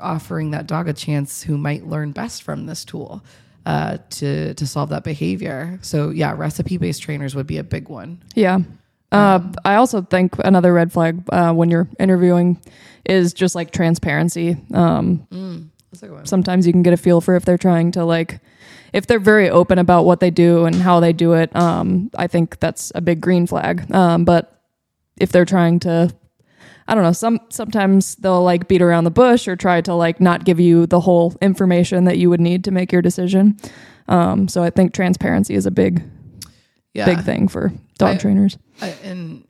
offering 0.00 0.50
that 0.52 0.66
dog 0.66 0.88
a 0.88 0.92
chance 0.92 1.42
who 1.42 1.56
might 1.58 1.86
learn 1.86 2.12
best 2.12 2.42
from 2.42 2.66
this 2.66 2.84
tool 2.84 3.24
uh, 3.64 3.98
to 4.10 4.54
to 4.54 4.66
solve 4.66 4.90
that 4.90 5.04
behavior. 5.04 5.78
So 5.82 6.10
yeah, 6.10 6.34
recipe 6.36 6.76
based 6.78 7.02
trainers 7.02 7.34
would 7.34 7.46
be 7.46 7.58
a 7.58 7.64
big 7.64 7.88
one. 7.88 8.22
Yeah. 8.34 8.60
Uh, 9.12 9.40
I 9.64 9.76
also 9.76 10.02
think 10.02 10.34
another 10.44 10.72
red 10.74 10.92
flag 10.92 11.22
uh, 11.30 11.52
when 11.52 11.70
you're 11.70 11.88
interviewing 11.98 12.60
is 13.04 13.32
just 13.32 13.54
like 13.54 13.70
transparency. 13.70 14.56
Um, 14.74 15.26
That's 15.90 16.02
a 16.02 16.06
good 16.08 16.14
one. 16.14 16.26
sometimes 16.26 16.66
you 16.66 16.72
can 16.72 16.82
get 16.82 16.92
a 16.92 16.96
feel 16.98 17.20
for 17.20 17.34
if 17.36 17.44
they're 17.44 17.56
trying 17.56 17.92
to 17.92 18.04
like 18.04 18.40
if 18.92 19.06
they're 19.06 19.18
very 19.20 19.48
open 19.48 19.78
about 19.78 20.04
what 20.04 20.20
they 20.20 20.30
do 20.30 20.64
and 20.66 20.74
how 20.74 21.00
they 21.00 21.12
do 21.12 21.32
it 21.34 21.54
um 21.56 22.10
i 22.16 22.26
think 22.26 22.58
that's 22.60 22.92
a 22.94 23.00
big 23.00 23.20
green 23.20 23.46
flag 23.46 23.90
um 23.94 24.24
but 24.24 24.62
if 25.18 25.30
they're 25.32 25.44
trying 25.46 25.78
to 25.80 26.12
i 26.88 26.94
don't 26.94 27.02
know 27.04 27.12
some 27.12 27.38
sometimes 27.50 28.14
they'll 28.16 28.42
like 28.42 28.68
beat 28.68 28.82
around 28.82 29.04
the 29.04 29.10
bush 29.10 29.46
or 29.48 29.56
try 29.56 29.80
to 29.80 29.94
like 29.94 30.20
not 30.20 30.44
give 30.44 30.58
you 30.60 30.86
the 30.86 31.00
whole 31.00 31.34
information 31.40 32.04
that 32.04 32.18
you 32.18 32.28
would 32.30 32.40
need 32.40 32.64
to 32.64 32.70
make 32.70 32.92
your 32.92 33.02
decision 33.02 33.56
um 34.08 34.48
so 34.48 34.62
i 34.62 34.70
think 34.70 34.92
transparency 34.94 35.54
is 35.54 35.66
a 35.66 35.70
big 35.70 36.02
Yeah. 36.94 37.06
big 37.06 37.24
thing 37.24 37.48
for 37.48 37.72
dog 37.98 38.14
I- 38.14 38.18
trainers 38.18 38.58
I, 38.80 38.88
and 39.04 39.46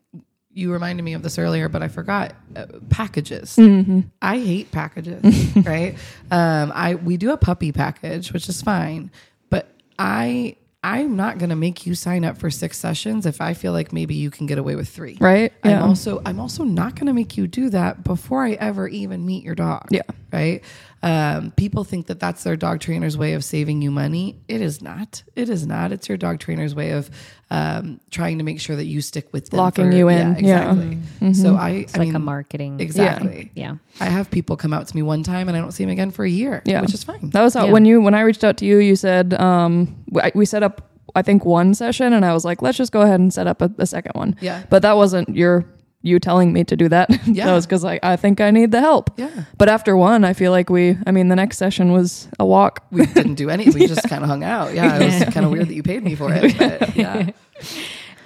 you 0.51 0.73
reminded 0.73 1.03
me 1.03 1.13
of 1.13 1.23
this 1.23 1.39
earlier, 1.39 1.69
but 1.69 1.83
I 1.83 1.89
forgot 1.89 2.33
uh, 2.57 2.65
packages. 2.89 3.57
Mm-hmm. 3.57 4.01
I 4.23 4.39
hate 4.39 4.73
packages, 4.73 5.55
right? 5.67 5.95
Um, 6.31 6.73
I 6.75 6.95
we 6.95 7.19
do 7.19 7.33
a 7.33 7.37
puppy 7.37 7.73
package, 7.73 8.33
which 8.33 8.49
is 8.49 8.63
fine, 8.63 9.11
but 9.51 9.69
I 9.99 10.57
I'm 10.87 11.17
not 11.17 11.39
going 11.39 11.51
to 11.51 11.57
make 11.57 11.85
you 11.85 11.97
sign 11.97 12.25
up 12.25 12.39
for 12.39 12.49
six 12.49 12.79
sessions 12.79 13.27
if 13.27 13.41
I 13.41 13.55
feel 13.55 13.73
like 13.73 13.93
maybe 13.93 14.15
you 14.15 14.31
can 14.31 14.47
get 14.47 14.57
away 14.57 14.77
with 14.77 14.89
three. 14.89 15.17
right 15.19 15.53
I'm 15.65 15.83
also 15.83 16.23
I'm 16.25 16.39
also 16.39 16.63
not 16.63 16.95
going 16.95 17.09
to 17.09 17.13
make 17.13 17.37
you 17.37 17.49
do 17.49 17.71
that 17.71 18.05
before 18.05 18.45
I 18.45 18.53
ever 18.53 18.87
even 18.87 19.27
meet 19.27 19.43
your 19.43 19.57
dog. 19.57 19.89
Yeah. 19.91 20.03
Right. 20.33 20.63
Um, 21.03 21.53
people 21.53 21.85
think 21.85 22.07
that 22.07 22.19
that's 22.19 22.43
their 22.43 22.57
dog 22.57 22.81
trainer's 22.81 23.17
way 23.17 23.35
of 23.35 23.45
saving 23.45 23.83
you 23.83 23.91
money. 23.91 24.39
It 24.49 24.61
is 24.61 24.81
not. 24.83 25.23
It 25.37 25.49
is 25.49 25.67
not. 25.67 25.93
It's 25.93 26.09
your 26.09 26.19
dog 26.19 26.41
trainer's 26.41 26.75
way 26.75 26.93
of 26.93 27.11
um, 27.51 28.01
trying 28.11 28.39
to 28.39 28.45
make 28.45 28.61
sure 28.61 28.75
that 28.77 28.87
you 28.87 29.01
stick 29.01 29.33
with 29.33 29.51
them 29.51 29.59
Locking 29.59 29.91
for- 29.91 29.97
you 29.97 30.09
in. 30.09 30.37
Yeah, 30.37 30.73
Yeah. 30.73 30.73
exactly. 30.73 31.35
So 31.35 31.55
I, 31.57 31.71
It's 31.71 31.95
I 31.95 31.99
like 31.99 32.09
mean, 32.09 32.17
a 32.17 32.21
marketing. 32.21 32.81
exactly. 32.81 33.53
Yeah. 33.55 33.77
I 34.01 34.07
have 34.07 34.31
people 34.31 34.57
come 34.57 34.73
out 34.73 34.89
to 34.89 34.97
me 34.97 35.03
one 35.03 35.23
time 35.23 35.49
and 35.49 35.57
I 35.57 35.61
don't 35.61 35.73
see 35.73 35.85
them 35.85 35.91
again 35.93 36.11
for 36.11 36.25
a 36.25 36.31
year. 36.31 36.63
Yeah. 36.65 36.81
which 36.81 36.95
is 36.95 37.05
fine. 37.05 37.31
That 37.31 37.43
was 37.43 37.55
how 37.55 37.67
Yeah. 37.67 37.73
when 37.73 37.85
you 37.85 38.01
when 38.01 38.15
I 38.15 38.23
reached 38.23 38.43
out 38.43 38.57
to 38.59 38.65
you, 38.65 38.79
you 38.79 38.97
said 38.97 39.35
um, 39.35 40.03
we, 40.11 40.23
we 40.35 40.45
set 40.47 40.63
up 40.63 40.91
I 41.15 41.23
think 41.23 41.47
one 41.47 41.73
session, 41.73 42.13
and 42.13 42.27
I 42.27 42.35
was 42.35 42.45
like, 42.45 42.61
let's 42.61 42.77
just 42.77 42.93
go 42.93 43.01
ahead 43.01 43.21
and 43.21 43.33
set 43.33 43.47
up 43.47 43.63
a, 43.63 43.71
a 43.79 43.87
second 43.87 44.13
one. 44.17 44.37
Yeah. 44.41 44.65
but 44.69 44.83
that 44.83 44.97
wasn't 44.97 45.35
your 45.35 45.65
you 46.07 46.19
telling 46.21 46.53
me 46.53 46.63
to 46.65 46.77
do 46.77 46.89
that. 46.89 47.09
Yeah. 47.27 47.47
that 47.47 47.55
was 47.55 47.67
because 47.67 47.85
I 47.85 47.99
I 48.03 48.17
think 48.17 48.41
I 48.41 48.51
need 48.51 48.71
the 48.71 48.81
help. 48.81 49.11
Yeah. 49.19 49.45
But 49.59 49.69
after 49.69 49.97
one, 49.97 50.25
I 50.25 50.33
feel 50.33 50.53
like 50.53 50.71
we. 50.71 50.97
I 51.07 51.11
mean, 51.11 51.29
the 51.29 51.37
next 51.37 51.59
session 51.59 51.93
was 51.93 52.29
a 52.39 52.45
walk. 52.47 52.85
We 52.93 53.05
didn't 53.07 53.35
do 53.35 53.51
anything. 53.51 53.81
We 53.83 53.87
just 53.95 54.09
kind 54.09 54.23
of 54.23 54.29
hung 54.29 54.45
out. 54.45 54.75
Yeah, 54.75 54.99
it 54.99 55.05
was 55.25 55.35
kind 55.35 55.45
of 55.47 55.51
weird 55.53 55.69
that 55.69 55.75
you 55.75 55.83
paid 55.83 56.03
me 56.05 56.15
for 56.15 56.31
it. 56.33 56.57
But 56.59 56.97
yeah. 57.03 57.31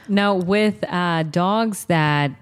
Now, 0.08 0.34
with 0.34 0.84
uh, 0.88 1.22
dogs 1.24 1.84
that 1.86 2.32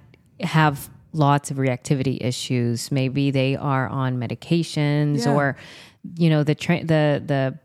have 0.41 0.89
lots 1.12 1.51
of 1.51 1.57
reactivity 1.59 2.18
issues, 2.20 2.91
maybe 2.91 3.30
they 3.30 3.57
are 3.57 3.89
on 3.89 4.18
medications, 4.18 5.24
Yeah. 5.24 5.34
or 5.34 5.57
you 6.16 6.30
know, 6.30 6.43
the 6.45 6.55
tra- 6.55 6.84
the 6.84 7.22
the 7.24 7.59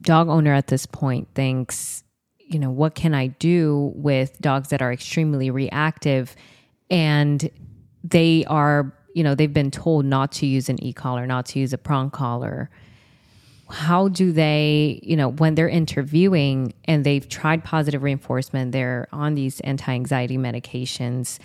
dog 0.00 0.28
owner 0.28 0.52
at 0.54 0.66
this 0.68 0.86
point 0.86 1.28
thinks, 1.34 2.02
you 2.38 2.58
know, 2.58 2.70
what 2.70 2.94
can 2.94 3.14
I 3.14 3.28
do 3.28 3.92
with 3.94 4.40
dogs 4.40 4.68
that 4.70 4.80
are 4.82 4.92
extremely 4.92 5.50
reactive, 5.50 6.34
and 6.92 7.50
they 8.04 8.44
are, 8.44 8.92
you 9.14 9.24
know, 9.24 9.34
they've 9.34 9.52
been 9.52 9.70
told 9.70 10.04
not 10.04 10.30
to 10.32 10.46
use 10.46 10.68
an 10.68 10.80
e 10.84 10.92
collar, 10.92 11.26
not 11.26 11.46
to 11.46 11.58
use 11.58 11.72
a 11.72 11.78
prong 11.78 12.10
collar. 12.10 12.70
How 13.70 14.08
do 14.08 14.30
they, 14.32 15.00
you 15.02 15.16
know, 15.16 15.30
when 15.30 15.54
they're 15.54 15.68
interviewing 15.68 16.74
and 16.84 17.04
they've 17.04 17.26
tried 17.26 17.64
positive 17.64 18.02
reinforcement, 18.02 18.72
they're 18.72 19.08
on 19.10 19.34
these 19.34 19.58
anti 19.60 19.90
anxiety 19.90 20.36
medications, 20.36 21.38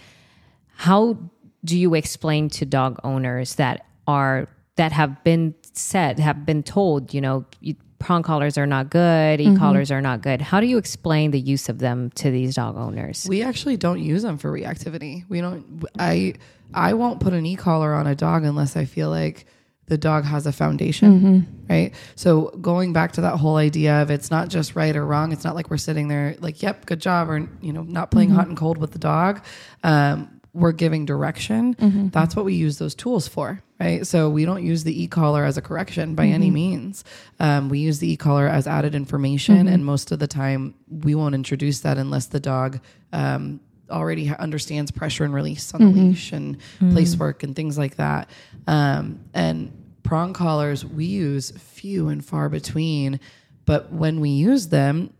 how 0.76 1.18
do 1.64 1.80
you 1.80 1.96
explain 1.96 2.50
to 2.50 2.66
dog 2.66 3.00
owners 3.04 3.56
that 3.56 3.86
are, 4.06 4.50
that 4.76 4.92
have 4.92 5.24
been 5.24 5.56
said, 5.72 6.20
have 6.20 6.46
been 6.46 6.64
told, 6.64 7.14
you 7.14 7.22
know, 7.22 7.46
you, 7.62 7.76
prong 8.00 8.24
collars 8.24 8.58
are 8.58 8.68
not 8.68 8.90
good, 8.90 9.40
mm-hmm. 9.40 9.56
e 9.56 9.58
collars 9.58 9.92
are 9.92 10.02
not 10.02 10.22
good? 10.22 10.42
How 10.42 10.60
do 10.60 10.68
you 10.68 10.78
explain 10.78 11.32
the 11.32 11.40
use 11.40 11.70
of 11.70 11.80
them 11.80 12.10
to 12.12 12.32
these 12.32 12.56
dog 12.56 12.78
owners? 12.78 13.26
We 13.28 13.42
actually 13.42 13.78
don't 13.78 14.00
use 14.00 14.24
them 14.24 14.38
for 14.38 14.52
reactivity. 14.52 15.26
We 15.30 15.42
don't. 15.42 15.86
I 15.98 16.36
I 16.74 16.94
won't 16.94 17.20
put 17.20 17.34
an 17.34 17.46
e 17.46 17.56
collar 17.56 17.94
on 17.94 18.08
a 18.08 18.16
dog 18.16 18.44
unless 18.44 18.76
I 18.76 18.86
feel 18.86 19.10
like 19.10 19.46
the 19.88 19.98
dog 19.98 20.26
has 20.26 20.46
a 20.46 20.52
foundation, 20.52 21.20
mm-hmm. 21.20 21.74
right? 21.74 21.94
So 22.16 22.50
going 22.62 22.92
back 22.92 23.14
to 23.14 23.22
that 23.22 23.38
whole 23.38 23.56
idea 23.56 24.02
of 24.02 24.12
it's 24.12 24.30
not 24.30 24.50
just 24.50 24.76
right 24.76 24.96
or 24.96 25.06
wrong. 25.06 25.32
It's 25.32 25.46
not 25.46 25.56
like 25.56 25.70
we're 25.70 25.78
sitting 25.78 26.10
there 26.10 26.36
like, 26.40 26.62
"Yep, 26.62 26.86
good 26.86 27.00
job," 27.00 27.30
or 27.30 27.48
you 27.62 27.74
know, 27.74 27.84
not 27.84 28.12
playing 28.12 28.30
mm-hmm. 28.30 28.38
hot 28.38 28.48
and 28.48 28.58
cold 28.58 28.78
with 28.78 28.92
the 28.92 29.00
dog. 29.00 29.44
Um, 29.84 30.42
we're 30.54 30.72
giving 30.72 31.06
direction. 31.06 31.76
That's 32.12 32.36
what 32.36 32.44
we 32.44 32.56
use 32.56 32.80
those 32.80 32.96
tools 32.96 33.28
for, 33.28 33.62
right? 33.80 34.06
So 34.08 34.30
we 34.30 34.46
don't 34.46 34.64
use 34.66 34.84
the 34.84 35.04
e 35.04 35.08
collar 35.08 35.44
as 35.46 35.58
a 35.58 35.62
correction 35.62 36.16
by 36.16 36.26
any 36.28 36.50
means. 36.52 37.04
Um, 37.40 37.70
we 37.70 37.80
use 37.80 38.00
the 38.00 38.12
e 38.12 38.18
collar 38.18 38.48
as 38.48 38.68
added 38.68 38.96
information, 38.96 39.68
and 39.68 39.86
most 39.86 40.12
of 40.12 40.20
the 40.20 40.28
time 40.28 40.74
we 40.90 41.16
won't 41.16 41.36
introduce 41.36 41.82
that 41.82 41.98
unless 41.98 42.28
the 42.28 42.40
dog 42.40 42.80
um, 43.14 43.60
already 43.90 44.26
ha- 44.26 44.36
understands 44.40 44.92
pressure 44.92 45.24
and 45.24 45.34
release 45.34 45.74
on 45.74 45.82
the 45.82 45.88
leash 46.10 46.32
and 46.34 46.58
place 46.92 47.16
work 47.16 47.44
and 47.44 47.56
things 47.56 47.78
like 47.78 47.96
that. 47.98 48.30
Um, 48.68 49.22
and 49.34 49.72
prong 50.04 50.34
collars 50.34 50.84
we 50.84 51.06
use 51.06 51.52
few 51.52 52.10
and 52.10 52.24
far 52.24 52.50
between, 52.50 53.20
but 53.66 53.92
when 53.92 54.20
we 54.20 54.30
use 54.30 54.70
them, 54.70 55.14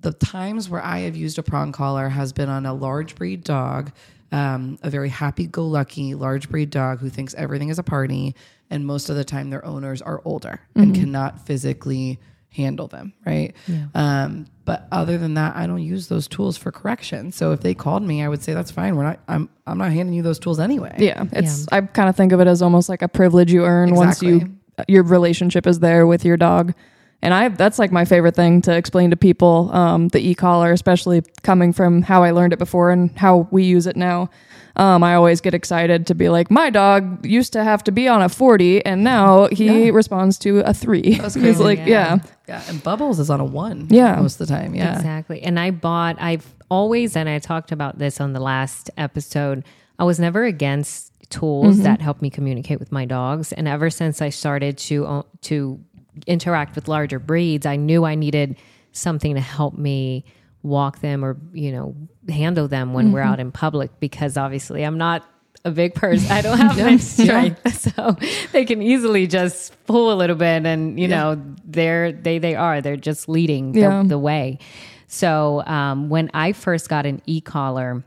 the 0.00 0.12
times 0.12 0.68
where 0.68 0.82
I 0.84 1.00
have 1.00 1.16
used 1.16 1.38
a 1.38 1.42
prong 1.42 1.72
collar 1.72 2.08
has 2.08 2.32
been 2.32 2.48
on 2.48 2.64
a 2.66 2.72
large 2.74 3.14
breed 3.16 3.42
dog, 3.42 3.92
um, 4.32 4.78
a 4.82 4.90
very 4.90 5.08
happy 5.08 5.46
go 5.46 5.66
lucky 5.66 6.14
large 6.14 6.48
breed 6.48 6.70
dog 6.70 7.00
who 7.00 7.08
thinks 7.08 7.34
everything 7.34 7.68
is 7.68 7.78
a 7.78 7.82
party. 7.82 8.34
And 8.70 8.84
most 8.84 9.08
of 9.08 9.16
the 9.16 9.24
time, 9.24 9.50
their 9.50 9.64
owners 9.64 10.02
are 10.02 10.20
older 10.24 10.60
and 10.74 10.94
cannot 10.94 11.46
physically 11.46 12.18
handle 12.50 12.88
them, 12.88 13.12
right? 13.24 13.54
Um, 13.94 14.46
but 14.64 14.88
other 14.90 15.18
than 15.18 15.34
that, 15.34 15.54
I 15.54 15.66
don't 15.68 15.82
use 15.82 16.08
those 16.08 16.26
tools 16.26 16.56
for 16.56 16.72
correction. 16.72 17.30
So 17.30 17.52
if 17.52 17.60
they 17.60 17.74
called 17.74 18.02
me, 18.02 18.24
I 18.24 18.28
would 18.28 18.42
say 18.42 18.54
that's 18.54 18.72
fine. 18.72 18.96
We're 18.96 19.04
not. 19.04 19.20
I'm. 19.28 19.48
I'm 19.66 19.78
not 19.78 19.92
handing 19.92 20.14
you 20.14 20.22
those 20.22 20.38
tools 20.40 20.58
anyway. 20.58 20.96
Yeah, 20.98 21.24
it's. 21.32 21.66
I 21.70 21.82
kind 21.82 22.08
of 22.08 22.16
think 22.16 22.32
of 22.32 22.40
it 22.40 22.48
as 22.48 22.62
almost 22.62 22.88
like 22.88 23.02
a 23.02 23.08
privilege 23.08 23.52
you 23.52 23.64
earn 23.64 23.94
once 23.94 24.22
you 24.22 24.56
your 24.88 25.02
relationship 25.04 25.66
is 25.66 25.78
there 25.80 26.06
with 26.06 26.24
your 26.24 26.36
dog. 26.36 26.74
And 27.22 27.32
I 27.34 27.48
that's 27.48 27.78
like 27.78 27.90
my 27.92 28.04
favorite 28.04 28.36
thing 28.36 28.62
to 28.62 28.76
explain 28.76 29.10
to 29.10 29.16
people. 29.16 29.70
Um, 29.72 30.08
the 30.08 30.20
e 30.20 30.34
collar, 30.34 30.70
especially 30.72 31.22
coming 31.42 31.72
from 31.72 32.02
how 32.02 32.22
I 32.22 32.30
learned 32.30 32.52
it 32.52 32.58
before 32.58 32.90
and 32.90 33.16
how 33.18 33.48
we 33.50 33.64
use 33.64 33.86
it 33.86 33.96
now. 33.96 34.30
Um, 34.76 35.02
I 35.02 35.14
always 35.14 35.40
get 35.40 35.54
excited 35.54 36.06
to 36.08 36.14
be 36.14 36.28
like, 36.28 36.50
my 36.50 36.68
dog 36.68 37.24
used 37.24 37.54
to 37.54 37.64
have 37.64 37.82
to 37.84 37.92
be 37.92 38.06
on 38.08 38.20
a 38.20 38.28
forty, 38.28 38.84
and 38.84 39.02
now 39.02 39.48
he 39.50 39.86
Yeah. 39.86 39.90
responds 39.92 40.38
to 40.40 40.58
a 40.60 40.74
three. 40.74 41.14
That's 41.16 41.34
He's 41.34 41.58
like, 41.68 41.78
Yeah. 41.78 41.86
yeah, 41.86 42.18
Yeah, 42.46 42.62
and 42.68 42.82
Bubbles 42.82 43.18
is 43.18 43.30
on 43.30 43.40
a 43.40 43.44
one. 43.44 43.86
Yeah. 43.90 44.16
most 44.20 44.38
of 44.38 44.46
the 44.46 44.54
time. 44.54 44.74
Yeah, 44.74 44.94
Exactly. 44.94 45.40
And 45.42 45.58
I 45.58 45.70
bought, 45.70 46.16
I've 46.20 46.54
always, 46.70 47.16
and 47.16 47.26
I 47.26 47.38
talked 47.38 47.72
about 47.72 47.98
this 47.98 48.20
on 48.20 48.34
the 48.34 48.40
last 48.40 48.90
episode, 48.98 49.64
I 49.98 50.04
was 50.04 50.20
never 50.20 50.44
against 50.44 51.10
tools 51.30 51.78
that 51.78 52.02
help 52.02 52.20
me 52.20 52.28
communicate 52.28 52.78
with 52.78 52.92
my 52.92 53.06
dogs. 53.06 53.52
And 53.52 53.66
ever 53.66 53.88
since 53.88 54.20
I 54.20 54.28
started 54.28 54.76
to, 54.78 55.24
to 55.42 55.80
interact 56.26 56.74
with 56.74 56.88
larger 56.88 57.18
breeds, 57.18 57.66
I 57.66 57.76
knew 57.76 58.04
I 58.04 58.14
needed 58.14 58.56
something 58.92 59.34
to 59.34 59.40
help 59.40 59.76
me 59.76 60.24
walk 60.62 61.00
them 61.00 61.24
or, 61.24 61.36
you 61.52 61.70
know, 61.70 61.94
handle 62.28 62.66
them 62.68 62.92
when 62.92 63.12
we're 63.12 63.20
out 63.20 63.38
in 63.38 63.52
public 63.52 64.00
because 64.00 64.36
obviously 64.36 64.82
I'm 64.82 64.98
not 64.98 65.24
a 65.64 65.70
big 65.70 65.94
person. 65.94 66.30
I 66.30 66.40
don't 66.42 66.58
have 66.58 66.78
much 66.78 67.00
strength. 67.00 67.62
So 67.96 68.16
they 68.52 68.64
can 68.64 68.82
easily 68.82 69.26
just 69.26 69.76
pull 69.86 70.12
a 70.12 70.16
little 70.16 70.36
bit 70.36 70.66
and, 70.66 70.98
you 70.98 71.08
know, 71.08 71.40
they're, 71.64 72.12
they, 72.12 72.38
they 72.38 72.54
are, 72.54 72.80
they're 72.80 72.96
just 72.96 73.28
leading 73.28 73.72
the, 74.02 74.08
the 74.08 74.18
way. 74.18 74.58
So 75.06 75.62
um, 75.66 76.08
when 76.08 76.30
I 76.34 76.52
first 76.52 76.88
got 76.88 77.06
an 77.06 77.22
e-collar, 77.26 78.04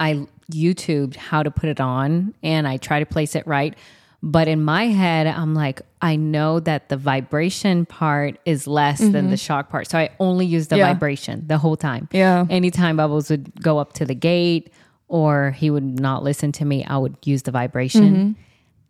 I 0.00 0.26
YouTubed 0.50 1.16
how 1.16 1.42
to 1.42 1.50
put 1.50 1.68
it 1.68 1.80
on 1.80 2.34
and 2.42 2.66
I 2.66 2.78
try 2.78 3.00
to 3.00 3.06
place 3.06 3.36
it 3.36 3.46
right. 3.46 3.76
But 4.22 4.48
in 4.48 4.64
my 4.64 4.86
head, 4.88 5.28
I'm 5.28 5.54
like, 5.54 5.80
I 6.02 6.16
know 6.16 6.58
that 6.60 6.88
the 6.88 6.96
vibration 6.96 7.86
part 7.86 8.38
is 8.44 8.66
less 8.66 8.98
than 8.98 9.12
mm-hmm. 9.12 9.30
the 9.30 9.36
shock 9.36 9.70
part. 9.70 9.88
So 9.88 9.98
I 9.98 10.10
only 10.18 10.44
use 10.44 10.68
the 10.68 10.76
Yeah. 10.78 10.88
vibration 10.92 11.44
the 11.46 11.58
whole 11.58 11.76
time. 11.76 12.08
Yeah. 12.10 12.44
Anytime 12.50 12.96
Bubbles 12.96 13.30
would 13.30 13.62
go 13.62 13.78
up 13.78 13.92
to 13.94 14.04
the 14.04 14.16
gate 14.16 14.72
or 15.06 15.52
he 15.52 15.70
would 15.70 15.84
not 15.84 16.24
listen 16.24 16.50
to 16.52 16.64
me, 16.64 16.84
I 16.84 16.98
would 16.98 17.16
use 17.24 17.44
the 17.44 17.52
vibration. 17.52 18.14
Mm-hmm. 18.16 18.32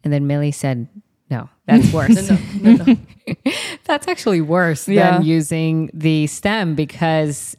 And 0.04 0.12
then 0.12 0.26
Millie 0.26 0.50
said, 0.50 0.88
no, 1.30 1.50
that's 1.66 1.92
worse. 1.92 2.30
no, 2.30 2.38
no, 2.72 2.84
no. 2.84 2.96
That's 3.84 4.08
actually 4.08 4.40
worse 4.40 4.88
Yeah. 4.88 5.18
than 5.18 5.26
using 5.26 5.90
the 5.92 6.26
stim 6.28 6.74
because 6.74 7.54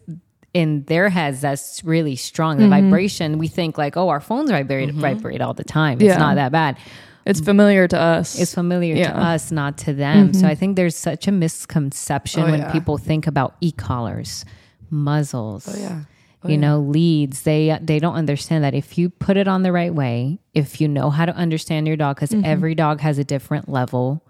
in 0.55 0.83
their 0.85 1.09
heads 1.09 1.41
that's 1.41 1.83
really 1.83 2.15
strong. 2.15 2.57
The 2.57 2.63
mm-hmm. 2.63 2.89
vibration, 2.89 3.37
we 3.37 3.47
think 3.47 3.77
like, 3.77 3.95
oh, 3.95 4.09
our 4.09 4.19
phones 4.19 4.49
vibrate 4.49 4.91
vibrate 4.91 5.41
all 5.41 5.53
the 5.53 5.63
time. 5.63 5.99
It's 6.01 6.05
Yeah. 6.05 6.17
not 6.17 6.35
that 6.35 6.51
bad. 6.51 6.77
It's 7.29 7.39
familiar 7.39 7.87
to 7.87 7.99
us. 7.99 8.39
It's 8.39 8.53
familiar 8.53 8.95
Yeah. 8.95 9.13
to 9.13 9.19
us, 9.19 9.51
not 9.51 9.77
to 9.79 9.93
them. 9.93 10.33
So 10.33 10.39
mm-hmm. 10.39 10.47
I 10.47 10.55
think 10.55 10.75
there's 10.75 10.95
such 10.95 11.27
a 11.27 11.31
misconception 11.31 12.43
Oh, 12.43 12.51
when 12.51 12.61
yeah. 12.61 12.71
people 12.71 12.97
think 12.97 13.27
about 13.27 13.55
e-collars, 13.61 14.45
muzzles. 14.89 15.67
Oh 15.67 15.79
yeah. 15.79 16.01
Oh, 16.41 16.47
you 16.47 16.57
know 16.57 16.79
leads 16.79 17.41
they 17.41 17.77
they 17.81 17.99
don't 17.99 18.15
understand 18.15 18.63
that 18.63 18.73
if 18.73 18.97
you 18.97 19.09
put 19.09 19.35
it 19.35 19.45
on 19.49 19.61
the 19.63 19.73
right 19.73 19.93
way 19.93 20.39
if 20.53 20.79
you 20.79 20.87
know 20.87 21.09
how 21.09 21.25
to 21.25 21.35
understand 21.35 21.85
your 21.85 21.97
dog 21.97 22.15
because 22.15 22.29
mm-hmm. 22.29 22.45
every 22.45 22.75
dog 22.75 23.01
has 23.01 23.17
a 23.17 23.25
different 23.25 23.67
level 23.67 24.23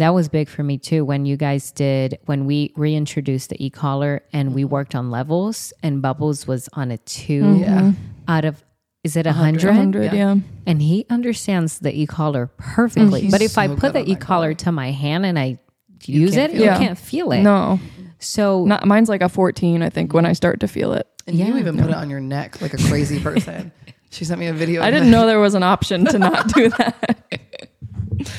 That 0.00 0.14
was 0.14 0.30
big 0.30 0.48
for 0.48 0.62
me 0.62 0.78
too. 0.78 1.04
When 1.04 1.26
you 1.26 1.36
guys 1.36 1.72
did, 1.72 2.18
when 2.24 2.46
we 2.46 2.72
reintroduced 2.74 3.50
the 3.50 3.62
e 3.62 3.68
collar 3.68 4.22
and 4.32 4.54
we 4.54 4.62
mm-hmm. 4.62 4.72
worked 4.72 4.94
on 4.94 5.10
levels, 5.10 5.74
and 5.82 6.00
Bubbles 6.00 6.46
was 6.46 6.70
on 6.72 6.90
a 6.90 6.96
2 6.96 7.58
Yeah. 7.60 7.92
out 8.26 8.46
of 8.46 8.64
is 9.04 9.16
it 9.16 9.26
a 9.26 9.32
hundred? 9.32 9.64
100, 9.64 10.12
yeah. 10.12 10.36
And 10.66 10.82
he 10.82 11.06
understands 11.10 11.78
the 11.78 11.94
e 11.98 12.06
collar 12.06 12.48
perfectly. 12.58 13.28
But 13.30 13.42
if 13.42 13.56
I 13.58 13.68
put 13.68 13.92
the 13.92 14.08
e 14.08 14.14
collar 14.16 14.54
to 14.54 14.72
my 14.72 14.90
hand 14.90 15.24
and 15.26 15.38
I 15.38 15.58
use 16.04 16.36
it, 16.36 16.52
you 16.52 16.64
it. 16.64 16.78
can't 16.78 16.98
feel 16.98 17.32
it. 17.32 17.42
No, 17.42 17.78
So 18.18 18.64
not, 18.64 18.86
mine's 18.86 19.08
like 19.08 19.22
a 19.22 19.28
14, 19.28 19.82
I 19.82 19.90
think, 19.90 20.12
when 20.12 20.26
I 20.26 20.32
start 20.34 20.60
to 20.60 20.68
feel 20.68 20.92
it. 20.92 21.06
And 21.26 21.36
you 21.38 21.44
Yeah. 21.46 21.58
even 21.58 21.78
put 21.78 21.88
it 21.90 21.94
on 21.94 22.10
your 22.10 22.20
neck 22.20 22.60
like 22.60 22.74
a 22.74 22.78
crazy 22.78 23.20
person. 23.20 23.72
she 24.10 24.24
sent 24.24 24.40
me 24.40 24.46
a 24.48 24.52
video. 24.52 24.82
I 24.82 24.90
didn't 24.90 25.10
that. 25.10 25.16
know 25.18 25.26
there 25.26 25.40
was 25.40 25.54
an 25.54 25.62
option 25.62 26.04
to 26.06 26.18
not 26.18 26.48
do 26.54 26.68
that. 26.70 27.18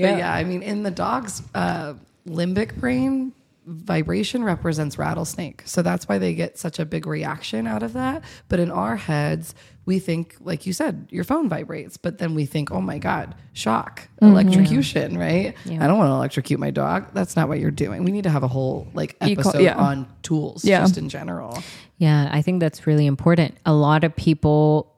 But 0.00 0.16
yeah, 0.18 0.32
I 0.32 0.44
mean, 0.44 0.62
in 0.62 0.84
the 0.84 0.92
dog's 0.92 1.42
uh, 1.56 1.94
limbic 2.28 2.76
brain, 2.76 3.32
vibration 3.68 4.42
represents 4.42 4.98
rattlesnake. 4.98 5.62
So 5.66 5.82
that's 5.82 6.08
why 6.08 6.18
they 6.18 6.34
get 6.34 6.58
such 6.58 6.78
a 6.78 6.86
big 6.86 7.06
reaction 7.06 7.66
out 7.66 7.82
of 7.82 7.92
that. 7.92 8.24
But 8.48 8.60
in 8.60 8.70
our 8.70 8.96
heads, 8.96 9.54
we 9.84 9.98
think, 9.98 10.36
like 10.40 10.66
you 10.66 10.72
said, 10.72 11.06
your 11.10 11.24
phone 11.24 11.48
vibrates. 11.48 11.96
But 11.96 12.18
then 12.18 12.34
we 12.34 12.46
think, 12.46 12.70
oh 12.70 12.80
my 12.80 12.98
God, 12.98 13.34
shock, 13.52 14.08
mm-hmm. 14.22 14.26
electrocution, 14.26 15.18
right? 15.18 15.54
Yeah. 15.64 15.84
I 15.84 15.86
don't 15.86 15.98
want 15.98 16.08
to 16.08 16.14
electrocute 16.14 16.58
my 16.58 16.70
dog. 16.70 17.12
That's 17.12 17.36
not 17.36 17.48
what 17.48 17.60
you're 17.60 17.70
doing. 17.70 18.04
We 18.04 18.10
need 18.10 18.24
to 18.24 18.30
have 18.30 18.42
a 18.42 18.48
whole 18.48 18.88
like 18.94 19.16
episode 19.20 19.60
yeah. 19.60 19.76
on 19.76 20.06
tools, 20.22 20.64
Yeah. 20.64 20.80
just 20.80 20.96
in 20.96 21.08
general. 21.08 21.62
Yeah, 21.98 22.28
I 22.32 22.42
think 22.42 22.60
that's 22.60 22.86
really 22.86 23.06
important. 23.06 23.56
A 23.66 23.72
lot 23.74 24.04
of 24.04 24.16
people 24.16 24.94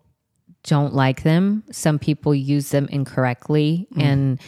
don't 0.63 0.95
like 0.95 1.23
them. 1.23 1.65
Some 1.73 1.99
people 1.99 2.35
use 2.35 2.71
them 2.71 2.87
incorrectly. 2.91 3.89
Mm. 3.95 4.03
And 4.03 4.41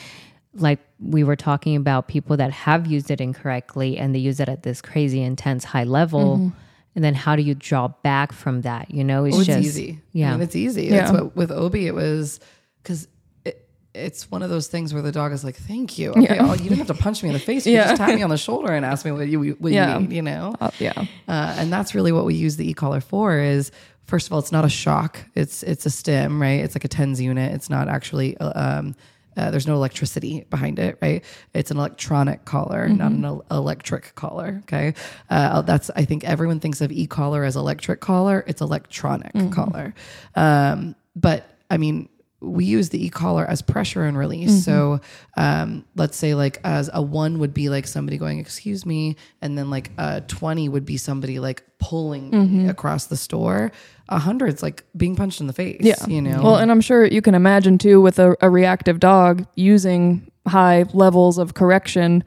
like 0.54 0.78
we 1.00 1.24
were 1.24 1.36
talking 1.36 1.76
about 1.76 2.08
people 2.08 2.36
that 2.36 2.50
have 2.52 2.86
used 2.86 3.10
it 3.10 3.20
incorrectly 3.20 3.96
and 3.98 4.14
they 4.14 4.18
use 4.18 4.38
it 4.40 4.48
at 4.48 4.62
this 4.62 4.82
crazy, 4.82 5.22
intense, 5.22 5.64
high 5.64 5.84
level. 5.84 6.52
And 6.94 7.02
then 7.02 7.14
how 7.14 7.36
do 7.36 7.42
you 7.42 7.54
draw 7.54 7.88
back 7.88 8.32
from 8.32 8.62
that? 8.62 8.90
You 8.90 9.02
know, 9.02 9.24
it's 9.24 9.34
Oh, 9.36 9.40
it's 9.40 9.46
just 9.46 9.60
easy. 9.64 10.00
Yeah. 10.12 10.28
I 10.28 10.32
mean, 10.32 10.42
it's 10.42 10.54
easy. 10.56 10.84
Yeah. 10.86 11.00
That's 11.00 11.12
what 11.12 11.34
with 11.36 11.50
Obi 11.50 11.86
it 11.86 11.94
was 11.94 12.38
because 12.82 13.08
it, 13.46 13.66
it's 13.94 14.30
one 14.30 14.42
of 14.42 14.50
those 14.50 14.66
things 14.68 14.92
where 14.92 15.02
the 15.02 15.10
dog 15.12 15.32
is 15.32 15.42
like, 15.42 15.56
"Thank 15.56 15.98
you." 15.98 16.10
Okay, 16.10 16.34
Yeah. 16.34 16.46
oh, 16.46 16.52
you 16.52 16.64
didn't 16.68 16.76
have 16.78 16.86
to 16.88 17.02
punch 17.02 17.22
me 17.22 17.30
in 17.30 17.32
the 17.32 17.38
face. 17.38 17.66
You 17.66 17.72
Yeah. 17.76 17.84
just 17.88 17.96
tap 17.96 18.14
me 18.14 18.22
on 18.22 18.28
the 18.28 18.36
shoulder 18.36 18.72
and 18.74 18.84
ask 18.84 19.06
me 19.06 19.10
what 19.12 19.26
you 19.26 19.52
what 19.58 19.72
Yeah. 19.72 19.94
you 19.98 20.06
need. 20.06 20.16
You 20.16 20.20
know, 20.22 20.54
Uh, 20.60 20.70
yeah. 20.78 20.92
uh, 21.28 21.54
and 21.58 21.72
that's 21.72 21.94
really 21.94 22.12
what 22.12 22.26
we 22.26 22.34
use 22.34 22.56
the 22.56 22.68
e-collar 22.68 23.00
for. 23.00 23.38
Is 23.38 23.70
first 24.04 24.26
of 24.26 24.34
all, 24.34 24.38
it's 24.38 24.52
not 24.52 24.66
a 24.66 24.68
shock. 24.68 25.18
It's 25.34 25.62
it's 25.62 25.86
a 25.86 25.90
stim, 25.90 26.42
right? 26.42 26.60
It's 26.62 26.74
like 26.74 26.84
a 26.84 26.88
tens 26.88 27.22
unit. 27.22 27.52
It's 27.54 27.70
not 27.70 27.88
actually. 27.88 28.36
uh, 28.36 28.52
Um, 28.80 28.94
uh, 29.36 29.50
there's 29.50 29.66
no 29.66 29.74
electricity 29.74 30.44
behind 30.50 30.78
it, 30.78 30.98
right? 31.02 31.24
It's 31.54 31.70
an 31.70 31.76
electronic 31.78 32.44
collar, 32.44 32.88
not 32.88 33.12
an 33.12 33.24
el- 33.24 33.44
electric 33.50 34.14
collar. 34.14 34.60
Okay, 34.64 34.94
uh, 35.30 35.62
that's 35.62 35.90
I 35.96 36.04
think 36.04 36.24
everyone 36.24 36.60
thinks 36.60 36.80
of 36.80 36.92
e-collar 36.92 37.44
as 37.44 37.56
electric 37.56 38.00
collar. 38.00 38.44
It's 38.46 38.60
electronic 38.60 39.32
collar, 39.52 39.94
um, 40.34 40.94
but 41.16 41.48
I 41.70 41.76
mean 41.78 42.08
we 42.42 42.64
use 42.64 42.88
the 42.88 43.04
e-collar 43.06 43.46
as 43.46 43.62
pressure 43.62 44.04
and 44.04 44.18
release. 44.18 44.64
So 44.64 45.00
um, 45.36 45.84
let's 45.94 46.16
say 46.16 46.34
like 46.34 46.58
as 46.64 46.90
a 46.92 47.00
one 47.00 47.38
would 47.38 47.54
be 47.54 47.68
like 47.68 47.86
somebody 47.86 48.18
going, 48.18 48.40
excuse 48.40 48.84
me. 48.84 49.16
And 49.40 49.56
then 49.56 49.70
like 49.70 49.92
a 49.96 50.22
20 50.22 50.68
would 50.68 50.84
be 50.84 50.96
somebody 50.96 51.38
like 51.38 51.62
pulling 51.78 52.30
me 52.30 52.68
across 52.68 53.06
the 53.06 53.16
store. 53.16 53.70
A 54.08 54.18
hundred's 54.18 54.62
like 54.62 54.84
being 54.96 55.14
punched 55.16 55.40
in 55.40 55.46
the 55.46 55.52
face, 55.52 55.78
Yeah. 55.80 55.94
you 56.06 56.20
know? 56.20 56.42
Well, 56.42 56.56
and 56.56 56.70
I'm 56.70 56.80
sure 56.80 57.04
you 57.04 57.22
can 57.22 57.34
imagine 57.36 57.78
too 57.78 58.00
with 58.00 58.18
a, 58.18 58.36
a 58.40 58.50
reactive 58.50 58.98
dog 58.98 59.46
using 59.54 60.28
high 60.46 60.84
levels 60.92 61.38
of 61.38 61.54
correction, 61.54 62.24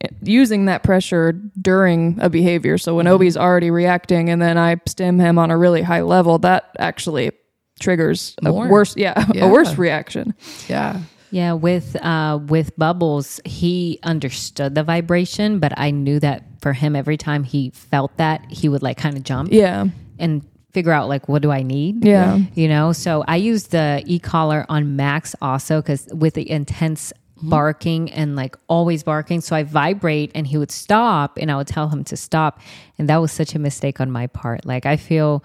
eh, 0.00 0.08
using 0.24 0.64
that 0.64 0.82
pressure 0.82 1.32
during 1.60 2.18
a 2.20 2.28
behavior. 2.28 2.78
So 2.78 2.96
when 2.96 3.06
Obi's 3.06 3.36
already 3.36 3.70
reacting 3.70 4.28
and 4.28 4.42
then 4.42 4.58
I 4.58 4.76
stim 4.88 5.20
him 5.20 5.38
on 5.38 5.52
a 5.52 5.56
really 5.56 5.82
high 5.82 6.02
level, 6.02 6.38
that 6.40 6.74
actually 6.80 7.30
triggers 7.80 8.34
a 8.44 8.52
worse, 8.52 8.96
yeah, 8.96 9.24
Yeah. 9.34 9.46
a 9.46 9.48
worse 9.50 9.76
reaction. 9.78 10.34
yeah. 10.68 11.00
Yeah, 11.30 11.54
with 11.54 11.96
uh 12.04 12.38
with 12.46 12.76
Bubbles, 12.76 13.40
he 13.46 13.98
understood 14.02 14.74
the 14.74 14.82
vibration, 14.82 15.60
but 15.60 15.72
I 15.78 15.90
knew 15.90 16.20
that 16.20 16.44
for 16.60 16.74
him 16.74 16.94
every 16.94 17.16
time 17.16 17.42
he 17.42 17.70
felt 17.70 18.14
that, 18.18 18.44
he 18.50 18.68
would 18.68 18.82
like 18.82 18.98
kind 18.98 19.16
of 19.16 19.22
jump 19.22 19.48
Yeah. 19.50 19.86
and 20.18 20.42
figure 20.74 20.92
out 20.92 21.08
like 21.08 21.28
what 21.30 21.40
do 21.40 21.50
I 21.50 21.62
need? 21.62 22.04
Yeah. 22.04 22.38
You 22.54 22.68
know, 22.68 22.92
so 22.92 23.24
I 23.26 23.36
use 23.36 23.68
the 23.68 24.02
e-collar 24.06 24.66
on 24.68 24.94
Max 24.96 25.34
also 25.40 25.80
cuz 25.80 26.06
with 26.12 26.34
the 26.34 26.50
intense 26.50 27.14
barking 27.44 28.10
and 28.12 28.36
like 28.36 28.54
always 28.68 29.02
barking, 29.02 29.40
so 29.40 29.56
I 29.56 29.62
vibrate 29.62 30.30
and 30.34 30.46
he 30.46 30.58
would 30.58 30.70
stop 30.70 31.38
and 31.38 31.50
I 31.50 31.56
would 31.56 31.66
tell 31.66 31.88
him 31.88 32.04
to 32.04 32.16
stop, 32.16 32.60
and 32.98 33.08
that 33.08 33.16
was 33.16 33.32
such 33.32 33.54
a 33.54 33.58
mistake 33.58 34.00
on 34.00 34.10
my 34.10 34.26
part. 34.26 34.66
Like 34.66 34.84
I 34.86 34.96
feel 34.98 35.42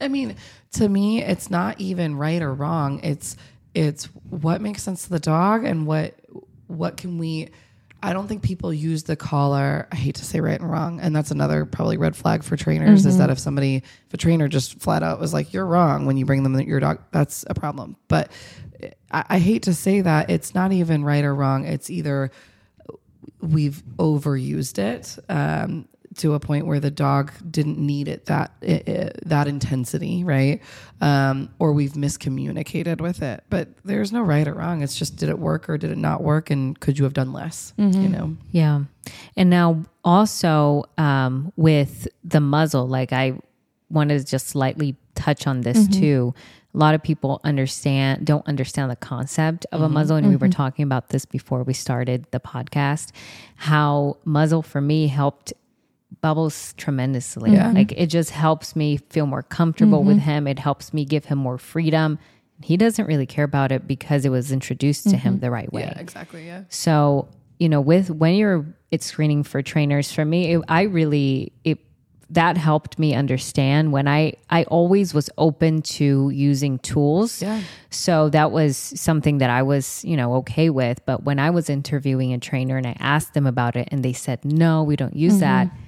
I 0.00 0.08
mean, 0.08 0.36
to 0.72 0.88
me, 0.88 1.22
it's 1.22 1.50
not 1.50 1.80
even 1.80 2.16
right 2.16 2.42
or 2.42 2.52
wrong. 2.52 3.00
It's 3.02 3.36
it's 3.74 4.04
what 4.28 4.60
makes 4.60 4.82
sense 4.82 5.04
to 5.04 5.10
the 5.10 5.20
dog 5.20 5.64
and 5.64 5.86
what 5.86 6.14
what 6.66 6.96
can 6.96 7.18
we 7.18 7.50
I 8.04 8.12
don't 8.12 8.28
think 8.28 8.42
people 8.42 8.70
use 8.70 9.04
the 9.04 9.16
collar. 9.16 9.88
I 9.90 9.96
hate 9.96 10.16
to 10.16 10.26
say 10.26 10.38
right 10.40 10.60
and 10.60 10.70
wrong, 10.70 11.00
and 11.00 11.16
that's 11.16 11.30
another 11.30 11.64
probably 11.64 11.96
red 11.96 12.14
flag 12.14 12.44
for 12.44 12.54
trainers 12.54 13.06
is 13.06 13.16
that 13.16 13.30
if 13.30 13.38
somebody, 13.38 13.76
if 13.76 14.12
a 14.12 14.18
trainer 14.18 14.46
just 14.46 14.78
flat 14.78 15.02
out 15.02 15.18
was 15.18 15.32
like, 15.32 15.54
"You're 15.54 15.64
wrong" 15.64 16.04
when 16.04 16.18
you 16.18 16.26
bring 16.26 16.42
them 16.42 16.60
your 16.60 16.80
dog, 16.80 17.00
that's 17.12 17.46
a 17.48 17.54
problem. 17.54 17.96
But 18.08 18.30
I, 19.10 19.24
I 19.30 19.38
hate 19.38 19.62
to 19.62 19.74
say 19.74 20.02
that 20.02 20.28
it's 20.28 20.54
not 20.54 20.70
even 20.70 21.02
right 21.02 21.24
or 21.24 21.34
wrong. 21.34 21.64
It's 21.64 21.88
either 21.88 22.30
we've 23.40 23.82
overused 23.96 24.78
it 24.78 25.18
um, 25.30 25.88
to 26.16 26.34
a 26.34 26.40
point 26.40 26.66
where 26.66 26.80
the 26.80 26.90
dog 26.90 27.32
didn't 27.50 27.78
need 27.78 28.08
it 28.08 28.26
that 28.26 28.52
i 28.62 28.82
i 28.86 29.10
that 29.26 29.46
intensity, 29.48 30.24
right? 30.24 30.60
Um, 31.00 31.50
or 31.58 31.72
we've 31.72 31.92
miscommunicated 31.92 33.00
with 33.00 33.22
it. 33.22 33.44
But 33.50 33.68
there's 33.84 34.12
no 34.12 34.22
right 34.22 34.46
or 34.46 34.54
wrong. 34.54 34.82
It's 34.82 34.96
just 34.96 35.16
did 35.16 35.28
it 35.28 35.38
work 35.38 35.68
or 35.68 35.76
did 35.78 35.90
it 35.90 35.98
not 35.98 36.22
work, 36.22 36.50
and 36.50 36.78
could 36.78 36.98
you 36.98 37.04
have 37.04 37.14
done 37.14 37.32
less? 37.32 37.72
You 37.76 38.08
know, 38.08 38.36
Yeah. 38.52 38.84
And 39.36 39.50
now 39.50 39.84
also 40.04 40.84
um, 40.98 41.52
with 41.56 42.08
the 42.22 42.40
muzzle, 42.40 42.86
like 42.86 43.12
I 43.12 43.38
wanted 43.90 44.18
to 44.18 44.24
just 44.24 44.48
slightly 44.48 44.96
touch 45.14 45.46
on 45.46 45.60
this 45.62 45.86
too. 45.88 46.34
A 46.74 46.78
lot 46.78 46.94
of 46.96 47.02
people 47.04 47.40
understand 47.44 48.26
don't 48.26 48.44
understand 48.48 48.90
the 48.90 48.96
concept 48.96 49.64
of 49.70 49.80
a 49.80 49.88
muzzle, 49.88 50.16
and 50.16 50.28
we 50.28 50.36
were 50.36 50.48
talking 50.48 50.82
about 50.82 51.10
this 51.10 51.24
before 51.24 51.62
we 51.62 51.72
started 51.72 52.26
the 52.32 52.40
podcast. 52.40 53.12
How 53.56 54.16
muzzle 54.24 54.62
for 54.62 54.80
me 54.80 55.06
helped 55.06 55.52
Bubbles 56.20 56.74
tremendously. 56.76 57.52
Yeah. 57.52 57.70
Like 57.70 57.92
it 57.92 58.06
just 58.06 58.30
helps 58.30 58.76
me 58.76 58.98
feel 59.10 59.26
more 59.26 59.42
comfortable 59.42 60.02
with 60.02 60.18
mm-hmm. 60.18 60.30
him. 60.30 60.46
It 60.46 60.58
helps 60.58 60.92
me 60.92 61.04
give 61.04 61.24
him 61.26 61.38
more 61.38 61.58
freedom. 61.58 62.18
He 62.62 62.76
doesn't 62.76 63.06
really 63.06 63.26
care 63.26 63.44
about 63.44 63.72
it 63.72 63.86
because 63.86 64.24
it 64.24 64.30
was 64.30 64.52
introduced 64.52 65.08
to 65.10 65.16
him 65.16 65.34
mm-hmm. 65.34 65.40
the 65.40 65.50
right 65.50 65.72
way. 65.72 65.82
yeah, 65.82 65.98
exactly, 65.98 66.46
yeah. 66.46 66.64
So, 66.68 67.28
you 67.58 67.68
know, 67.68 67.80
with 67.80 68.10
when 68.10 68.34
you're 68.34 68.64
it's 68.90 69.06
screening 69.06 69.42
for 69.42 69.60
trainers, 69.60 70.12
for 70.12 70.24
me, 70.24 70.54
it, 70.54 70.62
I 70.68 70.82
really 70.82 71.52
it 71.64 71.78
that 72.30 72.56
helped 72.56 72.98
me 72.98 73.14
understand 73.14 73.92
when 73.92 74.08
I 74.08 74.34
I 74.50 74.64
always 74.64 75.14
was 75.14 75.30
open 75.38 75.82
to 75.82 76.30
using 76.30 76.78
tools. 76.80 77.42
Yeah. 77.42 77.62
So 77.90 78.28
that 78.30 78.50
was 78.50 78.76
something 78.76 79.38
that 79.38 79.50
I 79.50 79.62
was, 79.62 80.04
you 80.04 80.16
know, 80.16 80.34
okay 80.36 80.70
with. 80.70 81.04
But 81.06 81.24
when 81.24 81.38
I 81.38 81.50
was 81.50 81.70
interviewing 81.70 82.32
a 82.32 82.38
trainer 82.38 82.76
and 82.76 82.86
I 82.86 82.96
asked 82.98 83.34
them 83.34 83.46
about 83.46 83.76
it 83.76 83.88
and 83.90 84.04
they 84.04 84.12
said, 84.12 84.44
no, 84.44 84.82
we 84.82 84.96
don't 84.96 85.16
use 85.16 85.38
that. 85.40 85.68
Mm-hmm. 85.68 85.83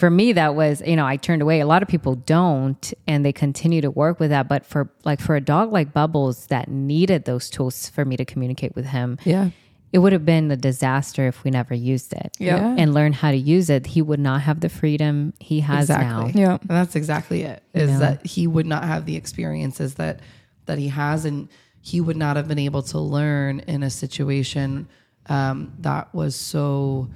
For 0.00 0.08
me, 0.08 0.32
that 0.32 0.54
was, 0.54 0.80
you 0.86 0.96
know, 0.96 1.06
I 1.06 1.18
turned 1.18 1.42
away. 1.42 1.60
A 1.60 1.66
lot 1.66 1.82
of 1.82 1.88
people 1.88 2.14
don't 2.14 2.92
and 3.06 3.22
they 3.22 3.32
continue 3.34 3.82
to 3.82 3.90
work 3.90 4.18
with 4.18 4.30
that. 4.30 4.48
But 4.48 4.64
for 4.64 4.90
like 5.04 5.20
for 5.20 5.36
a 5.36 5.42
dog 5.42 5.72
like 5.72 5.92
Bubbles 5.92 6.46
that 6.46 6.68
needed 6.68 7.26
those 7.26 7.50
tools 7.50 7.90
for 7.90 8.06
me 8.06 8.16
to 8.16 8.24
communicate 8.24 8.74
with 8.74 8.86
him, 8.86 9.18
Yeah. 9.24 9.50
it 9.92 9.98
would 9.98 10.14
have 10.14 10.24
been 10.24 10.50
a 10.50 10.56
disaster 10.56 11.26
if 11.26 11.44
we 11.44 11.50
never 11.50 11.74
used 11.74 12.14
it. 12.14 12.34
Yeah. 12.38 12.74
And 12.78 12.94
learned 12.94 13.16
how 13.16 13.30
to 13.30 13.36
use 13.36 13.68
it. 13.68 13.88
He 13.88 14.00
would 14.00 14.20
not 14.20 14.40
have 14.40 14.60
the 14.60 14.70
freedom 14.70 15.34
he 15.38 15.60
has 15.60 15.90
exactly. 15.90 16.32
now. 16.32 16.40
Yeah. 16.40 16.58
And 16.62 16.70
that's 16.70 16.96
exactly 16.96 17.42
it. 17.42 17.62
Is 17.74 17.90
know? 17.90 17.98
that 17.98 18.24
he 18.26 18.46
would 18.46 18.66
not 18.66 18.84
have 18.84 19.04
the 19.04 19.16
experiences 19.16 19.96
that 19.96 20.20
that 20.64 20.78
he 20.78 20.88
has, 20.88 21.26
and 21.26 21.50
he 21.82 22.00
would 22.00 22.16
not 22.16 22.36
have 22.36 22.48
been 22.48 22.58
able 22.58 22.82
to 22.84 22.98
learn 22.98 23.60
in 23.60 23.82
a 23.82 23.90
situation 23.90 24.88
um, 25.26 25.74
that 25.80 26.14
was 26.14 26.34
so 26.36 27.10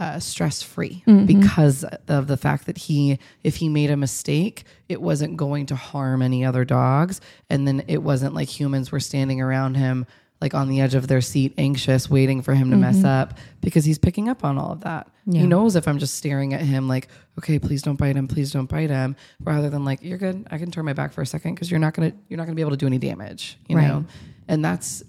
uh, 0.00 0.18
stress 0.20 0.62
free 0.62 1.02
because 1.26 1.84
of 2.06 2.26
the 2.28 2.36
fact 2.36 2.66
that 2.66 2.78
he, 2.78 3.18
if 3.42 3.56
he 3.56 3.68
made 3.68 3.90
a 3.90 3.96
mistake, 3.96 4.64
it 4.88 5.00
wasn't 5.02 5.36
going 5.36 5.66
to 5.66 5.74
harm 5.76 6.22
any 6.22 6.44
other 6.44 6.64
dogs, 6.64 7.20
and 7.50 7.66
then 7.66 7.82
it 7.88 8.02
wasn't 8.02 8.34
like 8.34 8.48
humans 8.48 8.92
were 8.92 9.00
standing 9.00 9.40
around 9.40 9.74
him 9.76 10.06
like 10.40 10.54
on 10.54 10.68
the 10.68 10.80
edge 10.80 10.94
of 10.94 11.08
their 11.08 11.20
seat, 11.20 11.52
anxious, 11.58 12.08
waiting 12.08 12.42
for 12.42 12.54
him 12.54 12.70
to 12.70 12.76
mess 12.76 13.02
up 13.04 13.36
because 13.60 13.84
he's 13.84 13.98
picking 13.98 14.28
up 14.28 14.44
on 14.44 14.56
all 14.56 14.70
of 14.70 14.82
that. 14.82 15.08
He 15.40 15.46
knows 15.48 15.74
if 15.74 15.88
I'm 15.88 15.98
just 15.98 16.14
staring 16.14 16.54
at 16.54 16.60
him, 16.60 16.86
like, 16.86 17.08
okay, 17.38 17.58
please 17.58 17.82
don't 17.82 17.96
bite 17.96 18.14
him, 18.14 18.28
please 18.28 18.52
don't 18.52 18.68
bite 18.70 18.88
him, 18.88 19.16
rather 19.42 19.68
than 19.68 19.84
like, 19.84 20.00
you're 20.00 20.16
good, 20.16 20.46
I 20.48 20.58
can 20.58 20.70
turn 20.70 20.84
my 20.84 20.92
back 20.92 21.12
for 21.12 21.22
a 21.22 21.26
second 21.26 21.54
because 21.56 21.72
you're 21.72 21.80
not 21.80 21.92
gonna 21.94 22.12
you're 22.28 22.36
not 22.36 22.44
gonna 22.44 22.54
be 22.54 22.62
able 22.62 22.70
to 22.70 22.76
do 22.76 22.86
any 22.86 22.98
damage, 22.98 23.58
you 23.68 23.76
Right. 23.76 23.88
know. 23.88 24.04
And 24.46 24.64
that's 24.64 25.02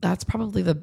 that's 0.00 0.24
probably 0.24 0.62
the 0.62 0.82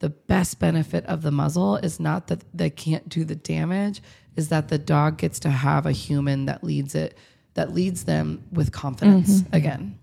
the 0.00 0.10
best 0.10 0.58
benefit 0.58 1.06
of 1.06 1.22
the 1.22 1.30
muzzle 1.30 1.76
is 1.76 2.00
not 2.00 2.26
that 2.26 2.42
they 2.52 2.70
can't 2.70 3.08
do 3.08 3.24
the 3.24 3.36
damage, 3.36 4.02
is 4.34 4.48
that 4.48 4.68
the 4.68 4.78
dog 4.78 5.18
gets 5.18 5.38
to 5.40 5.50
have 5.50 5.86
a 5.86 5.92
human 5.92 6.46
that 6.46 6.64
leads 6.64 6.94
it, 6.94 7.16
that 7.54 7.72
leads 7.72 8.04
them 8.04 8.42
with 8.50 8.72
confidence 8.72 9.42
mm-hmm. 9.42 9.56
again. 9.56 9.98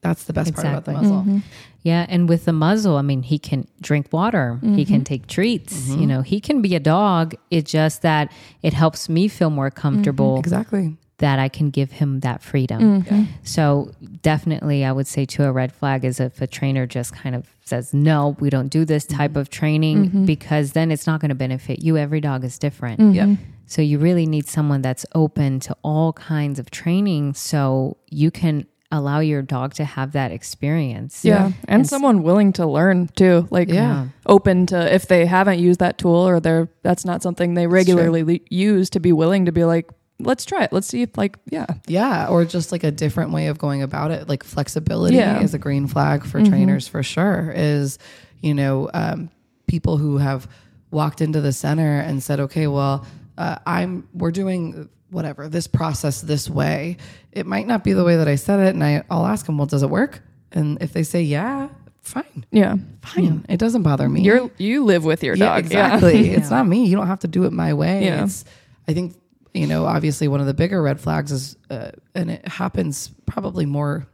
That's 0.00 0.24
the 0.24 0.32
best 0.32 0.54
part 0.54 0.66
about 0.66 0.84
the 0.84 0.92
Exactly. 0.92 1.10
muzzle. 1.10 1.32
Mm-hmm. 1.32 1.38
Yeah, 1.82 2.06
and 2.08 2.28
with 2.28 2.44
the 2.44 2.52
muzzle, 2.52 2.96
I 2.96 3.02
mean, 3.02 3.22
he 3.22 3.38
can 3.38 3.66
drink 3.80 4.12
water, 4.12 4.58
he 4.62 4.84
can 4.84 4.96
mm-hmm. 4.96 5.02
take 5.04 5.26
treats, 5.26 5.88
you 5.88 6.06
know, 6.06 6.22
he 6.22 6.40
can 6.40 6.60
be 6.60 6.74
a 6.74 6.80
dog. 6.80 7.34
It's 7.50 7.70
just 7.70 8.02
that 8.02 8.30
it 8.62 8.74
helps 8.74 9.08
me 9.08 9.26
feel 9.28 9.50
more 9.50 9.70
comfortable 9.70 10.38
Exactly. 10.38 10.96
that 11.18 11.38
I 11.38 11.48
can 11.48 11.70
give 11.70 11.90
him 11.92 12.20
that 12.20 12.42
freedom. 12.42 13.04
So, 13.42 13.92
definitely, 14.22 14.84
I 14.84 14.92
would 14.92 15.06
say 15.06 15.24
to 15.24 15.44
a 15.44 15.52
red 15.52 15.72
flag 15.72 16.04
is 16.04 16.20
if 16.20 16.42
a 16.42 16.46
trainer 16.46 16.86
just 16.86 17.12
kind 17.14 17.34
of 17.34 17.57
says, 17.68 17.94
no, 17.94 18.36
we 18.40 18.50
don't 18.50 18.68
do 18.68 18.84
this 18.84 19.04
type 19.04 19.32
mm-hmm. 19.32 19.40
of 19.40 19.50
training 19.50 20.06
mm-hmm. 20.06 20.24
because 20.24 20.72
then 20.72 20.90
it's 20.90 21.06
not 21.06 21.20
going 21.20 21.28
to 21.28 21.34
benefit 21.34 21.80
you. 21.80 21.96
Every 21.96 22.20
dog 22.20 22.44
is 22.44 22.58
different. 22.58 23.00
Mm-hmm. 23.00 23.30
Yep. 23.30 23.38
So 23.66 23.82
you 23.82 23.98
really 23.98 24.26
need 24.26 24.48
someone 24.48 24.82
that's 24.82 25.04
open 25.14 25.60
to 25.60 25.76
all 25.84 26.14
kinds 26.14 26.58
of 26.58 26.70
training 26.70 27.34
so 27.34 27.98
you 28.08 28.30
can 28.30 28.66
allow 28.90 29.20
your 29.20 29.42
dog 29.42 29.74
to 29.74 29.84
have 29.84 30.12
that 30.12 30.32
experience. 30.32 31.24
Yeah. 31.24 31.52
And, 31.68 31.86
someone 31.86 32.22
willing 32.22 32.54
to 32.54 32.66
learn 32.66 33.08
too. 33.08 33.46
Like 33.50 33.68
Yeah. 33.68 34.08
open 34.24 34.66
to 34.66 34.94
if 34.94 35.06
they 35.06 35.26
haven't 35.26 35.58
used 35.58 35.80
that 35.80 35.98
tool 35.98 36.26
or 36.26 36.40
they're 36.40 36.70
that's 36.82 37.04
not 37.04 37.22
something 37.22 37.54
they 37.54 37.66
regularly 37.66 38.24
le- 38.24 38.38
use 38.48 38.88
to 38.90 39.00
be 39.00 39.12
willing 39.12 39.44
to 39.44 39.52
be 39.52 39.64
like, 39.64 39.90
let's 40.20 40.44
try 40.44 40.64
it. 40.64 40.72
Let's 40.72 40.86
see 40.86 41.02
if 41.02 41.16
like 41.16 41.36
yeah. 41.50 41.66
Yeah, 41.86 42.28
or 42.28 42.44
just 42.44 42.72
like 42.72 42.84
a 42.84 42.90
different 42.90 43.30
way 43.32 43.46
of 43.48 43.58
going 43.58 43.82
about 43.82 44.10
it. 44.10 44.28
Like 44.28 44.42
flexibility 44.44 45.16
Yeah. 45.16 45.40
is 45.42 45.54
a 45.54 45.58
green 45.58 45.86
flag 45.86 46.24
for 46.24 46.42
trainers 46.44 46.88
for 46.88 47.02
sure. 47.02 47.52
Is 47.54 47.98
you 48.40 48.54
know 48.54 48.90
um, 48.94 49.30
people 49.66 49.96
who 49.98 50.18
have 50.18 50.48
walked 50.90 51.20
into 51.20 51.40
the 51.40 51.52
center 51.52 51.98
and 52.00 52.22
said, 52.22 52.40
okay, 52.40 52.66
well, 52.66 53.06
uh, 53.36 53.56
I'm 53.66 54.08
we're 54.14 54.30
doing 54.30 54.88
whatever 55.10 55.48
this 55.48 55.66
process 55.66 56.20
this 56.22 56.48
way. 56.50 56.96
It 57.32 57.46
might 57.46 57.66
not 57.66 57.84
be 57.84 57.92
the 57.92 58.04
way 58.04 58.16
that 58.16 58.28
I 58.28 58.34
said 58.36 58.60
it, 58.60 58.74
and 58.74 58.82
I, 58.84 59.02
I'll 59.10 59.26
ask 59.26 59.46
them, 59.46 59.56
well, 59.58 59.66
does 59.66 59.82
it 59.82 59.90
work? 59.90 60.20
And 60.52 60.82
if 60.82 60.92
they 60.92 61.02
say 61.02 61.22
yeah, 61.22 61.68
fine, 62.02 62.44
Yeah. 62.50 62.76
fine, 63.02 63.44
it 63.48 63.58
doesn't 63.58 63.82
bother 63.82 64.08
me. 64.08 64.22
You're 64.22 64.50
you 64.58 64.84
live 64.84 65.04
with 65.04 65.22
your 65.22 65.34
Yeah, 65.36 65.46
dog. 65.54 65.58
exactly. 65.60 66.30
It's 66.36 66.50
not 66.50 66.66
me. 66.66 66.86
You 66.86 66.96
don't 66.96 67.06
have 67.06 67.20
to 67.20 67.28
do 67.28 67.44
it 67.44 67.52
my 67.52 67.74
way. 67.74 68.04
Yeah. 68.06 68.24
It's, 68.24 68.44
I 68.88 68.94
think, 68.94 69.14
you 69.58 69.66
know, 69.66 69.86
obviously 69.86 70.28
one 70.28 70.40
of 70.40 70.46
the 70.46 70.54
bigger 70.54 70.80
red 70.80 71.00
flags 71.00 71.32
is, 71.32 71.56
uh, 71.68 71.90
and 72.14 72.30
it 72.30 72.46
happens 72.46 73.10
probably 73.26 73.66
more, 73.66 74.06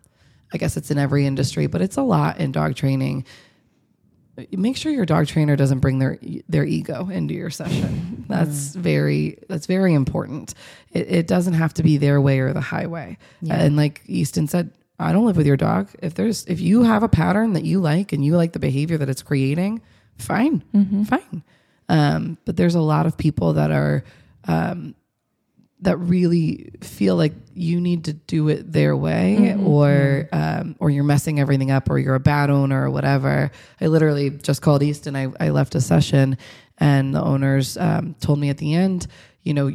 I 0.53 0.59
guess 0.59 0.77
it's 0.77 0.91
in 0.91 0.99
every 0.99 1.27
industry, 1.27 1.67
but 1.67 1.83
it's 1.83 1.97
a 1.97 2.03
lot 2.03 2.39
in 2.39 2.51
dog 2.51 2.77
training. 2.77 3.27
Make 4.51 4.77
sure 4.77 4.91
your 4.91 5.05
dog 5.07 5.27
trainer 5.27 5.55
doesn't 5.55 5.79
bring 5.79 6.01
their 6.01 6.19
their 6.49 6.65
ego 6.65 7.09
into 7.09 7.35
your 7.35 7.51
session. 7.51 8.25
That's 8.29 8.75
very 8.75 9.39
that's 9.49 9.67
very 9.67 9.95
important. 9.95 10.55
It, 10.91 11.09
it 11.09 11.27
doesn't 11.29 11.55
have 11.55 11.73
to 11.75 11.85
be 11.85 11.99
their 11.99 12.21
way 12.21 12.41
or 12.41 12.53
the 12.53 12.61
highway. 12.61 13.17
And 13.55 13.77
like 13.77 14.03
Easton 14.07 14.49
said, 14.49 14.73
I 14.99 15.13
don't 15.13 15.27
live 15.27 15.37
with 15.37 15.47
your 15.47 15.57
dog. 15.57 15.89
If 16.03 16.15
there's 16.15 16.45
if 16.47 16.59
you 16.61 16.83
have 16.83 17.05
a 17.05 17.09
pattern 17.09 17.53
that 17.53 17.65
you 17.65 17.81
like 17.81 18.13
and 18.13 18.25
you 18.25 18.37
like 18.37 18.55
the 18.55 18.59
behavior 18.59 18.99
that 18.99 19.09
it's 19.09 19.23
creating, 19.23 19.83
fine, 20.19 20.65
fine. 21.05 21.45
Um, 21.89 22.39
but 22.45 22.57
there's 22.57 22.75
a 22.75 22.81
lot 22.81 23.07
of 23.07 23.17
people 23.17 23.53
that 23.53 23.71
are 23.71 24.03
um, 24.49 24.97
that 25.85 25.97
really 25.99 26.73
feel 26.81 27.17
like 27.17 27.33
you 27.55 27.81
need 27.81 28.05
to 28.05 28.13
do 28.13 28.49
it 28.49 28.71
their 28.71 28.97
way, 28.97 29.55
or 29.55 30.29
um, 30.33 30.77
or 30.81 30.91
you're 30.91 31.05
messing 31.05 31.39
everything 31.39 31.71
up, 31.71 31.89
or 31.89 31.99
you're 31.99 32.15
a 32.15 32.21
bad 32.21 32.51
owner, 32.51 32.85
or 32.85 32.91
whatever. 32.91 33.51
I 33.81 33.87
literally 33.87 34.31
just 34.31 34.61
called 34.61 34.83
Easton. 34.83 35.15
I, 35.15 35.29
I 35.39 35.51
left 35.51 35.75
a 35.75 35.81
session, 35.81 36.37
and 36.79 37.15
the 37.15 37.23
owners 37.23 37.77
um, 37.77 38.15
told 38.21 38.39
me 38.39 38.49
at 38.49 38.59
the 38.59 38.75
end, 38.75 39.07
you 39.43 39.55
know, 39.55 39.71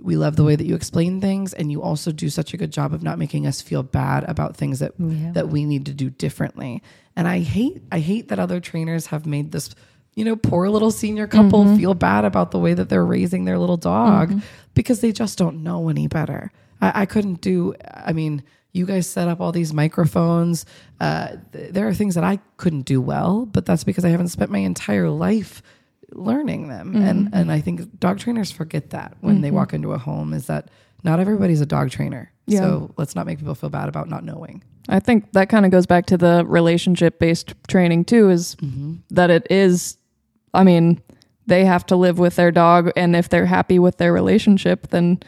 we 0.00 0.16
love 0.16 0.36
the 0.36 0.44
way 0.44 0.56
that 0.56 0.64
you 0.64 0.74
explain 0.74 1.20
things, 1.20 1.52
and 1.52 1.70
you 1.70 1.82
also 1.82 2.12
do 2.12 2.30
such 2.30 2.54
a 2.54 2.56
good 2.56 2.72
job 2.72 2.94
of 2.94 3.02
not 3.02 3.18
making 3.18 3.46
us 3.46 3.60
feel 3.60 3.82
bad 3.82 4.24
about 4.24 4.56
things 4.56 4.78
that 4.78 4.92
that 5.34 5.48
we 5.48 5.64
need 5.64 5.86
to 5.86 5.92
do 5.92 6.08
differently. 6.08 6.82
And 7.16 7.26
I 7.26 7.40
hate 7.40 7.82
I 7.90 7.98
hate 7.98 8.28
that 8.28 8.38
other 8.38 8.60
trainers 8.60 9.06
have 9.06 9.26
made 9.26 9.50
this 9.50 9.74
you 10.18 10.24
know, 10.24 10.34
poor 10.34 10.68
little 10.68 10.90
senior 10.90 11.28
couple 11.28 11.64
mm-hmm. 11.64 11.76
feel 11.76 11.94
bad 11.94 12.24
about 12.24 12.50
the 12.50 12.58
way 12.58 12.74
that 12.74 12.88
they're 12.88 13.06
raising 13.06 13.44
their 13.44 13.56
little 13.56 13.76
dog 13.76 14.30
mm-hmm. 14.30 14.40
because 14.74 15.00
they 15.00 15.12
just 15.12 15.38
don't 15.38 15.62
know 15.62 15.88
any 15.88 16.08
better. 16.08 16.50
I, 16.80 17.02
I 17.02 17.06
couldn't 17.06 17.40
do, 17.40 17.76
I 17.94 18.12
mean, 18.12 18.42
you 18.72 18.84
guys 18.84 19.08
set 19.08 19.28
up 19.28 19.40
all 19.40 19.52
these 19.52 19.72
microphones. 19.72 20.66
Uh, 20.98 21.36
th- 21.52 21.72
there 21.72 21.86
are 21.86 21.94
things 21.94 22.16
that 22.16 22.24
I 22.24 22.40
couldn't 22.56 22.82
do 22.82 23.00
well, 23.00 23.46
but 23.46 23.64
that's 23.64 23.84
because 23.84 24.04
I 24.04 24.08
haven't 24.08 24.30
spent 24.30 24.50
my 24.50 24.58
entire 24.58 25.08
life 25.08 25.62
learning 26.10 26.66
them. 26.66 26.96
And, 26.96 27.26
mm-hmm. 27.26 27.34
and 27.34 27.52
I 27.52 27.60
think 27.60 28.00
dog 28.00 28.18
trainers 28.18 28.50
forget 28.50 28.90
that 28.90 29.16
when 29.20 29.40
they 29.40 29.52
walk 29.52 29.72
into 29.72 29.92
a 29.92 29.98
home 29.98 30.34
is 30.34 30.48
that 30.48 30.68
not 31.04 31.20
everybody's 31.20 31.60
a 31.60 31.66
dog 31.66 31.90
trainer. 31.90 32.32
Yeah. 32.46 32.58
So 32.58 32.92
let's 32.96 33.14
not 33.14 33.24
make 33.24 33.38
people 33.38 33.54
feel 33.54 33.70
bad 33.70 33.88
about 33.88 34.08
not 34.08 34.24
knowing. 34.24 34.64
I 34.88 34.98
think 34.98 35.30
that 35.34 35.48
kind 35.48 35.64
of 35.64 35.70
goes 35.70 35.86
back 35.86 36.06
to 36.06 36.16
the 36.16 36.44
relationship 36.44 37.20
based 37.20 37.54
training 37.68 38.06
too, 38.06 38.30
is 38.30 38.56
that 39.10 39.30
it 39.30 39.46
is, 39.48 39.94
I 40.54 40.64
mean, 40.64 41.00
they 41.46 41.64
have 41.64 41.84
to 41.86 41.96
live 41.96 42.18
with 42.18 42.36
their 42.36 42.50
dog. 42.50 42.90
And 42.96 43.16
if 43.16 43.28
they're 43.28 43.46
happy 43.46 43.78
with 43.78 43.96
their 43.98 44.12
relationship, 44.12 44.88
then 44.88 45.20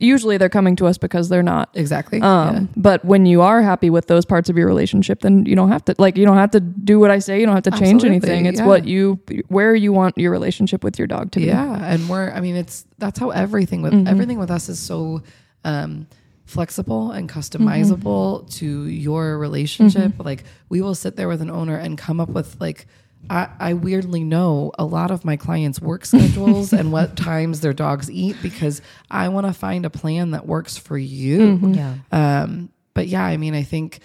usually 0.00 0.38
they're 0.38 0.48
coming 0.48 0.76
to 0.76 0.86
us 0.86 0.96
because 0.98 1.28
they're 1.28 1.42
not. 1.42 1.68
Exactly. 1.74 2.20
Um, 2.22 2.70
But 2.74 3.04
when 3.04 3.26
you 3.26 3.42
are 3.42 3.60
happy 3.62 3.90
with 3.90 4.06
those 4.06 4.24
parts 4.24 4.48
of 4.48 4.56
your 4.56 4.66
relationship, 4.66 5.20
then 5.20 5.44
you 5.44 5.54
don't 5.54 5.68
have 5.68 5.84
to, 5.84 5.94
like, 5.98 6.16
you 6.16 6.24
don't 6.24 6.38
have 6.38 6.50
to 6.52 6.60
do 6.60 6.98
what 6.98 7.10
I 7.10 7.18
say. 7.18 7.38
You 7.38 7.44
don't 7.46 7.54
have 7.54 7.64
to 7.64 7.70
change 7.72 8.02
Absolutely, 8.02 8.08
anything. 8.30 8.46
It's 8.46 8.60
yeah. 8.60 8.66
what 8.66 8.86
you, 8.86 9.20
where 9.48 9.74
you 9.74 9.92
want 9.92 10.16
your 10.16 10.30
relationship 10.32 10.82
with 10.82 10.98
your 10.98 11.06
dog 11.06 11.32
to 11.32 11.40
be. 11.40 11.46
Yeah, 11.46 11.76
and 11.84 12.08
we're 12.08 12.30
I 12.32 12.40
mean 12.40 12.56
it's 12.56 12.86
that's 12.98 13.18
how 13.18 13.30
everything 13.30 13.82
with 13.82 13.92
Mm-hmm. 13.92 14.08
everything 14.08 14.38
with 14.38 14.50
us 14.50 14.68
is 14.70 14.78
so 14.78 15.22
um 15.64 16.06
flexible 16.46 17.10
and 17.10 17.28
customizable 17.28 18.40
Mm-hmm. 18.40 18.46
to 18.48 18.86
your 18.88 19.38
relationship. 19.38 20.12
Like 20.18 20.44
we 20.68 20.80
will 20.80 20.94
sit 20.94 21.16
there 21.16 21.28
with 21.28 21.42
an 21.42 21.50
owner 21.50 21.76
and 21.76 21.96
come 21.98 22.20
up 22.20 22.28
with 22.30 22.56
like 22.60 22.86
I, 23.30 23.48
I 23.58 23.74
weirdly 23.74 24.24
know 24.24 24.72
a 24.78 24.84
lot 24.84 25.10
of 25.10 25.24
my 25.24 25.36
clients' 25.36 25.80
work 25.80 26.04
schedules 26.06 26.72
and 26.72 26.92
what 26.92 27.16
times 27.16 27.60
their 27.60 27.72
dogs 27.72 28.10
eat 28.10 28.36
because 28.42 28.82
I 29.10 29.28
want 29.28 29.46
to 29.46 29.52
find 29.52 29.84
a 29.86 29.90
plan 29.90 30.32
that 30.32 30.46
works 30.46 30.76
for 30.76 30.98
you. 30.98 31.38
Mm-hmm. 31.38 31.74
Yeah. 31.74 31.94
Um, 32.12 32.70
but 32.94 33.08
yeah, 33.08 33.24
I 33.24 33.36
mean, 33.36 33.54
I 33.54 33.62
think 33.62 34.00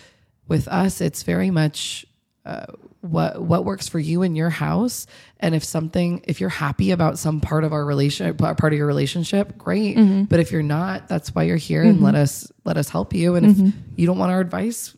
with 0.47 0.67
us, 0.67 1.01
it's 1.01 1.23
very 1.23 1.51
much 1.51 2.05
uh, 2.45 2.65
what 3.01 3.41
what 3.41 3.63
works 3.63 3.87
for 3.87 3.99
you 3.99 4.23
in 4.23 4.35
your 4.35 4.49
house. 4.49 5.05
And 5.39 5.53
if 5.53 5.63
something, 5.63 6.23
if 6.27 6.41
you're 6.41 6.49
happy 6.49 6.91
about 6.91 7.19
some 7.19 7.39
part 7.39 7.63
of 7.63 7.71
our 7.71 7.85
relation, 7.85 8.35
part 8.35 8.63
of 8.63 8.73
your 8.73 8.87
relationship, 8.87 9.57
great. 9.57 9.95
But 10.27 10.39
if 10.39 10.51
you're 10.51 10.63
not, 10.63 11.07
that's 11.07 11.33
why 11.35 11.43
you're 11.43 11.57
here, 11.57 11.83
and 11.83 12.01
let 12.01 12.15
us 12.15 12.51
let 12.65 12.77
us 12.77 12.89
help 12.89 13.13
you. 13.13 13.35
And 13.35 13.45
if 13.67 13.73
you 13.95 14.07
don't 14.07 14.17
want 14.17 14.31
our 14.31 14.39
advice, 14.39 14.95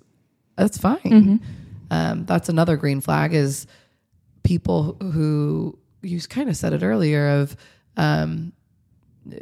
that's 0.55 0.77
fine. 0.77 1.41
Um, 1.91 2.25
that's 2.25 2.47
another 2.47 2.77
green 2.77 3.01
flag 3.01 3.33
is 3.33 3.67
people 4.43 4.97
who 5.01 5.77
you 6.01 6.19
kind 6.21 6.49
of 6.49 6.57
said 6.57 6.73
it 6.73 6.83
earlier 6.83 7.27
of 7.41 7.55
um, 7.97 8.53
uh, 9.31 9.35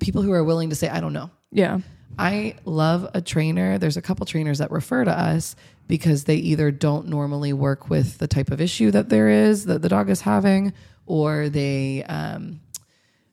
people 0.00 0.22
who 0.22 0.32
are 0.32 0.44
willing 0.44 0.70
to 0.70 0.76
say, 0.76 0.88
I 0.88 1.00
don't 1.00 1.12
know. 1.12 1.30
Yeah. 1.50 1.80
I 2.18 2.54
love 2.64 3.10
a 3.14 3.20
trainer. 3.20 3.78
There's 3.78 3.96
a 3.96 4.02
couple 4.02 4.24
trainers 4.26 4.58
that 4.58 4.70
refer 4.70 5.04
to 5.04 5.10
us 5.10 5.56
because 5.88 6.24
they 6.24 6.36
either 6.36 6.70
don't 6.70 7.08
normally 7.08 7.52
work 7.52 7.90
with 7.90 8.18
the 8.18 8.28
type 8.28 8.50
of 8.50 8.60
issue 8.60 8.90
that 8.92 9.08
there 9.08 9.28
is 9.28 9.64
that 9.64 9.82
the 9.82 9.88
dog 9.88 10.08
is 10.10 10.20
having, 10.20 10.72
or 11.06 11.48
they, 11.48 12.04
um, 12.04 12.60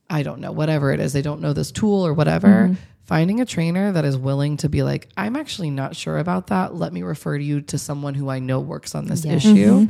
I 0.10 0.24
don't 0.24 0.42
know, 0.42 0.52
whatever 0.52 0.92
it 0.92 1.00
is, 1.00 1.14
they 1.14 1.22
don't 1.22 1.42
know 1.42 1.54
this 1.54 1.72
tool 1.72 2.06
or 2.06 2.14
whatever. 2.14 2.76
Finding 3.04 3.42
a 3.42 3.46
trainer 3.46 3.92
that 3.92 4.06
is 4.06 4.18
willing 4.18 4.58
to 4.58 4.70
be 4.70 4.84
like, 4.84 5.10
I'm 5.18 5.36
actually 5.36 5.70
not 5.70 5.96
sure 5.96 6.18
about 6.18 6.48
that. 6.48 6.74
Let 6.76 6.94
me 6.94 7.04
refer 7.04 7.36
you 7.36 7.62
to 7.62 7.78
someone 7.78 8.14
who 8.14 8.30
I 8.30 8.40
know 8.40 8.60
works 8.62 8.96
on 8.96 9.06
this 9.06 9.26
issue. 9.26 9.88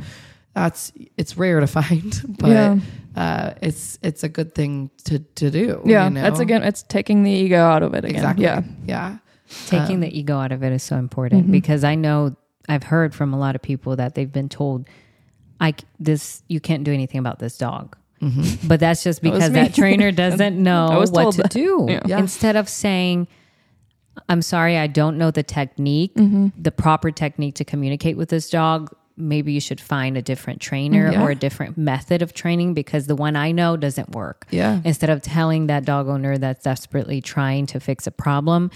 That's 0.54 0.92
it's 1.16 1.36
rare 1.36 1.60
to 1.60 1.66
find, 1.80 2.36
but 2.38 2.50
Yeah. 2.50 2.78
uh, 3.16 3.54
it's 3.62 3.98
it's 4.02 4.22
a 4.22 4.28
good 4.28 4.54
thing 4.54 4.90
to 5.04 5.18
to 5.20 5.50
do. 5.50 5.82
Yeah. 5.84 6.04
you 6.04 6.10
know? 6.10 6.22
That's 6.22 6.40
again, 6.40 6.62
it's 6.62 6.82
taking 6.82 7.22
the 7.22 7.30
ego 7.30 7.58
out 7.58 7.82
of 7.82 7.94
it 7.94 8.04
again. 8.04 8.16
exactly 8.16 8.44
Yeah. 8.44 8.62
yeah. 8.86 9.18
Taking 9.66 9.96
um, 9.96 10.00
the 10.00 10.18
ego 10.18 10.38
out 10.38 10.52
of 10.52 10.62
it 10.62 10.72
is 10.72 10.82
so 10.82 10.96
important 10.96 11.44
mm-hmm. 11.44 11.52
because 11.52 11.84
I 11.84 11.94
know 11.94 12.36
I've 12.68 12.84
heard 12.84 13.14
from 13.14 13.34
a 13.34 13.38
lot 13.38 13.54
of 13.54 13.62
people 13.62 13.96
that 13.96 14.14
they've 14.14 14.32
been 14.32 14.48
told, 14.48 14.88
"I 15.60 15.74
this 16.00 16.42
you 16.48 16.60
can't 16.60 16.84
do 16.84 16.92
anything 16.92 17.18
about 17.18 17.38
this 17.38 17.58
dog." 17.58 17.96
Mm-hmm. 18.22 18.68
But 18.68 18.80
that's 18.80 19.02
just 19.02 19.20
because 19.20 19.50
me. 19.50 19.60
that 19.60 19.74
trainer 19.74 20.12
doesn't 20.24 20.56
know 20.62 21.04
what 21.10 21.32
to 21.32 21.42
that. 21.42 21.50
do. 21.50 21.86
Yeah. 21.88 22.00
Yeah. 22.06 22.18
Instead 22.18 22.56
of 22.56 22.68
saying, 22.68 23.28
"I'm 24.28 24.40
sorry, 24.42 24.78
I 24.78 24.86
don't 24.86 25.18
know 25.18 25.30
the 25.30 25.42
technique, 25.42 26.14
mm-hmm. 26.14 26.48
the 26.56 26.70
proper 26.70 27.10
technique 27.10 27.56
to 27.56 27.64
communicate 27.64 28.16
with 28.16 28.28
this 28.28 28.48
dog." 28.48 28.94
Maybe 29.16 29.52
you 29.52 29.60
should 29.60 29.80
find 29.80 30.16
a 30.16 30.22
different 30.22 30.60
trainer 30.60 31.10
mm-hmm. 31.10 31.20
Yeah. 31.20 31.26
or 31.26 31.30
a 31.30 31.34
different 31.34 31.76
method 31.76 32.22
of 32.22 32.32
training 32.32 32.74
because 32.74 33.06
the 33.06 33.16
one 33.16 33.36
I 33.36 33.52
know 33.52 33.76
doesn't 33.76 34.10
work 34.10 34.46
Yeah. 34.50 34.80
instead 34.84 35.10
of 35.10 35.22
telling 35.22 35.66
that 35.66 35.84
dog 35.84 36.08
owner 36.08 36.38
that's 36.38 36.64
desperately 36.64 37.20
trying 37.20 37.66
to 37.66 37.80
fix 37.80 38.06
a 38.06 38.10
problem 38.10 38.70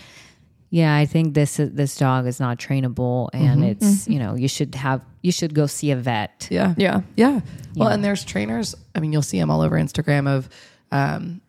yeah, 0.71 0.97
I 0.97 1.07
think 1.07 1.35
this 1.35 1.61
is, 1.61 1.73
this 1.73 1.97
dog 1.97 2.27
is 2.27 2.41
not 2.41 2.59
trainable, 2.59 3.29
and 3.33 3.61
mm-hmm. 3.61 3.71
it's 3.71 3.87
mm-hmm. 3.87 4.13
you 4.13 4.19
know 4.19 4.35
you 4.35 4.49
should 4.49 4.75
have 4.75 5.01
you 5.23 5.33
should 5.33 5.55
go 5.55 5.67
see 5.67 5.91
a 5.91 5.97
vet. 5.97 6.49
Yeah. 6.51 6.75
Yeah. 6.77 7.01
Yeah. 7.17 7.41
Well, 7.75 7.89
and 7.89 8.05
there's 8.05 8.25
trainers. 8.25 8.75
I 8.95 9.01
mean, 9.01 9.13
you'll 9.13 9.23
see 9.23 9.39
them 9.39 9.51
all 9.51 9.61
over 9.61 9.77
Instagram 9.77 10.29
of, 10.29 10.49
um, 10.93 11.41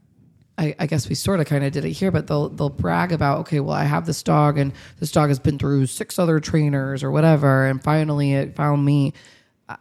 I, 0.58 0.76
I 0.80 0.88
guess 0.88 1.08
we 1.08 1.16
sort 1.16 1.40
of 1.40 1.46
kind 1.46 1.64
of 1.64 1.72
did 1.72 1.86
it 1.86 1.92
here, 1.92 2.12
but 2.12 2.28
they'll 2.28 2.50
they'll 2.50 2.70
brag 2.70 3.12
about 3.12 3.40
okay, 3.42 3.60
well, 3.60 3.76
I 3.76 3.84
have 3.84 4.06
this 4.06 4.24
dog, 4.24 4.58
and 4.58 4.74
this 5.00 5.12
dog 5.12 5.30
has 5.30 5.40
been 5.40 5.60
through 5.60 5.86
six 5.86 6.18
other 6.18 6.40
trainers 6.40 7.04
or 7.04 7.12
whatever, 7.12 7.66
and 7.66 7.84
finally 7.84 8.34
it 8.34 8.56
found 8.56 8.84
me. 8.84 9.14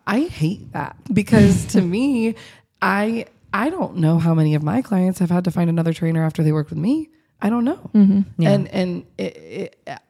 I- 0.07 0.21
hate 0.23 0.73
that 0.73 0.97
because 1.13 1.67
to 1.67 1.81
me, 1.81 2.35
I 2.83 3.27
I 3.53 3.71
don't 3.71 3.99
know 3.99 4.19
how 4.19 4.35
many 4.35 4.55
of 4.55 4.63
my 4.63 4.83
clients 4.83 5.21
have 5.21 5.31
had 5.31 5.45
to 5.45 5.51
find 5.51 5.71
another 5.71 5.93
trainer 5.93 6.25
after 6.25 6.43
they 6.43 6.53
worked 6.53 6.71
with 6.71 6.79
me. 6.79 7.09
I 7.41 7.51
don't 7.51 7.65
know, 7.65 7.91
mm-hmm. 7.95 8.43
and 8.47 8.69
and 8.69 9.07
it, 9.17 9.77
it, 9.87 10.01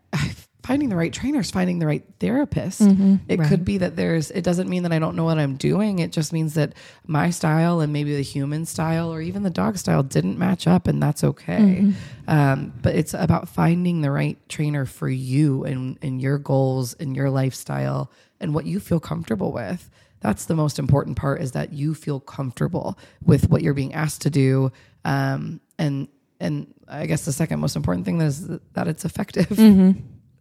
finding 0.66 0.88
the 0.88 0.96
right 0.96 1.12
trainers, 1.12 1.50
finding 1.50 1.78
the 1.78 1.86
right 1.86 2.02
therapist. 2.18 2.80
It 3.28 3.38
could 3.48 3.64
be 3.64 3.78
that 3.78 3.94
there's. 3.94 4.30
It 4.32 4.42
doesn't 4.42 4.68
mean 4.68 4.82
that 4.82 4.92
I 4.92 4.98
don't 4.98 5.14
know 5.14 5.24
what 5.24 5.38
I'm 5.38 5.56
doing. 5.56 6.00
It 6.00 6.10
just 6.12 6.32
means 6.32 6.54
that 6.54 6.72
my 7.06 7.30
style 7.30 7.80
and 7.80 7.92
maybe 7.92 8.16
the 8.16 8.22
human 8.22 8.66
style 8.66 9.12
or 9.12 9.20
even 9.20 9.42
the 9.44 9.50
dog 9.50 9.78
style 9.78 10.02
didn't 10.02 10.38
match 10.38 10.66
up, 10.66 10.88
and 10.88 11.00
that's 11.02 11.22
okay. 11.22 11.92
Um, 12.26 12.72
but 12.82 12.94
it's 12.96 13.14
about 13.14 13.48
finding 13.48 14.00
the 14.00 14.10
right 14.10 14.36
trainer 14.48 14.84
for 14.86 15.08
you 15.08 15.64
and 15.64 15.98
and 16.02 16.20
your 16.20 16.38
goals 16.38 16.94
and 16.94 17.14
your 17.14 17.30
lifestyle 17.30 18.10
and 18.40 18.52
what 18.52 18.66
you 18.66 18.80
feel 18.80 18.98
comfortable 19.00 19.52
with. 19.52 19.88
That's 20.20 20.46
the 20.46 20.54
most 20.56 20.78
important 20.78 21.16
part 21.16 21.40
is 21.42 21.52
that 21.52 21.72
you 21.72 21.94
feel 21.94 22.18
comfortable 22.20 22.98
with 23.24 23.48
what 23.50 23.62
you're 23.62 23.74
being 23.74 23.94
asked 23.94 24.22
to 24.22 24.30
do. 24.30 24.72
Um, 25.04 25.60
and 25.78 26.08
and 26.40 26.74
I 26.88 27.06
guess 27.06 27.24
the 27.24 27.32
second 27.32 27.60
most 27.60 27.76
important 27.76 28.04
thing 28.04 28.20
is 28.20 28.48
that 28.72 28.88
it's 28.88 29.04
effective. 29.04 29.56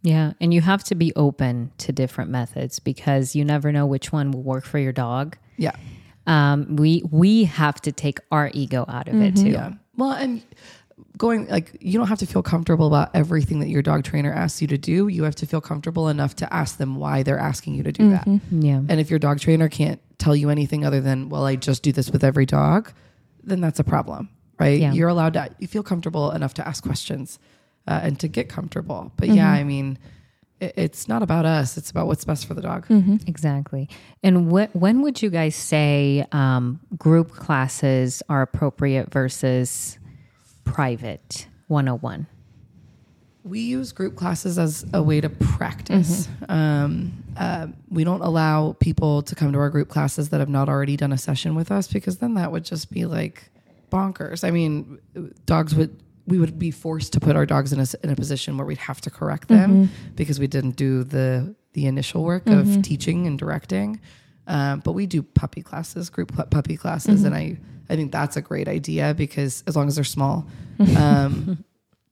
Yeah, 0.06 0.34
and 0.40 0.54
you 0.54 0.60
have 0.60 0.84
to 0.84 0.94
be 0.94 1.12
open 1.16 1.72
to 1.78 1.90
different 1.90 2.30
methods 2.30 2.78
because 2.78 3.34
you 3.34 3.44
never 3.44 3.72
know 3.72 3.86
which 3.86 4.12
one 4.12 4.30
will 4.30 4.44
work 4.44 4.64
for 4.64 4.78
your 4.78 4.92
dog. 4.92 5.36
Yeah. 5.56 5.74
Um, 6.28 6.76
we 6.76 7.02
we 7.10 7.44
have 7.44 7.80
to 7.82 7.90
take 7.92 8.20
our 8.30 8.52
ego 8.54 8.84
out 8.86 9.08
of 9.08 9.20
it 9.20 9.34
too. 9.34 9.48
Yeah. 9.48 9.72
Well, 9.96 10.12
and 10.12 10.42
going 11.16 11.48
like 11.48 11.76
you 11.80 11.98
don't 11.98 12.06
have 12.06 12.20
to 12.20 12.26
feel 12.26 12.42
comfortable 12.42 12.86
about 12.86 13.10
everything 13.14 13.58
that 13.60 13.68
your 13.68 13.82
dog 13.82 14.04
trainer 14.04 14.32
asks 14.32 14.62
you 14.62 14.68
to 14.68 14.78
do. 14.78 15.08
You 15.08 15.24
have 15.24 15.34
to 15.36 15.46
feel 15.46 15.60
comfortable 15.60 16.08
enough 16.08 16.36
to 16.36 16.54
ask 16.54 16.78
them 16.78 16.94
why 16.94 17.24
they're 17.24 17.38
asking 17.38 17.74
you 17.74 17.82
to 17.82 17.90
do 17.90 18.10
that. 18.10 18.28
Yeah. 18.52 18.82
And 18.88 19.00
if 19.00 19.10
your 19.10 19.18
dog 19.18 19.40
trainer 19.40 19.68
can't 19.68 20.00
tell 20.18 20.36
you 20.36 20.50
anything 20.50 20.84
other 20.84 21.00
than, 21.00 21.30
well, 21.30 21.44
I 21.44 21.56
just 21.56 21.82
do 21.82 21.90
this 21.90 22.10
with 22.10 22.22
every 22.22 22.46
dog, 22.46 22.92
then 23.42 23.60
that's 23.60 23.80
a 23.80 23.84
problem, 23.84 24.28
right? 24.60 24.80
Yeah. 24.80 24.92
You're 24.92 25.08
allowed 25.08 25.32
to, 25.34 25.50
you 25.58 25.66
feel 25.66 25.82
comfortable 25.82 26.30
enough 26.30 26.54
to 26.54 26.66
ask 26.66 26.84
questions 26.84 27.40
uh, 27.86 28.00
and 28.02 28.18
to 28.20 28.28
get 28.28 28.48
comfortable. 28.48 29.12
But 29.16 29.28
yeah, 29.28 29.50
I 29.50 29.64
mean, 29.64 29.98
it, 30.60 30.74
it's 30.76 31.08
not 31.08 31.22
about 31.22 31.44
us, 31.46 31.76
it's 31.76 31.90
about 31.90 32.06
what's 32.06 32.24
best 32.24 32.46
for 32.46 32.54
the 32.54 32.62
dog. 32.62 32.86
Exactly. 33.26 33.88
And 34.22 34.50
wh- 34.50 34.74
when 34.74 35.02
would 35.02 35.22
you 35.22 35.30
guys 35.30 35.54
say 35.54 36.26
um, 36.32 36.80
group 36.96 37.30
classes 37.30 38.22
are 38.28 38.42
appropriate 38.42 39.12
versus 39.12 39.98
private 40.64 41.46
101? 41.68 42.26
We 43.44 43.60
use 43.60 43.92
group 43.92 44.16
classes 44.16 44.58
as 44.58 44.84
a 44.92 45.00
way 45.00 45.20
to 45.20 45.28
practice. 45.28 46.28
Um, 46.48 47.22
uh, 47.36 47.68
we 47.88 48.02
don't 48.02 48.22
allow 48.22 48.72
people 48.80 49.22
to 49.22 49.36
come 49.36 49.52
to 49.52 49.58
our 49.60 49.70
group 49.70 49.88
classes 49.88 50.30
that 50.30 50.40
have 50.40 50.48
not 50.48 50.68
already 50.68 50.96
done 50.96 51.12
a 51.12 51.18
session 51.18 51.54
with 51.54 51.70
us 51.70 51.86
because 51.86 52.18
then 52.18 52.34
that 52.34 52.50
would 52.50 52.64
just 52.64 52.90
be 52.90 53.04
like 53.06 53.50
bonkers. 53.92 54.42
I 54.42 54.50
mean, 54.50 54.98
dogs 55.44 55.76
would 55.76 55.96
we 56.26 56.38
would 56.38 56.58
be 56.58 56.70
forced 56.70 57.12
to 57.12 57.20
put 57.20 57.36
our 57.36 57.46
dogs 57.46 57.72
in 57.72 57.78
a, 57.78 57.82
s- 57.82 57.94
in 58.02 58.10
a 58.10 58.16
position 58.16 58.56
where 58.56 58.66
we'd 58.66 58.78
have 58.78 59.00
to 59.02 59.10
correct 59.10 59.48
them 59.48 59.90
because 60.16 60.38
we 60.40 60.46
didn't 60.46 60.76
do 60.76 61.04
the 61.04 61.54
the 61.72 61.86
initial 61.86 62.24
work 62.24 62.46
of 62.48 62.82
teaching 62.82 63.26
and 63.26 63.38
directing. 63.38 64.00
Um, 64.48 64.80
but 64.80 64.92
we 64.92 65.06
do 65.06 65.22
puppy 65.22 65.62
classes, 65.62 66.08
group 66.10 66.32
pu- 66.32 66.44
puppy 66.44 66.76
classes, 66.76 67.22
and 67.24 67.34
I 67.34 67.58
I 67.88 67.96
think 67.96 68.12
that's 68.12 68.36
a 68.36 68.42
great 68.42 68.66
idea 68.68 69.14
because 69.14 69.62
as 69.66 69.76
long 69.76 69.86
as 69.88 69.94
they're 69.96 70.04
small. 70.04 70.46
Um, 70.96 71.64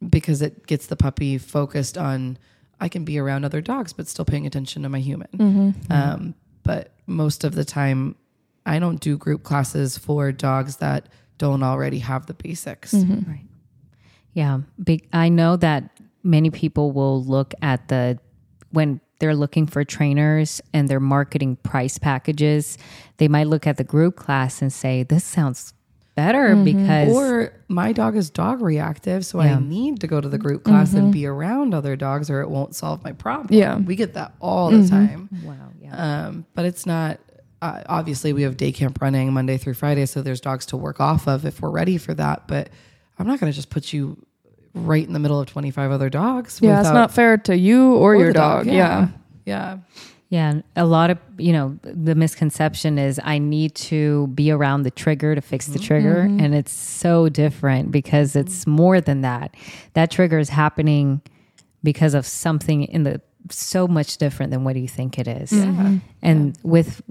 because 0.09 0.43
it 0.43 0.67
gets 0.67 0.87
the 0.87 0.97
puppy 0.97 1.39
focused 1.39 1.97
on 1.97 2.37
I 2.81 2.89
can 2.89 3.05
be 3.05 3.19
around 3.19 3.45
other 3.45 3.61
dogs 3.63 3.93
but 3.93 4.07
still 4.09 4.25
paying 4.25 4.47
attention 4.47 4.83
to 4.83 4.89
my 4.89 4.99
human. 5.01 5.29
Um, 5.91 6.35
but 6.63 6.93
most 7.07 7.45
of 7.45 7.55
the 7.55 7.65
time, 7.65 8.17
I 8.67 8.79
don't 8.79 9.01
do 9.01 9.17
group 9.17 9.43
classes 9.43 9.97
for 9.99 10.31
dogs 10.33 10.77
that 10.77 11.09
don't 11.39 11.63
already 11.63 11.99
have 12.01 12.27
the 12.27 12.35
basics. 12.35 12.93
Right. 13.29 13.47
Yeah. 14.35 14.61
Big, 14.83 15.09
I 15.13 15.29
know 15.29 15.57
that 15.57 15.99
many 16.23 16.51
people 16.51 16.93
will 16.93 17.25
look 17.25 17.55
at 17.63 17.89
the, 17.89 18.19
when 18.71 19.01
they're 19.21 19.35
looking 19.35 19.67
for 19.67 19.85
trainers 19.85 20.61
and 20.73 20.89
they're 20.89 21.01
marketing 21.01 21.57
price 21.57 21.99
packages, 21.99 22.77
they 23.17 23.29
might 23.29 23.47
look 23.47 23.67
at 23.67 23.77
the 23.77 23.85
group 23.85 24.17
class 24.17 24.61
and 24.61 24.73
say, 24.73 25.03
this 25.05 25.25
sounds 25.25 25.73
better 26.15 26.57
because. 26.57 27.13
Or 27.13 27.53
my 27.69 27.93
dog 27.93 28.17
is 28.17 28.31
dog 28.31 28.61
reactive, 28.61 29.25
so 29.25 29.41
I 29.41 29.59
need 29.59 30.01
to 30.01 30.07
go 30.07 30.21
to 30.21 30.29
the 30.29 30.39
group 30.39 30.65
class 30.65 30.95
and 30.95 31.13
be 31.13 31.27
around 31.27 31.75
other 31.75 31.97
dogs, 31.97 32.31
or 32.31 32.41
it 32.41 32.51
won't 32.51 32.75
solve 32.75 33.03
my 33.05 33.13
problem. 33.13 33.59
Yeah. 33.59 33.77
we 33.79 33.97
get 33.97 34.15
that 34.15 34.35
all 34.41 34.71
the 34.71 34.89
time. 34.89 35.29
wow. 35.45 35.55
Yeah. 35.81 36.27
Um, 36.27 36.47
but 36.55 36.65
it's 36.65 36.87
not. 36.87 37.21
Uh, 37.63 37.83
obviously, 37.87 38.33
we 38.35 38.43
have 38.43 38.57
day 38.59 38.73
camp 38.73 39.01
running 39.01 39.33
Monday 39.33 39.57
through 39.57 39.75
Friday, 39.75 40.05
so 40.05 40.21
there's 40.21 40.41
dogs 40.41 40.67
to 40.67 40.77
work 40.77 41.01
off 41.01 41.27
of 41.27 41.47
if 41.47 41.63
we're 41.63 41.71
ready 41.71 41.97
for 41.97 42.13
that. 42.13 42.47
But 42.47 42.69
I'm 43.19 43.27
not 43.27 43.41
going 43.41 43.51
to 43.51 43.57
just 43.57 43.71
put 43.71 43.93
you 43.93 44.24
right 44.75 45.07
in 45.07 45.13
the 45.13 45.19
middle 45.19 45.41
of 45.41 45.47
25 45.47 45.91
other 45.91 46.11
dogs. 46.11 46.59
Yeah, 46.61 46.81
it's 46.81 46.91
not 46.91 47.13
fair 47.13 47.39
to 47.39 47.57
you 47.57 47.95
or, 47.95 48.15
or 48.15 48.17
your 48.17 48.27
the 48.29 48.35
dog. 48.35 48.67
Yeah. 48.67 49.09
yeah, 49.45 49.79
Yeah, 50.29 50.51
and 50.51 50.65
a 50.77 50.85
lot 50.85 51.11
of 51.11 51.19
you 51.39 51.53
know 51.53 51.79
the 51.83 52.15
misconception 52.15 52.99
is 52.99 53.21
I 53.23 53.39
need 53.39 53.75
to 53.77 54.27
be 54.29 54.51
around 54.51 54.83
the 54.83 54.91
trigger 54.91 55.35
to 55.35 55.41
fix 55.41 55.67
the 55.67 55.79
mm-hmm. 55.79 55.87
trigger, 55.87 56.15
mm-hmm. 56.25 56.41
and 56.41 56.55
it's 56.55 56.73
so 56.73 57.29
different 57.29 57.91
because 57.91 58.35
it's 58.37 58.67
more 58.67 59.01
than 59.01 59.21
that. 59.23 59.55
That 59.93 60.11
trigger 60.11 60.39
is 60.39 60.49
happening 60.49 61.23
because 61.83 62.15
of 62.15 62.27
something 62.27 62.85
in 62.85 63.05
the 63.05 63.21
so 63.51 63.87
much 63.87 64.17
different 64.17 64.51
than 64.51 64.65
what 64.65 64.77
you 64.77 64.89
think 64.89 65.19
it 65.19 65.29
is. 65.29 65.53
Mm-hmm. 65.53 65.99
And 66.23 66.59
with 66.63 67.03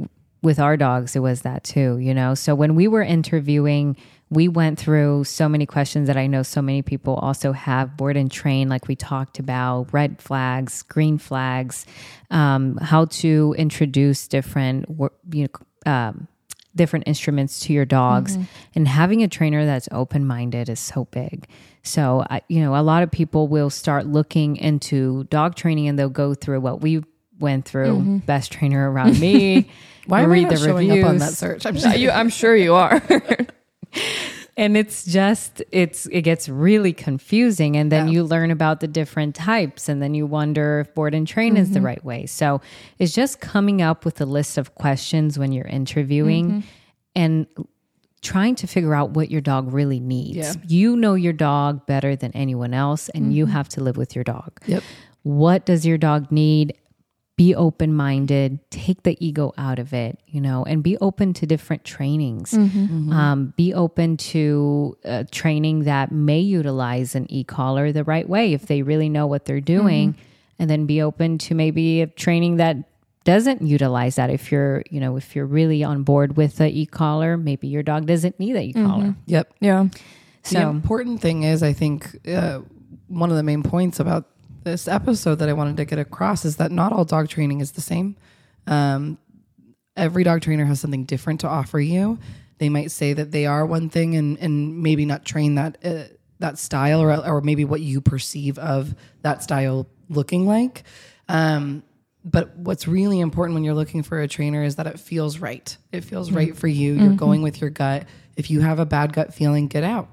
with 0.43 0.59
our 0.59 0.77
dogs, 0.77 1.15
it 1.15 1.19
was 1.19 1.41
that 1.41 1.63
too. 1.63 1.97
You 1.97 2.13
know, 2.13 2.35
so 2.35 2.53
when 2.53 2.75
we 2.75 2.87
were 2.87 3.03
interviewing. 3.03 3.97
We 4.29 4.47
went 4.47 4.79
through 4.79 5.25
so 5.25 5.47
many 5.47 5.67
questions 5.67 6.07
that 6.07 6.17
I 6.17 6.25
know 6.25 6.41
so 6.41 6.59
many 6.59 6.81
people 6.81 7.13
also 7.13 7.51
have 7.51 7.95
board 7.95 8.17
and 8.17 8.31
train, 8.31 8.67
like 8.67 8.87
we 8.87 8.95
talked 8.95 9.37
about 9.37 9.93
red 9.93 10.19
flags, 10.19 10.81
green 10.81 11.19
flags, 11.19 11.85
um, 12.31 12.77
how 12.77 13.05
to 13.05 13.53
introduce 13.59 14.27
different 14.27 14.87
you 15.31 15.49
know, 15.85 15.91
um, 15.91 16.27
different 16.75 17.07
instruments 17.07 17.59
to 17.61 17.73
your 17.73 17.85
dogs 17.85 18.35
and 18.75 18.87
having 18.87 19.21
a 19.21 19.27
trainer 19.27 19.65
that's 19.65 19.87
open-minded 19.91 20.69
is 20.69 20.79
so 20.79 21.05
big 21.05 21.47
so 21.83 22.25
I, 22.29 22.41
you 22.47 22.61
know 22.61 22.75
a 22.75 22.81
lot 22.81 23.03
of 23.03 23.11
people 23.11 23.47
will 23.47 23.69
start 23.69 24.07
looking 24.07 24.57
into 24.57 25.25
dog 25.25 25.55
training 25.55 25.87
and 25.87 25.99
they'll 25.99 26.09
go 26.09 26.33
through 26.33 26.61
what 26.61 26.81
we 26.81 27.03
went 27.43 27.65
through 27.65 27.97
mm-hmm. 27.97 28.17
best 28.17 28.51
trainer 28.51 28.91
around 28.91 29.19
me 29.19 29.69
Why 30.07 30.21
am 30.21 30.31
I 30.31 30.33
read 30.33 30.43
not 30.43 30.51
the 30.53 30.57
showing 30.57 30.91
up 30.91 30.97
on 30.97 31.17
that 31.19 31.25
reviews. 31.25 31.37
search? 31.37 31.65
I'm 31.65 31.75
just, 31.77 31.97
you, 31.97 32.11
I'm 32.11 32.29
sure 32.29 32.55
you 32.55 32.73
are. 32.73 33.01
and 34.57 34.77
it's 34.77 35.05
just 35.05 35.63
it's 35.71 36.05
it 36.07 36.21
gets 36.21 36.49
really 36.49 36.93
confusing 36.93 37.75
and 37.75 37.91
then 37.91 38.07
Yeah. 38.07 38.13
you 38.13 38.23
learn 38.23 38.51
about 38.51 38.79
the 38.81 38.87
different 38.87 39.35
types 39.35 39.89
and 39.89 40.01
then 40.01 40.13
you 40.13 40.25
wonder 40.25 40.81
if 40.81 40.93
board 40.93 41.15
and 41.15 41.27
train 41.27 41.57
is 41.57 41.71
the 41.71 41.79
mm-hmm. 41.79 41.85
right 41.85 42.05
way 42.05 42.25
so 42.25 42.61
it's 42.99 43.13
just 43.13 43.39
coming 43.39 43.81
up 43.81 44.05
with 44.05 44.19
a 44.21 44.25
list 44.25 44.57
of 44.57 44.75
questions 44.75 45.39
when 45.39 45.51
you're 45.51 45.65
interviewing 45.65 46.49
mm-hmm. 46.49 46.67
and 47.15 47.47
trying 48.21 48.55
to 48.55 48.67
figure 48.67 48.93
out 48.93 49.11
what 49.11 49.29
your 49.29 49.41
dog 49.41 49.73
really 49.73 49.99
needs 49.99 50.37
Yeah. 50.37 50.53
you 50.67 50.95
know 50.95 51.13
your 51.15 51.33
dog 51.33 51.85
better 51.85 52.15
than 52.15 52.31
anyone 52.33 52.73
else 52.73 53.09
and 53.09 53.33
you 53.33 53.47
have 53.47 53.69
to 53.69 53.83
live 53.83 53.97
with 53.97 54.15
your 54.15 54.23
dog 54.23 54.51
yep. 54.67 54.83
what 55.23 55.65
does 55.65 55.85
your 55.85 55.97
dog 55.97 56.31
need 56.31 56.75
be 57.35 57.55
open 57.55 57.91
minded 57.93 58.59
take 58.69 59.01
the 59.03 59.17
ego 59.19 59.53
out 59.57 59.79
of 59.79 59.91
it 59.91 60.19
you 60.27 60.39
know 60.39 60.63
and 60.65 60.83
be 60.83 60.97
open 60.99 61.33
to 61.33 61.45
different 61.47 61.83
trainings. 61.83 62.53
Um, 62.53 63.53
be 63.57 63.73
open 63.73 64.17
to 64.17 64.97
uh, 65.03 65.23
training 65.31 65.85
that 65.85 66.11
may 66.11 66.39
utilize 66.39 67.15
an 67.15 67.25
e-collar 67.31 67.91
the 67.91 68.03
right 68.03 68.27
way 68.29 68.53
if 68.53 68.67
they 68.67 68.83
really 68.83 69.09
know 69.09 69.25
what 69.27 69.45
they're 69.45 69.61
doing. 69.61 70.15
And 70.59 70.69
then 70.69 70.85
be 70.85 71.01
open 71.01 71.39
to 71.39 71.55
maybe 71.55 72.01
a 72.01 72.07
training 72.07 72.57
that 72.57 72.77
doesn't 73.23 73.61
utilize 73.61 74.15
that 74.17 74.29
if 74.29 74.51
you're 74.51 74.83
you 74.89 74.99
know 74.99 75.15
if 75.17 75.35
you're 75.35 75.45
really 75.47 75.83
on 75.83 76.03
board 76.03 76.37
with 76.37 76.57
the 76.57 76.67
e-collar 76.69 77.37
maybe 77.37 77.67
your 77.67 77.81
dog 77.81 78.05
doesn't 78.05 78.39
need 78.39 78.53
the 78.53 78.61
e-collar. 78.61 79.15
Yep. 79.25 79.53
yeah. 79.59 79.87
so 80.43 80.59
The 80.59 80.61
so 80.61 80.69
important 80.69 81.21
thing 81.21 81.43
is, 81.43 81.63
I 81.63 81.73
think 81.73 82.27
uh, 82.27 82.59
one 83.07 83.31
of 83.31 83.37
the 83.37 83.43
main 83.43 83.63
points 83.63 83.99
about 83.99 84.27
this 84.63 84.87
episode 84.87 85.35
that 85.35 85.49
I 85.49 85.53
wanted 85.53 85.77
to 85.77 85.85
get 85.85 85.99
across 85.99 86.45
is 86.45 86.57
that 86.57 86.71
not 86.71 86.93
all 86.93 87.05
dog 87.05 87.29
training 87.29 87.61
is 87.61 87.71
the 87.71 87.81
same. 87.81 88.15
Um, 88.67 89.17
every 89.95 90.23
dog 90.23 90.41
trainer 90.41 90.65
has 90.65 90.79
something 90.79 91.05
different 91.05 91.41
to 91.41 91.47
offer 91.47 91.79
you. 91.79 92.19
They 92.57 92.69
might 92.69 92.91
say 92.91 93.13
that 93.13 93.31
they 93.31 93.45
are 93.45 93.65
one 93.65 93.89
thing 93.89 94.15
and, 94.15 94.37
and 94.39 94.81
maybe 94.81 95.05
not 95.05 95.25
train 95.25 95.55
that 95.55 95.77
uh, 95.83 96.03
that 96.39 96.57
style 96.57 97.01
or 97.01 97.13
or 97.27 97.41
maybe 97.41 97.65
what 97.65 97.81
you 97.81 98.01
perceive 98.01 98.57
of 98.57 98.95
that 99.21 99.43
style 99.43 99.87
looking 100.09 100.45
like. 100.45 100.83
Um, 101.27 101.83
but 102.25 102.55
what's 102.55 102.87
really 102.87 103.19
important 103.19 103.55
when 103.55 103.63
you're 103.63 103.73
looking 103.73 104.01
for 104.01 104.21
a 104.21 104.27
trainer 104.27 104.63
is 104.63 104.77
that 104.77 104.87
it 104.87 104.99
feels 104.99 105.39
right. 105.39 105.75
It 105.91 106.05
feels 106.05 106.31
right 106.31 106.55
for 106.55 106.67
you. 106.67 106.93
You're 106.93 107.13
going 107.17 107.41
with 107.41 107.59
your 107.59 107.69
gut. 107.69 108.05
If 108.37 108.49
you 108.49 108.61
have 108.61 108.79
a 108.79 108.85
bad 108.85 109.11
gut 109.13 109.33
feeling, 109.33 109.67
get 109.67 109.83
out. 109.83 110.09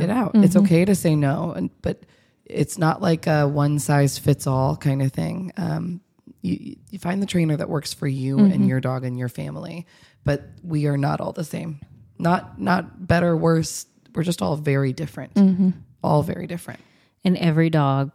Get 0.00 0.10
out. 0.10 0.32
It's 0.34 0.56
okay 0.56 0.84
to 0.84 0.94
say 0.96 1.14
no, 1.14 1.52
and 1.52 1.70
but 1.80 2.02
it's 2.46 2.78
not 2.78 3.00
like 3.00 3.26
a 3.26 3.46
one 3.48 3.78
size 3.78 4.18
fits 4.18 4.46
all 4.46 4.76
kind 4.76 5.02
of 5.02 5.12
thing. 5.12 5.52
Um, 5.56 6.00
you, 6.42 6.76
you 6.90 6.98
find 6.98 7.22
the 7.22 7.26
trainer 7.26 7.56
that 7.56 7.68
works 7.68 7.94
for 7.94 8.06
you 8.06 8.38
and 8.38 8.68
your 8.68 8.80
dog 8.80 9.04
and 9.04 9.18
your 9.18 9.28
family. 9.30 9.86
But 10.24 10.42
we 10.62 10.86
are 10.86 10.96
not 10.98 11.20
all 11.20 11.32
the 11.32 11.44
same. 11.44 11.80
Not 12.18 12.60
not 12.60 13.06
better, 13.06 13.36
worse. 13.36 13.86
We're 14.14 14.22
just 14.24 14.42
all 14.42 14.56
very 14.56 14.92
different. 14.92 15.74
All 16.02 16.22
very 16.22 16.46
different. 16.46 16.80
and 17.24 17.36
every 17.38 17.70
dog 17.70 18.10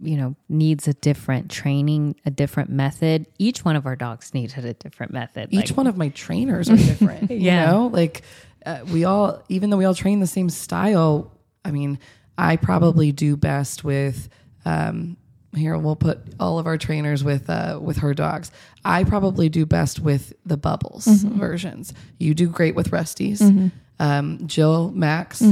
you 0.00 0.16
know 0.16 0.36
needs 0.50 0.86
a 0.86 0.92
different 0.92 1.50
training 1.50 2.14
a 2.26 2.30
different 2.30 2.68
method 2.68 3.24
each 3.38 3.64
one 3.64 3.74
of 3.74 3.86
our 3.86 3.96
dogs 3.96 4.34
needed 4.34 4.66
a 4.66 4.74
different 4.74 5.12
method 5.14 5.48
Each 5.50 5.72
one 5.72 5.86
of 5.86 5.96
my 5.96 6.10
trainers 6.10 6.68
are 6.68 6.76
different. 6.76 7.30
Yeah. 7.30 7.60
You 7.64 7.66
know, 7.72 7.86
like 7.86 8.20
uh, 8.66 8.80
we 8.92 9.04
all, 9.04 9.42
even 9.48 9.70
though 9.70 9.78
we 9.78 9.86
all 9.86 9.94
train 9.94 10.20
the 10.20 10.26
same 10.26 10.50
style, 10.50 11.32
I 11.64 11.70
mean, 11.70 11.98
I 12.38 12.56
probably 12.56 13.12
do 13.12 13.36
best 13.36 13.84
with. 13.84 14.28
Um, 14.64 15.16
here 15.54 15.76
we'll 15.76 15.96
put 15.96 16.18
all 16.40 16.58
of 16.58 16.66
our 16.66 16.78
trainers 16.78 17.22
with 17.22 17.50
uh, 17.50 17.78
with 17.82 17.98
her 17.98 18.14
dogs. 18.14 18.50
I 18.84 19.04
probably 19.04 19.48
do 19.50 19.66
best 19.66 20.00
with 20.00 20.32
the 20.46 20.56
bubbles 20.56 21.06
versions. 21.06 21.92
You 22.18 22.32
do 22.34 22.48
great 22.48 22.74
with 22.74 22.90
Rusties. 22.90 23.70
Um, 23.98 24.46
Jill, 24.46 24.90
Max, 24.92 25.42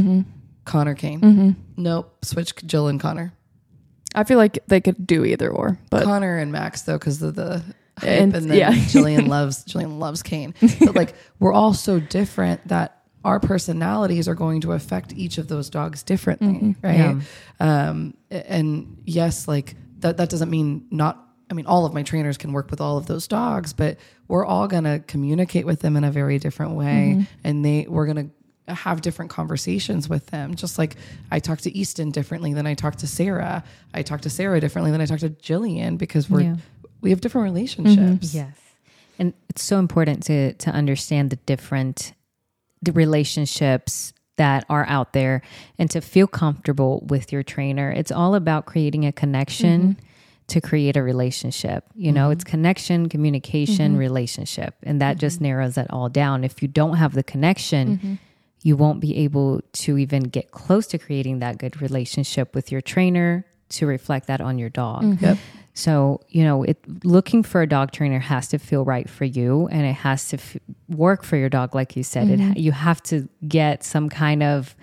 Connor 0.64 0.95
Kane. 0.95 1.57
Nope, 1.76 2.24
switch 2.24 2.55
Jill 2.66 2.89
and 2.89 2.99
Connor. 3.01 3.33
I 4.14 4.24
feel 4.24 4.39
like 4.39 4.59
they 4.66 4.81
could 4.81 5.07
do 5.07 5.24
either 5.24 5.51
or, 5.51 5.78
but 5.91 6.05
Connor 6.05 6.39
and 6.39 6.51
Max 6.51 6.83
though, 6.83 6.99
because 6.99 7.20
of 7.22 7.35
the 7.37 7.62
hype, 7.99 8.09
And- 8.09 8.35
and, 8.35 8.51
then 8.51 8.59
yeah. 8.59 8.72
Jillian 8.72 9.28
loves 9.37 9.64
Jillian 9.64 9.99
loves 9.99 10.22
Kane. 10.22 10.55
But 10.81 10.97
like 10.97 11.14
we're 11.39 11.53
all 11.53 11.74
so 11.74 12.01
different 12.01 12.66
that 12.68 12.99
our 13.25 13.39
personalities 13.41 14.29
are 14.29 14.35
going 14.35 14.62
to 14.62 14.73
affect 14.73 15.12
each 15.12 15.39
of 15.39 15.49
those 15.49 15.68
dogs 15.68 16.03
differently, 16.03 16.55
mm-hmm. 16.55 16.87
right? 16.87 17.23
Um, 17.61 18.14
and 18.31 19.03
yes, 19.05 19.47
like 19.47 19.77
that 19.99 20.16
that 20.16 20.31
doesn't 20.31 20.51
mean 20.51 20.87
not. 20.91 21.27
I 21.51 21.53
mean, 21.53 21.66
all 21.66 21.85
of 21.85 21.93
my 21.93 22.05
trainers 22.05 22.39
can 22.39 22.53
work 22.53 22.71
with 22.71 22.81
all 22.81 22.97
of 22.97 23.07
those 23.07 23.27
dogs, 23.27 23.73
but 23.73 23.99
we're 24.29 24.47
all 24.47 24.68
gonna 24.68 25.01
communicate 25.01 25.66
with 25.66 25.81
them 25.81 25.97
in 25.97 26.05
a 26.05 26.11
very 26.11 26.39
different 26.39 26.73
way, 26.73 27.14
mm-hmm. 27.16 27.23
and 27.45 27.64
they 27.64 27.87
we're 27.89 28.07
gonna 28.07 28.31
have 28.68 29.01
different 29.01 29.31
conversations 29.31 30.09
with 30.09 30.27
them. 30.27 30.55
Just 30.55 30.79
like 30.79 30.97
I 31.31 31.41
talk 31.41 31.61
to 31.62 31.77
Easton 31.77 32.11
differently 32.12 32.55
than 32.55 32.66
I 32.66 32.75
talk 32.75 32.97
to 32.97 33.07
Sarah. 33.07 33.64
I 33.93 34.03
talk 34.03 34.23
to 34.23 34.31
Sarah 34.31 34.61
differently 34.61 34.93
than 34.93 35.01
I 35.01 35.07
talk 35.07 35.18
to 35.21 35.31
Jillian 35.31 35.99
because 35.99 36.31
we're 36.31 36.43
Yeah. 36.43 36.57
we 37.01 37.11
have 37.11 37.21
different 37.21 37.45
relationships. 37.45 38.29
Mm-hmm. 38.29 38.37
Yes. 38.37 38.57
And 39.18 39.35
it's 39.51 39.62
so 39.62 39.79
important 39.79 40.23
to 40.25 40.55
to 40.55 40.71
understand 40.71 41.31
the 41.31 41.37
different 41.37 42.14
the 42.83 42.93
relationships 42.93 44.12
that 44.37 44.64
are 44.70 44.87
out 44.87 45.12
there 45.12 45.43
and 45.78 45.91
to 45.91 46.01
feel 46.01 46.26
comfortable 46.26 47.05
with 47.09 47.31
your 47.31 47.43
trainer. 47.43 47.91
It's 47.91 48.11
all 48.11 48.35
about 48.35 48.64
creating 48.64 49.05
a 49.05 49.12
connection 49.12 49.81
mm-hmm. 49.83 50.07
to 50.47 50.61
create 50.62 50.97
a 50.97 51.03
relationship. 51.03 51.85
You 51.95 52.11
know, 52.11 52.31
it's 52.31 52.43
mm-hmm. 52.45 52.51
connection, 52.51 53.09
communication, 53.11 53.93
mm-hmm. 53.93 54.01
relationship. 54.01 54.76
And 54.83 55.03
that 55.03 55.18
just 55.18 55.43
narrows 55.43 55.76
it 55.76 55.89
all 55.91 56.09
down. 56.09 56.43
If 56.43 56.62
you 56.62 56.68
don't 56.68 56.97
have 56.97 57.12
the 57.12 57.22
connection, 57.22 58.18
you 58.62 58.76
won't 58.76 59.01
be 59.01 59.16
able 59.18 59.61
to 59.72 59.99
even 59.99 60.22
get 60.22 60.53
close 60.53 60.87
to 60.89 60.99
creating 60.99 61.41
that 61.41 61.59
good 61.59 61.81
relationship 61.83 62.55
with 62.55 62.72
your 62.72 62.81
trainer 62.81 63.45
to 63.70 63.87
reflect 63.87 64.26
that 64.28 64.41
on 64.41 64.59
your 64.59 64.70
dog. 64.70 65.20
Yep. 65.20 65.39
So, 65.75 66.21
you 66.29 66.43
know, 66.45 66.62
it 66.64 66.79
looking 67.05 67.43
for 67.43 67.62
a 67.62 67.66
dog 67.66 67.93
trainer 67.93 68.18
has 68.18 68.49
to 68.49 68.59
feel 68.59 68.85
right 68.85 69.09
for 69.09 69.25
you 69.25 69.68
and 69.68 69.83
it 69.87 69.95
has 69.95 70.29
to 70.29 70.37
f- 70.37 70.57
work 70.89 71.23
for 71.23 71.37
your 71.37 71.49
dog 71.49 71.75
like 71.75 71.97
you 71.97 72.03
said. 72.03 72.29
It 72.29 72.59
you 72.59 72.73
have 72.73 73.03
to 73.05 73.29
get 73.47 73.85
some 73.85 74.09
kind 74.09 74.43
of, 74.43 74.75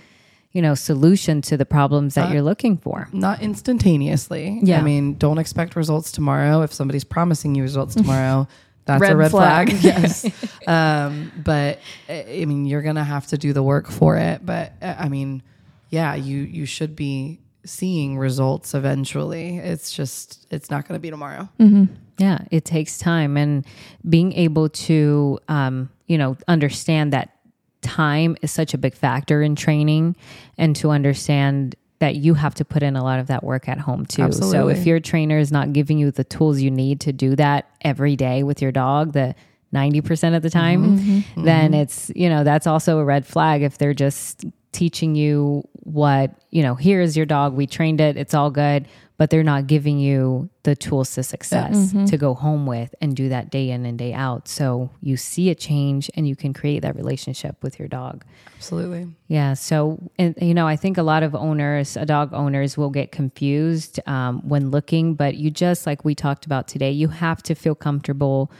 you 0.54 0.62
know, 0.62 0.76
solution 0.76 1.42
to 1.44 1.58
the 1.58 1.66
problems 1.66 2.16
that 2.16 2.32
you're 2.32 2.42
looking 2.42 2.78
for. 2.78 3.10
Not 3.12 3.42
instantaneously. 3.42 4.60
Yeah. 4.64 4.80
I 4.80 4.82
mean, 4.82 5.16
don't 5.16 5.38
expect 5.38 5.76
results 5.76 6.12
tomorrow. 6.12 6.62
If 6.62 6.74
somebody's 6.74 7.04
promising 7.04 7.54
you 7.54 7.64
results 7.64 7.94
tomorrow, 8.02 8.48
that's 8.86 9.02
Red 9.02 9.12
a 9.12 9.18
red 9.18 9.32
flag. 9.32 9.70
flag. 9.70 9.84
yes. 9.84 10.26
um, 10.66 11.32
but 11.44 11.80
uh, 12.10 12.14
I 12.14 12.46
mean, 12.46 12.66
you're 12.66 12.82
gonna 12.82 13.04
have 13.04 13.28
to 13.28 13.38
do 13.38 13.52
the 13.52 13.62
work 13.62 13.92
for 13.92 14.16
it. 14.16 14.46
But 14.46 14.72
uh, 14.82 14.96
I 14.98 15.10
mean, 15.10 15.44
yeah, 15.90 16.16
you 16.16 16.40
you 16.40 16.66
should 16.66 16.96
be 16.96 17.42
seeing 17.68 18.18
results 18.18 18.74
eventually. 18.74 19.58
It's 19.58 19.92
just 19.92 20.48
it's 20.50 20.70
not 20.70 20.88
gonna 20.88 21.00
be 21.00 21.10
tomorrow. 21.10 21.50
Mm-hmm. 21.60 21.94
Yeah, 22.18 22.40
it 22.50 22.66
takes 22.66 22.98
time 22.98 23.38
and 23.38 23.66
being 24.10 24.34
able 24.34 24.70
to, 24.70 25.40
um, 25.48 25.90
you 26.08 26.18
know, 26.18 26.36
understand 26.48 27.14
that 27.14 27.38
time 27.82 28.36
is 28.42 28.52
such 28.52 28.74
a 28.74 28.78
big 28.78 28.96
factor 28.96 29.42
in 29.44 29.56
training 29.56 30.16
and 30.58 30.76
to 30.78 30.90
understand 30.90 31.76
that 32.00 32.16
you 32.16 32.34
have 32.36 32.54
to 32.56 32.66
put 32.66 32.84
in 32.84 32.96
a 32.96 33.04
lot 33.04 33.20
of 33.20 33.28
that 33.28 33.44
work 33.44 33.68
at 33.68 33.80
home 33.80 34.06
too. 34.06 34.32
So 34.32 34.68
if 34.68 34.86
your 34.86 35.00
trainer 35.00 35.40
is 35.40 35.52
not 35.52 35.74
giving 35.74 35.98
you 35.98 36.12
the 36.12 36.24
tools 36.24 36.62
you 36.62 36.70
need 36.70 37.02
to 37.02 37.14
do 37.14 37.36
that 37.36 37.70
every 37.82 38.16
day 38.16 38.44
with 38.44 38.62
your 38.62 38.72
dog, 38.72 39.14
the 39.14 39.36
90% 39.74 40.36
of 40.36 40.44
the 40.44 40.50
time, 40.50 41.00
mm-hmm. 41.00 41.44
then 41.44 41.72
mm-hmm. 41.72 41.82
it's, 41.82 42.12
you 42.16 42.30
know, 42.30 42.44
that's 42.44 42.68
also 42.68 43.00
a 43.00 43.04
red 43.04 43.26
flag 43.26 43.64
if 43.64 43.78
they're 43.78 43.96
just 43.96 44.46
teaching 44.72 45.16
you 45.16 45.68
what, 45.74 46.32
you 46.52 46.62
know, 46.62 46.76
here's 46.76 47.16
your 47.16 47.26
dog, 47.26 47.54
we 47.54 47.66
trained 47.66 48.02
it, 48.02 48.18
it's 48.18 48.34
all 48.34 48.52
good, 48.52 48.88
but 49.18 49.30
they're 49.30 49.42
not 49.42 49.66
giving 49.66 49.98
you 49.98 50.50
the 50.64 50.76
tools 50.76 51.16
to 51.16 51.24
success 51.24 51.92
to 52.08 52.18
go 52.18 52.36
home 52.36 52.68
with 52.68 52.94
and 53.02 53.16
do 53.16 53.30
that 53.30 53.50
day 53.50 53.72
in 53.72 53.86
and 53.86 53.98
day 53.98 54.14
out. 54.14 54.48
So 54.48 54.92
you 55.02 55.18
see 55.18 55.50
a 55.50 55.56
change 55.56 56.12
and 56.14 56.28
you 56.28 56.36
can 56.36 56.54
create 56.54 56.82
that 56.84 56.96
relationship 56.96 57.56
with 57.64 57.80
your 57.80 57.88
dog. 57.88 58.24
Absolutely. 58.58 59.08
Yeah. 59.28 59.56
So, 59.56 60.12
and, 60.20 60.36
you 60.40 60.54
know, 60.54 60.68
I 60.68 60.76
think 60.76 61.00
a 61.00 61.04
lot 61.04 61.24
of 61.24 61.34
owners, 61.34 61.98
uh, 61.98 62.06
dog 62.06 62.32
owners, 62.34 62.78
will 62.78 62.92
get 62.92 63.12
confused 63.12 64.00
um, 64.06 64.48
when 64.48 64.70
looking, 64.70 65.16
but 65.16 65.36
you 65.36 65.50
just, 65.50 65.88
like 65.88 66.06
we 66.06 66.14
talked 66.14 66.46
about 66.46 66.68
today, 66.68 66.92
you 66.92 67.08
have 67.08 67.42
to 67.44 67.56
feel 67.56 67.76
comfortable, 67.76 68.52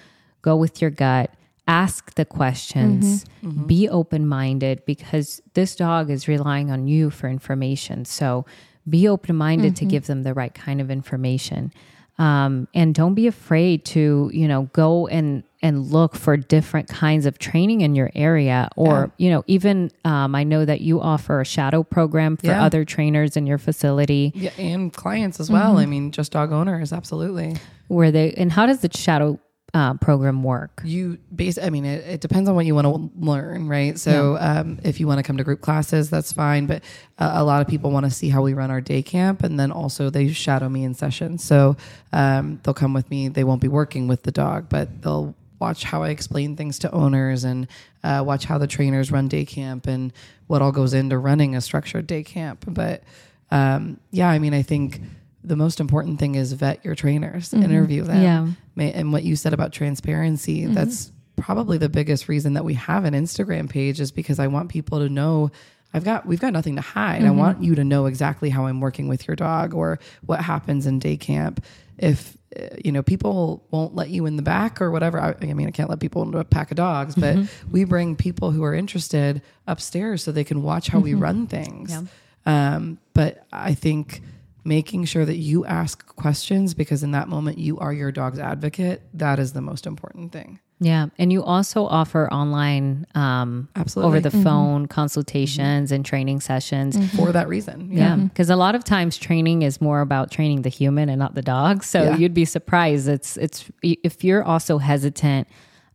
go 0.42 0.56
with 0.56 0.82
your 0.82 0.90
gut, 0.90 1.32
ask 1.68 2.14
the 2.16 2.26
questions, 2.26 3.26
be 3.66 3.88
open 3.90 4.28
minded 4.28 4.84
because 4.86 5.42
this 5.54 5.76
dog 5.76 6.10
is 6.10 6.28
relying 6.28 6.72
on 6.72 6.88
you 6.88 7.10
for 7.10 7.28
information. 7.30 8.06
So, 8.06 8.46
be 8.90 9.08
open 9.08 9.36
minded 9.36 9.76
to 9.78 9.86
give 9.86 10.08
them 10.08 10.24
the 10.24 10.34
right 10.34 10.54
kind 10.54 10.80
of 10.80 10.90
information. 10.90 11.74
Um, 12.20 12.68
and 12.74 12.96
don't 12.96 13.14
be 13.14 13.28
afraid 13.28 13.86
to, 13.86 14.32
you 14.34 14.48
know, 14.48 14.64
go 14.74 15.08
and 15.08 15.44
and 15.62 15.92
look 15.92 16.16
for 16.16 16.38
different 16.38 16.88
kinds 16.88 17.26
of 17.26 17.38
training 17.40 17.82
in 17.82 17.96
your 17.96 18.12
area 18.14 18.70
or 18.76 19.12
you 19.18 19.28
know 19.32 19.44
even 19.48 19.90
um, 20.06 20.36
i 20.36 20.44
know 20.44 20.64
that 20.64 20.82
you 20.82 21.02
offer 21.02 21.42
a 21.42 21.46
shadow 21.46 21.82
program 21.82 22.38
for 22.38 22.46
Yeah. 22.48 22.64
other 22.64 22.86
trainers 22.86 23.36
in 23.36 23.48
your 23.48 23.58
facility 23.58 24.32
Yeah, 24.36 24.52
and 24.60 24.94
clients 24.94 25.40
as 25.40 25.50
well. 25.50 25.80
I 25.80 25.88
mean, 25.88 26.12
just 26.12 26.32
dog 26.32 26.52
owners, 26.52 26.94
absolutely. 26.94 27.56
where 27.88 28.12
they 28.12 28.34
and 28.34 28.52
how 28.52 28.68
does 28.68 28.82
the 28.82 28.90
shadow 28.96 29.40
uh, 29.74 29.94
program 29.96 30.44
work 30.44 30.82
You 30.84 31.18
base. 31.36 31.58
I 31.58 31.70
mean, 31.70 31.86
it, 31.86 32.08
it 32.08 32.22
depends 32.22 32.48
on 32.50 32.56
what 32.56 32.66
you 32.66 32.74
want 32.74 32.88
to 32.88 33.12
learn, 33.20 33.68
right? 33.68 34.00
So, 34.00 34.38
um, 34.40 34.80
if 34.84 35.00
you 35.00 35.08
want 35.08 35.20
to 35.20 35.24
come 35.24 35.38
to 35.38 35.44
group 35.44 35.62
classes, 35.62 36.10
that's 36.10 36.32
fine. 36.32 36.68
But 36.68 36.84
uh, 37.20 37.32
a 37.36 37.44
lot 37.44 37.62
of 37.62 37.68
people 37.68 37.92
want 37.92 38.06
to 38.06 38.12
see 38.12 38.30
how 38.30 38.42
we 38.42 38.54
run 38.54 38.72
our 38.72 38.82
day 38.82 39.02
camp, 39.02 39.44
and 39.44 39.60
then 39.60 39.72
also 39.72 40.10
they 40.10 40.30
shadow 40.30 40.70
me 40.70 40.84
in 40.84 40.94
sessions. 40.94 41.44
So 41.44 41.76
um, 42.14 42.60
they'll 42.64 42.74
come 42.74 42.94
with 42.94 43.10
me. 43.10 43.28
They 43.28 43.44
won't 43.44 43.62
be 43.62 43.68
working 43.68 44.08
with 44.08 44.24
the 44.24 44.32
dog, 44.32 44.70
but 44.70 45.02
they'll 45.02 45.36
watch 45.60 45.84
how 45.84 46.04
I 46.04 46.10
explain 46.10 46.56
things 46.56 46.80
to 46.80 46.92
owners 46.92 47.44
and 47.44 47.68
uh, 48.04 48.24
watch 48.26 48.46
how 48.46 48.58
the 48.58 48.68
trainers 48.68 49.12
run 49.12 49.28
day 49.28 49.44
camp 49.44 49.88
and 49.88 50.14
what 50.48 50.62
all 50.62 50.72
goes 50.72 50.94
into 50.94 51.18
running 51.18 51.56
a 51.56 51.62
structured 51.62 52.08
day 52.08 52.24
camp. 52.24 52.64
But 52.68 53.04
um, 53.52 54.00
yeah, 54.12 54.30
I 54.30 54.40
mean, 54.40 54.54
I 54.54 54.62
think 54.62 55.02
the 55.48 55.56
most 55.56 55.80
important 55.80 56.20
thing 56.20 56.36
is 56.36 56.54
vet 56.54 56.84
your 56.84 56.96
trainers, 56.96 57.50
mm-hmm. 57.50 57.64
interview 57.64 58.04
them. 58.04 58.56
Yeah. 58.78 58.92
And 58.92 59.12
what 59.12 59.24
you 59.24 59.36
said 59.36 59.54
about 59.54 59.72
transparency, 59.72 60.64
mm-hmm. 60.64 60.74
that's 60.74 61.12
probably 61.36 61.78
the 61.78 61.90
biggest 61.90 62.28
reason 62.28 62.54
that 62.54 62.66
we 62.66 62.74
have 62.74 63.06
an 63.06 63.14
Instagram 63.14 63.70
page 63.70 64.00
is 64.00 64.12
because 64.12 64.40
I 64.40 64.48
want 64.48 64.70
people 64.70 65.00
to 65.00 65.10
know 65.10 65.52
I've 65.94 66.04
got 66.04 66.26
we've 66.26 66.40
got 66.40 66.54
nothing 66.54 66.76
to 66.76 66.82
hide. 66.82 67.22
I 67.22 67.28
mm-hmm. 67.28 67.38
want 67.38 67.64
you 67.64 67.76
to 67.76 67.84
know 67.84 68.08
exactly 68.08 68.50
how 68.50 68.66
I'm 68.66 68.82
working 68.82 69.08
with 69.08 69.28
your 69.28 69.36
dog 69.36 69.74
or 69.74 70.00
what 70.26 70.42
happens 70.42 70.86
in 70.86 71.00
day 71.00 71.16
camp. 71.16 71.64
If 71.98 72.38
uh, 72.60 72.68
you 72.84 72.92
know 72.92 73.02
people 73.02 73.66
won't 73.72 73.96
let 73.96 74.10
you 74.10 74.26
in 74.26 74.36
the 74.36 74.42
back 74.42 74.82
or 74.82 74.92
whatever. 74.92 75.20
I, 75.20 75.36
I 75.42 75.54
mean, 75.54 75.68
I 75.68 75.72
can't 75.72 75.90
let 75.90 76.00
people 76.00 76.24
into 76.24 76.40
a 76.40 76.44
pack 76.44 76.72
of 76.72 76.78
dogs, 76.78 77.16
but 77.16 77.38
we 77.72 77.86
bring 77.86 78.16
people 78.16 78.52
who 78.52 78.64
are 78.64 78.74
interested 78.74 79.42
upstairs 79.66 80.24
so 80.24 80.32
they 80.32 80.44
can 80.44 80.62
watch 80.62 80.90
how 80.90 81.00
we 81.00 81.14
run 81.14 81.48
things. 81.48 81.98
Um, 82.46 82.98
but 83.14 83.46
I 83.52 83.74
think 83.74 84.22
making 84.68 85.06
sure 85.06 85.26
that 85.26 85.38
you 85.38 85.66
ask 85.66 86.06
questions 86.16 86.74
because 86.74 87.02
in 87.02 87.12
that 87.12 87.30
moment 87.30 87.58
you 87.58 87.80
are 87.80 87.94
your 87.94 88.12
dog's 88.12 88.38
advocate, 88.38 89.02
that 89.14 89.40
is 89.40 89.54
the 89.54 89.62
most 89.62 89.88
important 89.88 90.32
thing. 90.32 90.60
Yeah, 90.80 91.08
and 91.18 91.34
you 91.34 91.44
also 91.44 91.88
offer 91.88 92.32
online, 92.32 93.08
um, 93.16 93.68
Absolutely. 93.76 94.08
over 94.08 94.20
the 94.20 94.30
mm-hmm. 94.30 94.44
phone 94.44 94.86
consultations 94.88 95.90
mm-hmm. 95.90 95.96
and 95.96 96.06
training 96.06 96.40
sessions. 96.40 96.96
Mm-hmm. 96.96 97.18
for 97.18 97.32
that 97.32 97.48
reason. 97.48 97.90
Yeah, 97.92 98.16
because 98.16 98.52
a 98.52 98.56
lot 98.56 98.76
of 98.76 98.84
times 98.84 99.18
training 99.18 99.64
is 99.64 99.82
more 99.82 100.02
about 100.02 100.30
training 100.30 100.62
the 100.62 100.70
human 100.70 101.10
and 101.10 101.18
not 101.18 101.34
the 101.34 101.42
dog. 101.42 101.84
So 101.84 102.04
Yeah. 102.04 102.18
you'd 102.18 102.36
be 102.36 102.46
surprised. 102.46 103.08
It's 103.08 103.38
it's 103.38 103.66
if 103.82 104.24
you're 104.24 104.44
also 104.44 104.78
hesitant 104.78 105.48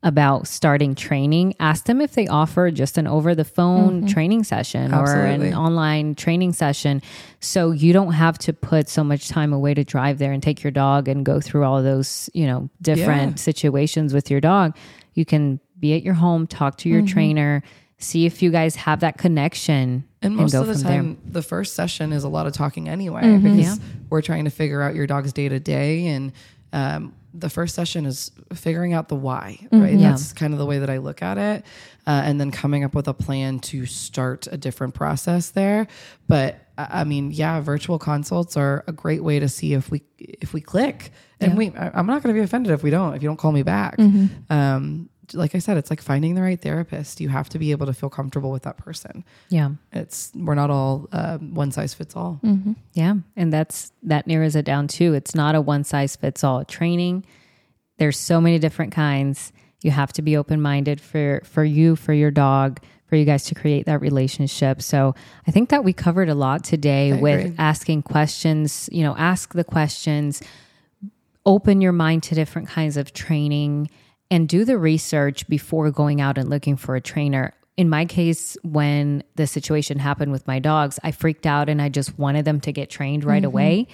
about 0.04 0.48
starting 0.48 0.94
training, 0.96 1.54
ask 1.60 1.84
them 1.84 2.00
if 2.00 2.12
they 2.12 2.26
offer 2.26 2.70
just 2.72 2.98
an 2.98 3.06
over 3.06 3.34
the 3.34 3.44
phone 3.44 3.98
mm-hmm. 3.98 4.06
training 4.08 4.42
session 4.42 4.92
or 4.92 5.14
an 5.14 5.54
online 5.54 6.14
training 6.16 6.52
session, 6.52 7.00
so 7.40 7.70
you 7.70 7.92
don't 7.92 8.12
have 8.12 8.36
to 8.38 8.52
put 8.52 8.88
so 8.88 9.04
much 9.04 9.28
time 9.28 9.52
away 9.52 9.74
to 9.74 9.84
drive 9.84 10.18
there 10.18 10.32
and 10.32 10.42
take 10.42 10.62
your 10.64 10.72
dog 10.72 11.06
and 11.06 11.24
go 11.24 11.40
through 11.40 11.64
all 11.64 11.82
those 11.82 12.28
you 12.34 12.46
know 12.46 12.68
different 12.80 13.32
Yeah. 13.32 13.36
situations 13.36 14.12
with 14.12 14.30
your 14.30 14.40
dog. 14.40 14.76
You 15.14 15.24
can 15.24 15.60
be 15.78 15.94
at 15.94 16.02
your 16.02 16.14
home, 16.14 16.46
talk 16.46 16.78
to 16.78 16.88
your 16.88 17.02
mm-hmm. 17.02 17.12
trainer. 17.12 17.62
See 17.98 18.26
if 18.26 18.42
you 18.42 18.50
guys 18.50 18.74
have 18.74 19.00
that 19.00 19.16
connection 19.18 20.02
And 20.22 20.34
most 20.34 20.52
go 20.52 20.62
of 20.62 20.66
the 20.66 20.74
from 20.74 20.82
there. 20.82 20.96
time, 20.96 21.18
the 21.24 21.42
first 21.42 21.74
session 21.74 22.12
is 22.12 22.24
a 22.24 22.28
lot 22.28 22.48
of 22.48 22.52
talking 22.52 22.88
anyway 22.88 23.22
mm-hmm. 23.22 23.56
because 23.56 23.78
Yeah. 23.78 23.84
we're 24.10 24.22
trying 24.22 24.44
to 24.46 24.50
figure 24.50 24.82
out 24.82 24.96
your 24.96 25.06
dog's 25.06 25.32
day 25.32 25.48
to 25.48 25.60
day. 25.60 26.08
And 26.08 26.32
um, 26.72 27.14
the 27.34 27.48
first 27.50 27.74
session 27.74 28.04
is 28.06 28.30
figuring 28.52 28.92
out 28.92 29.08
the 29.08 29.14
why, 29.14 29.58
right? 29.72 29.94
Yeah. 29.94 30.10
That's 30.10 30.32
kind 30.32 30.52
of 30.52 30.58
the 30.58 30.66
way 30.66 30.78
that 30.80 30.90
I 30.90 30.98
look 30.98 31.22
at 31.22 31.38
it. 31.38 31.64
Uh, 32.06 32.20
and 32.24 32.40
then 32.40 32.50
coming 32.50 32.84
up 32.84 32.94
with 32.94 33.08
a 33.08 33.14
plan 33.14 33.58
to 33.60 33.86
start 33.86 34.46
a 34.50 34.56
different 34.56 34.94
process 34.94 35.50
there. 35.50 35.86
But 36.28 36.58
I 36.76 37.04
mean, 37.04 37.30
yeah, 37.30 37.60
virtual 37.60 37.98
consults 37.98 38.56
are 38.56 38.82
a 38.86 38.92
great 38.92 39.22
way 39.22 39.38
to 39.38 39.48
see 39.48 39.72
if 39.74 39.90
we 39.90 40.02
if 40.18 40.52
we 40.52 40.60
click. 40.60 41.12
And 41.40 41.56
we, 41.58 41.70
I- 41.70 41.90
I'm 41.94 42.06
not 42.06 42.22
going 42.22 42.34
to 42.34 42.38
be 42.40 42.44
offended 42.44 42.72
if 42.72 42.82
we 42.82 42.90
don't. 42.90 43.14
If 43.14 43.22
you 43.22 43.28
don't 43.28 43.36
call 43.36 43.52
me 43.52 43.62
back, 43.62 43.96
um, 44.50 45.08
like 45.34 45.54
I 45.54 45.58
said, 45.58 45.76
it's 45.76 45.90
like 45.90 46.00
finding 46.00 46.34
the 46.34 46.42
right 46.42 46.60
therapist. 46.60 47.20
You 47.20 47.28
have 47.28 47.48
to 47.50 47.58
be 47.58 47.70
able 47.70 47.86
to 47.86 47.92
feel 47.92 48.10
comfortable 48.10 48.50
with 48.50 48.62
that 48.64 48.76
person 48.78 49.24
Yeah. 49.48 49.70
it's 49.92 50.30
we're 50.34 50.54
not 50.54 50.70
all 50.70 51.08
uh, 51.12 51.38
one 51.38 51.70
size 51.72 51.94
fits 51.94 52.14
all. 52.16 52.40
Yeah. 52.92 53.14
And 53.36 53.52
that's 53.52 53.92
that 54.02 54.26
narrows 54.26 54.56
it 54.56 54.64
down 54.64 54.88
too. 54.88 55.14
It's 55.14 55.34
not 55.34 55.54
a 55.54 55.60
one 55.60 55.84
size 55.84 56.16
fits 56.16 56.42
all 56.44 56.64
training. 56.64 57.24
There's 57.98 58.18
so 58.18 58.40
many 58.40 58.58
different 58.58 58.92
kinds. 58.92 59.52
You 59.82 59.90
have 59.90 60.12
to 60.14 60.22
be 60.22 60.36
open 60.36 60.60
minded 60.60 61.00
for 61.00 61.42
for 61.44 61.64
you, 61.64 61.96
for 61.96 62.12
your 62.12 62.30
dog, 62.30 62.80
for 63.06 63.16
you 63.16 63.24
guys 63.24 63.44
to 63.44 63.54
create 63.54 63.86
that 63.86 64.00
relationship. 64.00 64.80
So 64.82 65.14
I 65.46 65.50
think 65.50 65.68
that 65.70 65.84
we 65.84 65.92
covered 65.92 66.28
a 66.28 66.34
lot 66.34 66.64
today 66.64 67.12
I 67.12 67.16
with 67.16 67.40
agree. 67.46 67.54
asking 67.58 68.02
questions, 68.02 68.88
you 68.92 69.02
know, 69.02 69.14
ask 69.16 69.52
the 69.54 69.64
questions, 69.64 70.42
open 71.44 71.80
your 71.80 71.92
mind 71.92 72.22
to 72.24 72.34
different 72.34 72.68
kinds 72.68 72.96
of 72.96 73.12
training 73.12 73.90
and 74.32 74.48
do 74.48 74.64
the 74.64 74.78
research 74.78 75.46
before 75.46 75.90
going 75.90 76.22
out 76.22 76.38
and 76.38 76.48
looking 76.48 76.74
for 76.74 76.96
a 76.96 77.02
trainer. 77.02 77.52
In 77.76 77.90
my 77.90 78.06
case, 78.06 78.56
when 78.62 79.22
the 79.36 79.46
situation 79.46 79.98
happened 79.98 80.32
with 80.32 80.46
my 80.46 80.58
dogs, 80.58 80.98
I 81.04 81.12
freaked 81.12 81.44
out 81.44 81.68
and 81.68 81.82
I 81.82 81.90
just 81.90 82.18
wanted 82.18 82.46
them 82.46 82.58
to 82.60 82.72
get 82.72 82.88
trained 82.88 83.24
right 83.24 83.42
mm-hmm. 83.42 83.46
away. 83.46 83.88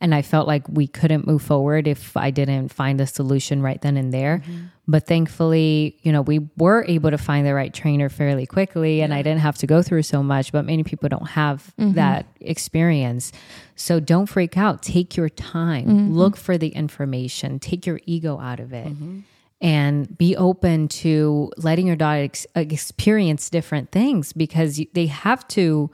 And 0.00 0.12
I 0.12 0.22
felt 0.22 0.48
like 0.48 0.68
we 0.68 0.88
couldn't 0.88 1.28
move 1.28 1.42
forward 1.42 1.86
if 1.86 2.16
I 2.16 2.32
didn't 2.32 2.70
find 2.70 3.00
a 3.00 3.06
solution 3.06 3.62
right 3.62 3.80
then 3.80 3.96
and 3.96 4.12
there. 4.12 4.38
Mm-hmm. 4.38 4.64
But 4.88 5.06
thankfully, 5.06 5.96
you 6.02 6.10
know, 6.10 6.22
we 6.22 6.40
were 6.56 6.84
able 6.88 7.12
to 7.12 7.18
find 7.18 7.46
the 7.46 7.54
right 7.54 7.72
trainer 7.72 8.08
fairly 8.08 8.46
quickly 8.46 9.00
and 9.00 9.14
I 9.14 9.22
didn't 9.22 9.40
have 9.42 9.58
to 9.58 9.66
go 9.68 9.80
through 9.80 10.02
so 10.02 10.24
much. 10.24 10.50
But 10.50 10.64
many 10.64 10.82
people 10.82 11.08
don't 11.08 11.28
have 11.28 11.72
mm-hmm. 11.78 11.92
that 11.92 12.26
experience. 12.40 13.30
So 13.76 14.00
don't 14.00 14.26
freak 14.26 14.56
out. 14.58 14.82
Take 14.82 15.16
your 15.16 15.28
time, 15.28 16.12
look 16.14 16.36
for 16.36 16.58
the 16.58 16.70
information, 16.70 17.60
take 17.60 17.86
your 17.86 18.00
ego 18.06 18.40
out 18.40 18.58
of 18.58 18.72
it 18.72 18.88
and 19.64 20.16
be 20.18 20.36
open 20.36 20.88
to 20.88 21.50
letting 21.56 21.86
your 21.86 21.96
dog 21.96 22.18
ex- 22.18 22.46
experience 22.54 23.48
different 23.48 23.90
things 23.90 24.32
because 24.34 24.78
they 24.92 25.06
have 25.06 25.48
to 25.48 25.90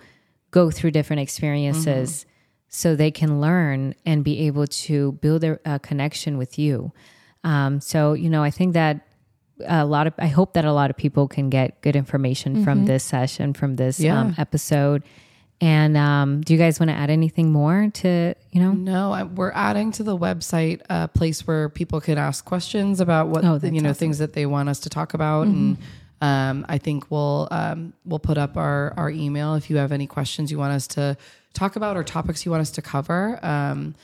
go 0.51 0.71
through 0.73 0.91
different 0.91 1.21
experiences 1.23 2.27
so 2.69 2.97
they 2.97 3.11
can 3.13 3.41
learn 3.41 3.95
and 4.05 4.25
be 4.25 4.41
able 4.49 4.67
to 4.67 5.13
build 5.23 5.45
a, 5.45 5.59
a 5.65 5.79
connection 5.79 6.37
with 6.37 6.59
you. 6.59 6.93
Um, 7.45 7.81
so, 7.81 8.13
you 8.13 8.29
know, 8.29 8.43
I 8.43 8.51
think 8.51 8.75
that 8.75 9.07
a 9.67 9.85
lot 9.85 10.07
of, 10.09 10.15
I 10.19 10.27
hope 10.27 10.55
that 10.55 10.65
a 10.65 10.73
lot 10.73 10.91
of 10.91 10.97
people 10.97 11.29
can 11.29 11.49
get 11.51 11.81
good 11.83 11.95
information 11.95 12.65
from 12.65 12.87
this 12.87 13.05
session, 13.05 13.55
from 13.55 13.77
this 13.77 14.01
Yeah. 14.01 14.19
um, 14.21 14.35
episode. 14.37 15.03
And 15.63 15.95
um, 15.97 16.41
do 16.41 16.55
you 16.55 16.59
guys 16.59 16.81
want 16.81 16.89
to 16.89 16.95
add 16.97 17.11
anything 17.11 17.53
more 17.53 17.91
to, 17.95 18.35
you 18.51 18.61
know? 18.63 18.73
No, 18.73 19.13
I, 19.13 19.25
we're 19.25 19.53
adding 19.53 19.93
to 19.93 20.03
the 20.03 20.17
website 20.17 20.81
a 20.89 21.07
place 21.09 21.47
where 21.47 21.69
people 21.69 22.01
can 22.01 22.17
ask 22.17 22.45
questions 22.47 22.99
about 23.01 23.29
what 23.29 23.45
Oh, 23.45 23.59
you 23.63 23.81
know 23.83 23.91
awesome. 23.91 23.99
things 23.99 24.19
that 24.19 24.33
they 24.33 24.47
want 24.47 24.71
us 24.71 24.81
to 24.81 24.89
talk 24.89 25.13
about, 25.13 25.47
and 25.49 25.77
um, 26.23 26.65
I 26.69 26.79
think 26.79 27.11
we'll 27.11 27.47
um, 27.51 27.93
we'll 28.07 28.19
put 28.21 28.39
up 28.39 28.57
our 28.57 28.95
our 28.97 29.11
email 29.11 29.55
if 29.55 29.69
you 29.69 29.77
have 29.77 29.93
any 29.93 30.07
questions 30.07 30.51
you 30.51 30.59
want 30.59 30.73
us 30.73 30.87
to 30.89 31.17
talk 31.53 31.77
about 31.77 31.97
or 31.97 32.05
topics 32.05 32.47
you 32.47 32.51
want 32.51 32.63
us 32.63 32.71
to 32.73 32.83
cover. 32.83 33.39
Um, 33.45 33.95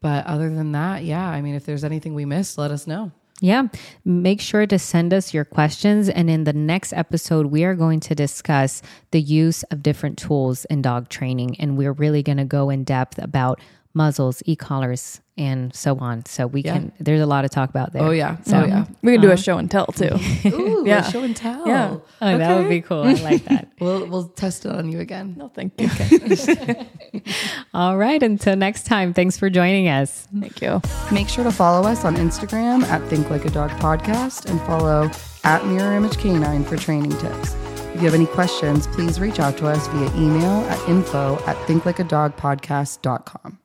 but 0.00 0.26
other 0.26 0.50
than 0.50 0.72
that, 0.72 1.04
yeah, 1.04 1.26
I 1.26 1.40
mean, 1.40 1.54
if 1.54 1.64
there's 1.64 1.84
anything 1.84 2.12
we 2.14 2.24
missed, 2.26 2.58
let 2.58 2.70
us 2.70 2.86
know. 2.86 3.12
Yeah. 3.40 3.68
Make 4.04 4.40
sure 4.40 4.66
to 4.66 4.78
send 4.78 5.14
us 5.14 5.32
your 5.32 5.44
questions. 5.44 6.08
And 6.08 6.28
in 6.28 6.44
the 6.44 6.52
next 6.52 6.92
episode, 6.92 7.46
we 7.46 7.64
are 7.64 7.74
going 7.74 8.00
to 8.00 8.14
discuss 8.14 8.82
the 9.12 9.20
use 9.20 9.62
of 9.64 9.82
different 9.82 10.18
tools 10.18 10.64
in 10.66 10.82
dog 10.82 11.08
training. 11.08 11.58
And 11.60 11.76
we're 11.76 11.92
really 11.92 12.22
going 12.22 12.38
to 12.38 12.44
go 12.44 12.68
in 12.68 12.82
depth 12.84 13.18
about 13.18 13.60
muzzles, 13.94 14.42
e 14.44 14.56
collars, 14.56 15.20
and 15.38 15.74
so 15.74 15.96
on. 15.98 16.26
So 16.26 16.46
we 16.46 16.62
can, 16.62 16.92
there's 17.00 17.20
a 17.20 17.26
lot 17.26 17.42
to 17.42 17.48
talk 17.48 17.70
about 17.70 17.92
there. 17.92 18.02
Oh 18.02 18.10
yeah, 18.10 18.36
So, 18.42 18.58
oh 18.60 18.64
yeah. 18.66 18.84
We 19.02 19.12
can 19.12 19.20
do 19.22 19.28
a 19.28 19.32
um, 19.32 19.36
show 19.38 19.56
and 19.56 19.70
tell 19.70 19.86
too. 19.86 20.10
Ooh, 20.46 20.82
Yeah. 20.86 21.02
show 21.08 21.22
and 21.22 21.34
tell. 21.36 21.66
Yeah. 21.66 21.96
Oh, 22.20 22.38
that 22.38 22.58
would 22.58 22.68
be 22.68 22.80
cool. 22.82 23.04
I 23.04 23.12
like 23.14 23.44
that. 23.44 23.68
We'll 23.80 24.06
we'll 24.08 24.28
test 24.30 24.66
it 24.66 24.72
on 24.72 24.90
you 24.90 24.98
again. 24.98 25.36
no, 25.38 25.48
thank 25.54 25.80
you. 25.80 25.88
All 27.74 27.96
right. 27.96 28.20
Until 28.20 28.56
next 28.56 28.86
time, 28.86 29.14
thanks 29.14 29.38
for 29.38 29.48
joining 29.48 29.86
us. 29.88 30.26
Thank 30.40 30.60
you. 30.60 30.80
Make 31.12 31.28
sure 31.28 31.44
to 31.44 31.52
follow 31.52 31.86
us 31.88 32.04
on 32.04 32.16
Instagram 32.16 32.82
at 32.84 33.00
Think 33.08 33.30
Like 33.30 33.44
a 33.44 33.50
Dog 33.50 33.70
Podcast 33.78 34.50
and 34.50 34.60
follow 34.62 35.08
at 35.44 35.64
Mirror 35.64 35.92
Image 35.94 36.16
K9 36.16 36.66
for 36.66 36.76
training 36.76 37.16
tips. 37.18 37.54
If 37.94 38.00
you 38.02 38.06
have 38.06 38.14
any 38.14 38.26
questions, 38.26 38.88
please 38.88 39.20
reach 39.20 39.38
out 39.38 39.56
to 39.58 39.68
us 39.68 39.86
via 39.88 40.10
email 40.16 40.60
at 40.68 40.88
info 40.88 41.36
at 41.46 41.56
thinklikeadogpodcast.com. 41.68 43.57